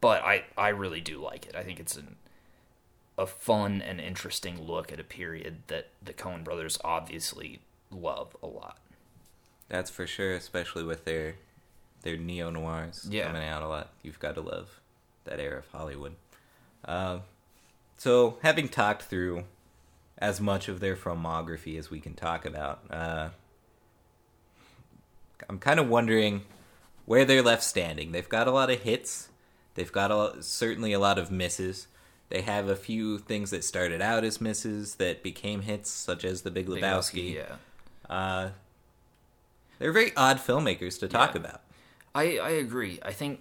But 0.00 0.22
I 0.22 0.44
I 0.56 0.68
really 0.68 1.00
do 1.00 1.20
like 1.20 1.46
it. 1.48 1.56
I 1.56 1.64
think 1.64 1.80
it's 1.80 1.96
an 1.96 2.14
a 3.18 3.26
fun 3.26 3.82
and 3.82 4.00
interesting 4.00 4.62
look 4.64 4.92
at 4.92 5.00
a 5.00 5.04
period 5.04 5.62
that 5.66 5.88
the 6.00 6.12
Coen 6.12 6.44
brothers 6.44 6.78
obviously 6.84 7.58
love 7.90 8.36
a 8.40 8.46
lot. 8.46 8.78
That's 9.68 9.90
for 9.90 10.06
sure, 10.06 10.34
especially 10.34 10.84
with 10.84 11.06
their 11.06 11.34
their 12.02 12.16
neo 12.16 12.50
noirs 12.50 13.04
Yeah. 13.10 13.26
coming 13.26 13.42
out 13.42 13.62
a 13.64 13.66
lot. 13.66 13.88
You've 14.04 14.20
got 14.20 14.36
to 14.36 14.42
love 14.42 14.78
that 15.24 15.40
era 15.40 15.58
of 15.58 15.66
Hollywood. 15.72 16.14
Uh, 16.84 17.18
so, 17.96 18.38
having 18.42 18.68
talked 18.68 19.02
through 19.02 19.42
as 20.18 20.40
much 20.40 20.68
of 20.68 20.80
their 20.80 20.96
filmography 20.96 21.78
as 21.78 21.90
we 21.90 22.00
can 22.00 22.14
talk 22.14 22.44
about, 22.44 22.80
uh, 22.90 23.28
I'm 25.48 25.58
kind 25.58 25.78
of 25.80 25.88
wondering 25.88 26.42
where 27.06 27.24
they're 27.24 27.42
left 27.42 27.62
standing. 27.62 28.12
They've 28.12 28.28
got 28.28 28.48
a 28.48 28.50
lot 28.50 28.70
of 28.70 28.80
hits. 28.80 29.28
They've 29.74 29.90
got 29.92 30.10
a, 30.10 30.42
certainly 30.42 30.92
a 30.92 30.98
lot 30.98 31.18
of 31.18 31.30
misses. 31.30 31.86
They 32.30 32.42
have 32.42 32.68
a 32.68 32.76
few 32.76 33.18
things 33.18 33.50
that 33.50 33.64
started 33.64 34.02
out 34.02 34.24
as 34.24 34.40
misses 34.40 34.96
that 34.96 35.22
became 35.22 35.62
hits, 35.62 35.88
such 35.90 36.24
as 36.24 36.42
The 36.42 36.50
Big 36.50 36.66
Big 36.66 36.82
Lebowski. 36.82 37.34
yeah. 37.36 37.56
Uh, 38.10 38.50
they're 39.78 39.92
very 39.92 40.14
odd 40.16 40.38
filmmakers 40.38 40.98
to 41.00 41.08
talk 41.08 41.34
Yeah. 41.34 41.40
about. 41.40 41.62
I 42.14 42.38
I 42.38 42.50
agree. 42.50 42.98
I 43.02 43.12
think 43.12 43.40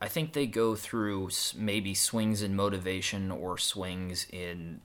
I 0.00 0.08
think 0.08 0.32
they 0.32 0.46
go 0.46 0.76
through 0.76 1.30
maybe 1.56 1.94
swings 1.94 2.42
in 2.42 2.54
motivation 2.54 3.30
or 3.30 3.58
swings 3.58 4.26
in 4.30 4.80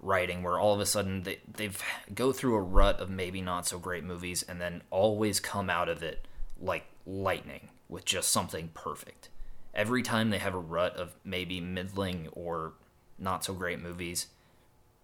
writing 0.00 0.42
where 0.42 0.58
all 0.58 0.74
of 0.74 0.80
a 0.80 0.86
sudden 0.86 1.22
they 1.22 1.38
they've 1.50 1.82
go 2.14 2.32
through 2.32 2.54
a 2.54 2.60
rut 2.60 3.00
of 3.00 3.10
maybe 3.10 3.40
not 3.40 3.66
so 3.66 3.78
great 3.78 4.04
movies 4.04 4.44
and 4.48 4.60
then 4.60 4.82
always 4.90 5.40
come 5.40 5.68
out 5.68 5.88
of 5.88 6.02
it 6.02 6.26
like 6.60 6.84
lightning 7.06 7.68
with 7.88 8.04
just 8.04 8.30
something 8.30 8.70
perfect. 8.74 9.28
Every 9.74 10.02
time 10.02 10.30
they 10.30 10.38
have 10.38 10.54
a 10.54 10.58
rut 10.58 10.96
of 10.96 11.14
maybe 11.24 11.60
middling 11.60 12.28
or 12.32 12.74
not 13.18 13.44
so 13.44 13.54
great 13.54 13.80
movies, 13.80 14.26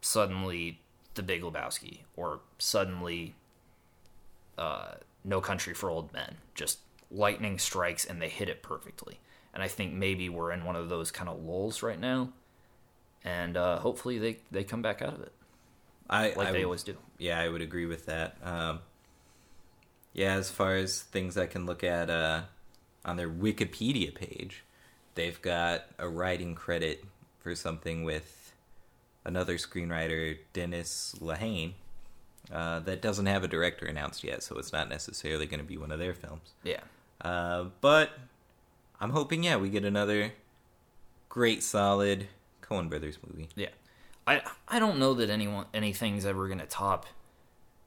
suddenly 0.01 0.81
The 1.15 1.23
Big 1.23 1.43
Lebowski 1.43 2.01
or 2.17 2.41
suddenly 2.59 3.35
uh, 4.59 4.95
No 5.25 5.41
Country 5.41 5.75
for 5.75 5.91
Old 5.91 6.13
Men. 6.13 6.37
Just 6.55 6.79
lightning 7.15 7.59
strikes 7.59 8.05
and 8.05 8.21
they 8.21 8.29
hit 8.29 8.49
it 8.49 8.63
perfectly. 8.63 9.19
And 9.55 9.63
I 9.63 9.69
think 9.69 9.93
maybe 9.93 10.29
we're 10.29 10.51
in 10.53 10.65
one 10.65 10.75
of 10.77 10.89
those 10.89 11.11
kind 11.11 11.29
of 11.29 11.43
lulls 11.45 11.83
right 11.83 11.99
now. 12.01 12.31
And 13.25 13.57
uh, 13.57 13.79
hopefully 13.79 14.19
they, 14.19 14.39
they 14.51 14.65
come 14.65 14.83
back 14.83 15.01
out 15.01 15.15
of 15.15 15.21
it 15.21 15.33
I, 16.11 16.29
like 16.37 16.49
I 16.49 16.53
they 16.53 16.59
would- 16.59 16.65
always 16.65 16.83
do. 16.83 16.97
Yeah, 17.19 17.39
I 17.41 17.49
would 17.49 17.63
agree 17.63 17.87
with 17.87 18.07
that. 18.07 18.37
Um, 18.43 18.81
yeah, 20.13 20.35
as 20.35 20.51
far 20.51 20.75
as 20.77 21.01
things 21.03 21.39
I 21.39 21.47
can 21.47 21.65
look 21.67 21.83
at 21.85 22.11
uh, 22.11 22.43
on 23.05 23.17
their 23.17 23.29
Wikipedia 23.31 24.15
page, 24.15 24.65
they've 25.15 25.41
got 25.41 25.85
a 25.99 26.09
writing 26.09 26.55
credit 26.55 27.05
for 27.41 27.55
something 27.55 28.03
with 28.05 28.53
another 29.25 29.57
screenwriter, 29.57 30.39
Dennis 30.53 31.15
Lehane. 31.21 31.73
Uh, 32.53 32.81
that 32.81 33.01
doesn't 33.01 33.25
have 33.27 33.43
a 33.43 33.49
director 33.49 33.87
announced 33.87 34.23
yet, 34.23 34.43
so 34.43 34.59
it's 34.59 34.73
not 34.73 34.89
necessarily 34.91 35.47
going 35.47 35.61
to 35.61 35.67
be 35.67 35.79
one 35.79 35.91
of 35.91 35.99
their 35.99 36.13
films. 36.15 36.53
Yeah. 36.63 36.81
Uh, 37.25 37.67
but 37.81 38.11
I'm 39.01 39.11
hoping, 39.11 39.43
yeah, 39.43 39.57
we 39.57 39.71
get 39.71 39.85
another 39.85 40.33
great, 41.29 41.63
solid 41.63 42.29
Coen 42.63 42.89
Brothers 42.89 43.19
movie. 43.27 43.49
Yeah. 43.57 43.71
I 44.27 44.43
I 44.69 44.79
don't 44.79 44.99
know 44.99 45.15
that 45.15 45.31
anyone 45.31 45.67
anything's 45.75 46.25
ever 46.25 46.49
gonna 46.49 46.67
top 46.67 47.07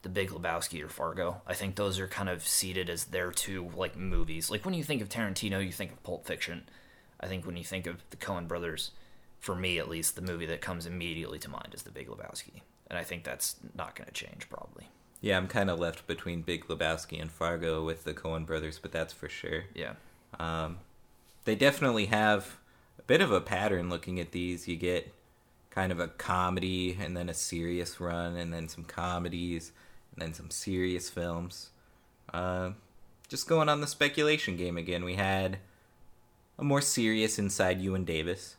the 0.02 0.08
Big 0.08 0.30
Lebowski 0.30 0.82
or 0.84 0.88
Fargo. 0.88 1.42
I 1.46 1.54
think 1.54 1.74
those 1.74 1.98
are 1.98 2.06
kind 2.06 2.28
of 2.28 2.46
seated 2.46 2.88
as 2.88 3.06
their 3.06 3.32
two 3.32 3.70
like 3.74 3.96
movies. 3.96 4.50
Like 4.50 4.64
when 4.64 4.74
you 4.74 4.84
think 4.84 5.02
of 5.02 5.08
Tarantino, 5.08 5.64
you 5.64 5.72
think 5.72 5.92
of 5.92 6.02
Pulp 6.02 6.26
Fiction. 6.26 6.68
I 7.20 7.26
think 7.26 7.44
when 7.44 7.56
you 7.56 7.64
think 7.64 7.86
of 7.86 7.96
the 8.10 8.16
Coen 8.16 8.46
brothers, 8.46 8.92
for 9.40 9.56
me 9.56 9.78
at 9.78 9.88
least, 9.88 10.14
the 10.14 10.22
movie 10.22 10.46
that 10.46 10.60
comes 10.60 10.86
immediately 10.86 11.40
to 11.40 11.50
mind 11.50 11.70
is 11.72 11.82
the 11.82 11.90
Big 11.90 12.08
Lebowski. 12.08 12.62
And 12.88 12.98
I 12.98 13.02
think 13.02 13.24
that's 13.24 13.56
not 13.76 13.96
gonna 13.96 14.12
change 14.12 14.48
probably. 14.48 14.88
Yeah, 15.20 15.36
I'm 15.36 15.48
kind 15.48 15.68
of 15.68 15.80
left 15.80 16.06
between 16.06 16.42
Big 16.42 16.66
Lebowski 16.68 17.20
and 17.20 17.30
Fargo 17.30 17.84
with 17.84 18.04
the 18.04 18.14
Coen 18.14 18.46
brothers, 18.46 18.78
but 18.78 18.92
that's 18.92 19.12
for 19.12 19.28
sure. 19.28 19.64
Yeah. 19.74 19.94
Um, 20.38 20.78
they 21.44 21.56
definitely 21.56 22.06
have 22.06 22.58
a 22.98 23.02
bit 23.02 23.20
of 23.20 23.32
a 23.32 23.40
pattern 23.40 23.88
looking 23.90 24.20
at 24.20 24.32
these. 24.32 24.68
You 24.68 24.76
get 24.76 25.12
kind 25.70 25.90
of 25.90 25.98
a 25.98 26.08
comedy 26.08 26.96
and 27.00 27.16
then 27.16 27.28
a 27.28 27.34
serious 27.34 28.00
run, 28.00 28.36
and 28.36 28.52
then 28.52 28.68
some 28.68 28.84
comedies, 28.84 29.72
and 30.12 30.22
then 30.22 30.34
some 30.34 30.50
serious 30.50 31.10
films. 31.10 31.70
Uh, 32.32 32.70
just 33.28 33.48
going 33.48 33.68
on 33.68 33.80
the 33.80 33.86
speculation 33.86 34.56
game 34.56 34.76
again, 34.76 35.04
we 35.04 35.14
had 35.14 35.58
a 36.58 36.64
more 36.64 36.80
serious 36.80 37.38
Inside 37.38 37.80
Llewyn 37.80 38.04
Davis, 38.04 38.56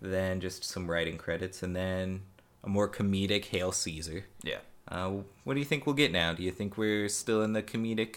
then 0.00 0.40
just 0.40 0.64
some 0.64 0.90
writing 0.90 1.18
credits, 1.18 1.62
and 1.62 1.74
then 1.74 2.22
a 2.62 2.68
more 2.68 2.88
comedic 2.88 3.46
Hail 3.46 3.72
Caesar. 3.72 4.24
Yeah. 4.42 4.58
Uh, 4.88 5.12
what 5.44 5.54
do 5.54 5.60
you 5.60 5.66
think 5.66 5.86
we'll 5.86 5.94
get 5.94 6.12
now? 6.12 6.32
Do 6.32 6.42
you 6.42 6.50
think 6.50 6.76
we're 6.76 7.08
still 7.08 7.42
in 7.42 7.52
the 7.52 7.62
comedic 7.62 8.16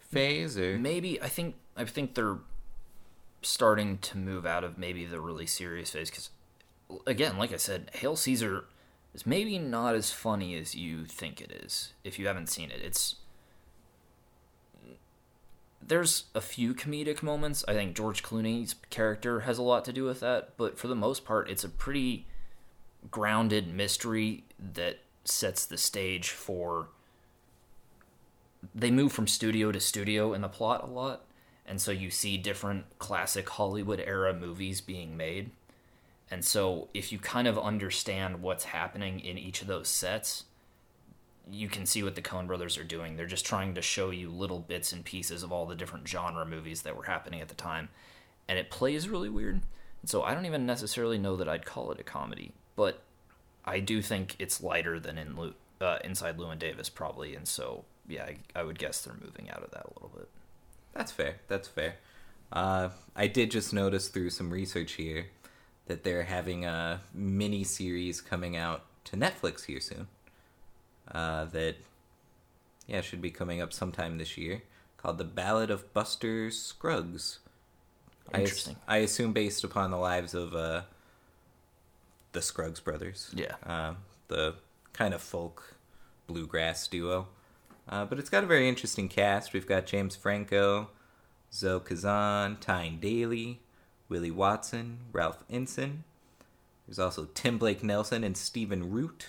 phase, 0.00 0.58
or 0.58 0.78
Maybe 0.78 1.20
I 1.20 1.28
think 1.28 1.56
I 1.76 1.84
think 1.84 2.14
they're 2.14 2.38
starting 3.42 3.98
to 3.98 4.16
move 4.16 4.46
out 4.46 4.62
of 4.62 4.78
maybe 4.78 5.04
the 5.04 5.20
really 5.20 5.46
serious 5.46 5.90
phase 5.90 6.10
because 6.10 6.30
again, 7.06 7.38
like 7.38 7.52
I 7.52 7.56
said, 7.56 7.90
Hail 7.94 8.16
Caesar 8.16 8.64
is 9.14 9.26
maybe 9.26 9.58
not 9.58 9.94
as 9.94 10.12
funny 10.12 10.56
as 10.56 10.74
you 10.74 11.04
think 11.04 11.40
it 11.40 11.50
is 11.50 11.92
if 12.04 12.18
you 12.18 12.26
haven't 12.26 12.48
seen 12.48 12.70
it. 12.70 12.80
It's 12.82 13.16
there's 15.84 16.24
a 16.34 16.40
few 16.40 16.74
comedic 16.74 17.22
moments. 17.22 17.64
I 17.66 17.74
think 17.74 17.96
George 17.96 18.22
Clooney's 18.22 18.76
character 18.90 19.40
has 19.40 19.58
a 19.58 19.62
lot 19.62 19.84
to 19.86 19.92
do 19.92 20.04
with 20.04 20.20
that, 20.20 20.56
but 20.56 20.78
for 20.78 20.88
the 20.88 20.94
most 20.94 21.24
part, 21.24 21.50
it's 21.50 21.64
a 21.64 21.68
pretty 21.68 22.26
grounded 23.10 23.74
mystery 23.74 24.44
that 24.74 25.00
sets 25.24 25.66
the 25.66 25.78
stage 25.78 26.30
for 26.30 26.88
they 28.74 28.90
move 28.90 29.12
from 29.12 29.26
studio 29.26 29.72
to 29.72 29.80
studio 29.80 30.32
in 30.32 30.40
the 30.40 30.48
plot 30.48 30.84
a 30.84 30.86
lot. 30.86 31.24
And 31.66 31.80
so 31.80 31.90
you 31.90 32.10
see 32.10 32.36
different 32.36 32.98
classic 32.98 33.48
hollywood 33.48 34.00
era 34.00 34.32
movies 34.32 34.80
being 34.80 35.16
made. 35.16 35.50
And 36.30 36.44
so 36.44 36.88
if 36.94 37.12
you 37.12 37.18
kind 37.18 37.46
of 37.46 37.58
understand 37.58 38.42
what's 38.42 38.64
happening 38.64 39.20
in 39.20 39.36
each 39.36 39.62
of 39.62 39.68
those 39.68 39.88
sets 39.88 40.44
you 41.50 41.68
can 41.68 41.84
see 41.84 42.04
what 42.04 42.14
the 42.14 42.22
Coen 42.22 42.46
brothers 42.46 42.78
are 42.78 42.84
doing. 42.84 43.16
They're 43.16 43.26
just 43.26 43.44
trying 43.44 43.74
to 43.74 43.82
show 43.82 44.10
you 44.10 44.30
little 44.30 44.60
bits 44.60 44.92
and 44.92 45.04
pieces 45.04 45.42
of 45.42 45.50
all 45.50 45.66
the 45.66 45.74
different 45.74 46.06
genre 46.06 46.46
movies 46.46 46.82
that 46.82 46.96
were 46.96 47.02
happening 47.02 47.40
at 47.40 47.48
the 47.48 47.56
time. 47.56 47.88
And 48.48 48.60
it 48.60 48.70
plays 48.70 49.08
really 49.08 49.28
weird. 49.28 49.62
And 50.02 50.10
so 50.10 50.22
i 50.22 50.34
don't 50.34 50.46
even 50.46 50.66
necessarily 50.66 51.16
know 51.16 51.36
that 51.36 51.48
i'd 51.48 51.64
call 51.64 51.92
it 51.92 52.00
a 52.00 52.02
comedy 52.02 52.52
but 52.76 53.02
i 53.64 53.80
do 53.80 54.02
think 54.02 54.36
it's 54.38 54.62
lighter 54.62 54.98
than 55.00 55.18
in 55.18 55.36
Lou, 55.36 55.54
uh, 55.80 55.98
inside 56.04 56.38
Llewyn 56.38 56.58
davis 56.58 56.88
probably 56.88 57.34
and 57.34 57.46
so 57.46 57.84
yeah 58.08 58.24
I, 58.24 58.36
I 58.60 58.62
would 58.62 58.78
guess 58.78 59.00
they're 59.02 59.14
moving 59.20 59.50
out 59.50 59.62
of 59.62 59.70
that 59.70 59.84
a 59.84 59.92
little 59.94 60.12
bit 60.16 60.28
That's 60.92 61.12
fair. 61.12 61.36
That's 61.48 61.68
fair. 61.68 61.96
Uh, 62.52 62.90
I 63.16 63.26
did 63.26 63.50
just 63.50 63.72
notice 63.72 64.08
through 64.08 64.30
some 64.30 64.50
research 64.50 64.92
here 64.92 65.26
that 65.86 66.04
they're 66.04 66.24
having 66.24 66.64
a 66.64 67.00
mini 67.14 67.64
series 67.64 68.20
coming 68.20 68.56
out 68.56 68.82
to 69.04 69.16
Netflix 69.16 69.64
here 69.64 69.80
soon. 69.80 70.08
Uh, 71.10 71.46
that, 71.46 71.76
yeah, 72.86 73.00
should 73.00 73.20
be 73.20 73.30
coming 73.30 73.60
up 73.60 73.72
sometime 73.72 74.18
this 74.18 74.36
year 74.36 74.62
called 74.96 75.18
The 75.18 75.24
Ballad 75.24 75.70
of 75.70 75.92
Buster 75.92 76.50
Scruggs. 76.50 77.38
I 78.32 78.40
Interesting. 78.40 78.76
I, 78.86 78.98
assume 78.98 79.32
based 79.32 79.64
upon 79.64 79.90
the 79.90 79.96
lives 79.96 80.32
of 80.34 80.54
uh, 80.54 80.82
the 82.32 82.42
Scruggs 82.42 82.80
brothers. 82.80 83.30
Yeah. 83.34 83.54
Um, 83.64 83.98
the 84.28 84.54
kind 84.92 85.14
of 85.14 85.20
folk 85.22 85.74
bluegrass 86.26 86.86
duo. 86.88 87.28
Uh, 87.88 88.04
but 88.04 88.18
it's 88.18 88.30
got 88.30 88.44
a 88.44 88.46
very 88.46 88.68
interesting 88.68 89.08
cast. 89.08 89.52
We've 89.52 89.66
got 89.66 89.86
James 89.86 90.14
Franco, 90.16 90.90
Zoe 91.52 91.80
Kazan, 91.80 92.56
Tyne 92.60 92.98
Daly, 93.00 93.60
Willie 94.08 94.30
Watson, 94.30 94.98
Ralph 95.12 95.42
Ineson. 95.50 95.98
There's 96.86 96.98
also 96.98 97.28
Tim 97.34 97.58
Blake 97.58 97.82
Nelson 97.82 98.22
and 98.24 98.36
Stephen 98.36 98.90
Root. 98.90 99.28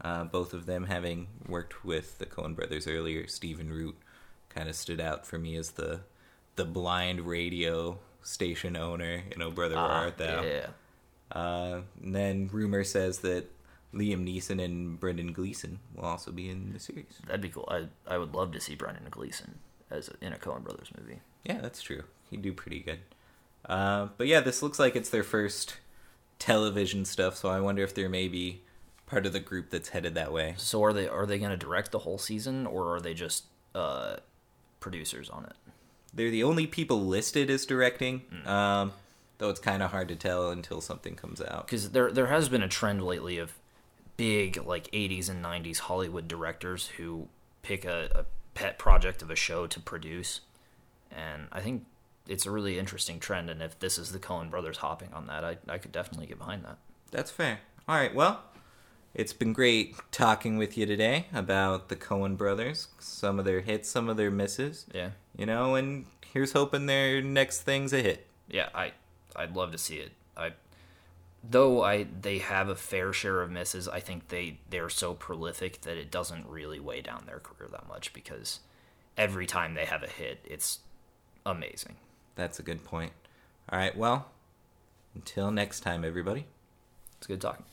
Uh, 0.00 0.24
both 0.24 0.52
of 0.52 0.66
them 0.66 0.86
having 0.86 1.28
worked 1.48 1.84
with 1.84 2.18
the 2.18 2.26
Coen 2.26 2.56
brothers 2.56 2.86
earlier. 2.88 3.26
Stephen 3.28 3.70
Root 3.72 3.96
kind 4.48 4.68
of 4.68 4.74
stood 4.74 5.00
out 5.00 5.26
for 5.26 5.38
me 5.38 5.56
as 5.56 5.72
the 5.72 6.00
the 6.56 6.64
blind 6.66 7.22
radio 7.22 7.98
station 8.22 8.76
owner 8.76 9.22
in 9.30 9.40
Oh 9.40 9.50
Brother 9.50 9.76
Where 9.76 9.84
Ah, 9.84 10.00
Art 10.02 10.18
Thou. 10.18 10.42
yeah. 10.42 10.66
Uh, 11.32 11.80
and 12.02 12.14
then 12.14 12.48
rumor 12.52 12.84
says 12.84 13.18
that 13.20 13.50
Liam 13.94 14.26
Neeson 14.26 14.62
and 14.62 15.00
Brendan 15.00 15.32
Gleeson 15.32 15.78
will 15.94 16.04
also 16.04 16.30
be 16.30 16.48
in 16.48 16.72
the 16.72 16.78
series. 16.78 17.20
That'd 17.26 17.40
be 17.40 17.48
cool. 17.48 17.68
I 17.70 17.86
I 18.06 18.18
would 18.18 18.34
love 18.34 18.52
to 18.52 18.60
see 18.60 18.74
Brendan 18.74 19.06
Gleeson 19.10 19.58
as 19.90 20.08
a, 20.08 20.24
in 20.24 20.32
a 20.32 20.36
Coen 20.36 20.62
Brothers 20.62 20.90
movie. 20.98 21.20
Yeah, 21.44 21.60
that's 21.60 21.82
true. 21.82 22.04
He'd 22.30 22.42
do 22.42 22.52
pretty 22.52 22.80
good. 22.80 23.00
Uh, 23.66 24.08
but 24.16 24.26
yeah, 24.26 24.40
this 24.40 24.62
looks 24.62 24.78
like 24.78 24.96
it's 24.96 25.10
their 25.10 25.22
first 25.22 25.76
television 26.38 27.04
stuff, 27.04 27.36
so 27.36 27.48
I 27.48 27.60
wonder 27.60 27.82
if 27.82 27.94
they're 27.94 28.08
maybe 28.08 28.62
part 29.06 29.26
of 29.26 29.32
the 29.32 29.40
group 29.40 29.70
that's 29.70 29.90
headed 29.90 30.14
that 30.14 30.32
way. 30.32 30.54
So 30.56 30.82
are 30.82 30.92
they 30.92 31.06
are 31.08 31.26
they 31.26 31.38
going 31.38 31.50
to 31.50 31.56
direct 31.56 31.92
the 31.92 32.00
whole 32.00 32.18
season 32.18 32.66
or 32.66 32.94
are 32.96 33.00
they 33.00 33.14
just 33.14 33.44
uh, 33.74 34.16
producers 34.80 35.28
on 35.28 35.44
it? 35.44 35.52
They're 36.14 36.30
the 36.30 36.42
only 36.42 36.66
people 36.66 37.00
listed 37.00 37.50
as 37.50 37.64
directing, 37.64 38.22
um, 38.44 38.92
though 39.42 39.50
it's 39.50 39.58
kind 39.60 39.82
of 39.82 39.90
hard 39.90 40.06
to 40.06 40.14
tell 40.14 40.50
until 40.50 40.80
something 40.80 41.16
comes 41.16 41.40
out. 41.42 41.66
Because 41.66 41.90
there 41.90 42.12
there 42.12 42.28
has 42.28 42.48
been 42.48 42.62
a 42.62 42.68
trend 42.68 43.02
lately 43.04 43.38
of 43.38 43.52
big 44.16 44.56
like 44.64 44.88
80s 44.92 45.28
and 45.28 45.44
90s 45.44 45.78
Hollywood 45.80 46.28
directors 46.28 46.86
who 46.96 47.26
pick 47.62 47.84
a, 47.84 48.08
a 48.14 48.24
pet 48.54 48.78
project 48.78 49.20
of 49.20 49.30
a 49.30 49.36
show 49.36 49.66
to 49.66 49.80
produce, 49.80 50.42
and 51.10 51.48
I 51.50 51.60
think 51.60 51.84
it's 52.28 52.46
a 52.46 52.52
really 52.52 52.78
interesting 52.78 53.18
trend. 53.18 53.50
And 53.50 53.60
if 53.60 53.76
this 53.80 53.98
is 53.98 54.12
the 54.12 54.20
Coen 54.20 54.48
Brothers 54.48 54.76
hopping 54.78 55.12
on 55.12 55.26
that, 55.26 55.44
I 55.44 55.58
I 55.68 55.78
could 55.78 55.90
definitely 55.92 56.26
get 56.26 56.38
behind 56.38 56.64
that. 56.64 56.78
That's 57.10 57.30
fair. 57.32 57.58
All 57.88 57.96
right, 57.96 58.14
well, 58.14 58.42
it's 59.12 59.32
been 59.32 59.52
great 59.52 59.96
talking 60.12 60.56
with 60.56 60.78
you 60.78 60.86
today 60.86 61.26
about 61.34 61.88
the 61.88 61.96
Coen 61.96 62.36
brothers, 62.36 62.88
some 63.00 63.40
of 63.40 63.44
their 63.44 63.60
hits, 63.60 63.88
some 63.90 64.08
of 64.08 64.16
their 64.16 64.30
misses, 64.30 64.86
Yeah, 64.94 65.10
you 65.36 65.46
know, 65.46 65.74
and 65.74 66.06
here's 66.32 66.52
hoping 66.52 66.86
their 66.86 67.20
next 67.20 67.62
thing's 67.62 67.92
a 67.92 68.00
hit. 68.00 68.28
yeah, 68.48 68.68
I 68.72 68.92
I'd 69.36 69.56
love 69.56 69.72
to 69.72 69.78
see 69.78 69.96
it. 69.96 70.12
I 70.36 70.52
though 71.48 71.82
I 71.82 72.06
they 72.20 72.38
have 72.38 72.68
a 72.68 72.76
fair 72.76 73.12
share 73.12 73.42
of 73.42 73.50
misses. 73.50 73.88
I 73.88 74.00
think 74.00 74.28
they 74.28 74.58
they're 74.70 74.88
so 74.88 75.14
prolific 75.14 75.82
that 75.82 75.96
it 75.96 76.10
doesn't 76.10 76.46
really 76.46 76.80
weigh 76.80 77.02
down 77.02 77.24
their 77.26 77.40
career 77.40 77.68
that 77.72 77.88
much 77.88 78.12
because 78.12 78.60
every 79.16 79.46
time 79.46 79.74
they 79.74 79.84
have 79.84 80.02
a 80.02 80.08
hit, 80.08 80.38
it's 80.44 80.80
amazing. 81.44 81.96
That's 82.34 82.58
a 82.58 82.62
good 82.62 82.84
point. 82.84 83.12
All 83.68 83.78
right, 83.78 83.96
well, 83.96 84.26
until 85.14 85.50
next 85.50 85.80
time, 85.80 86.04
everybody. 86.04 86.46
It's 87.18 87.26
good 87.26 87.40
talking. 87.40 87.64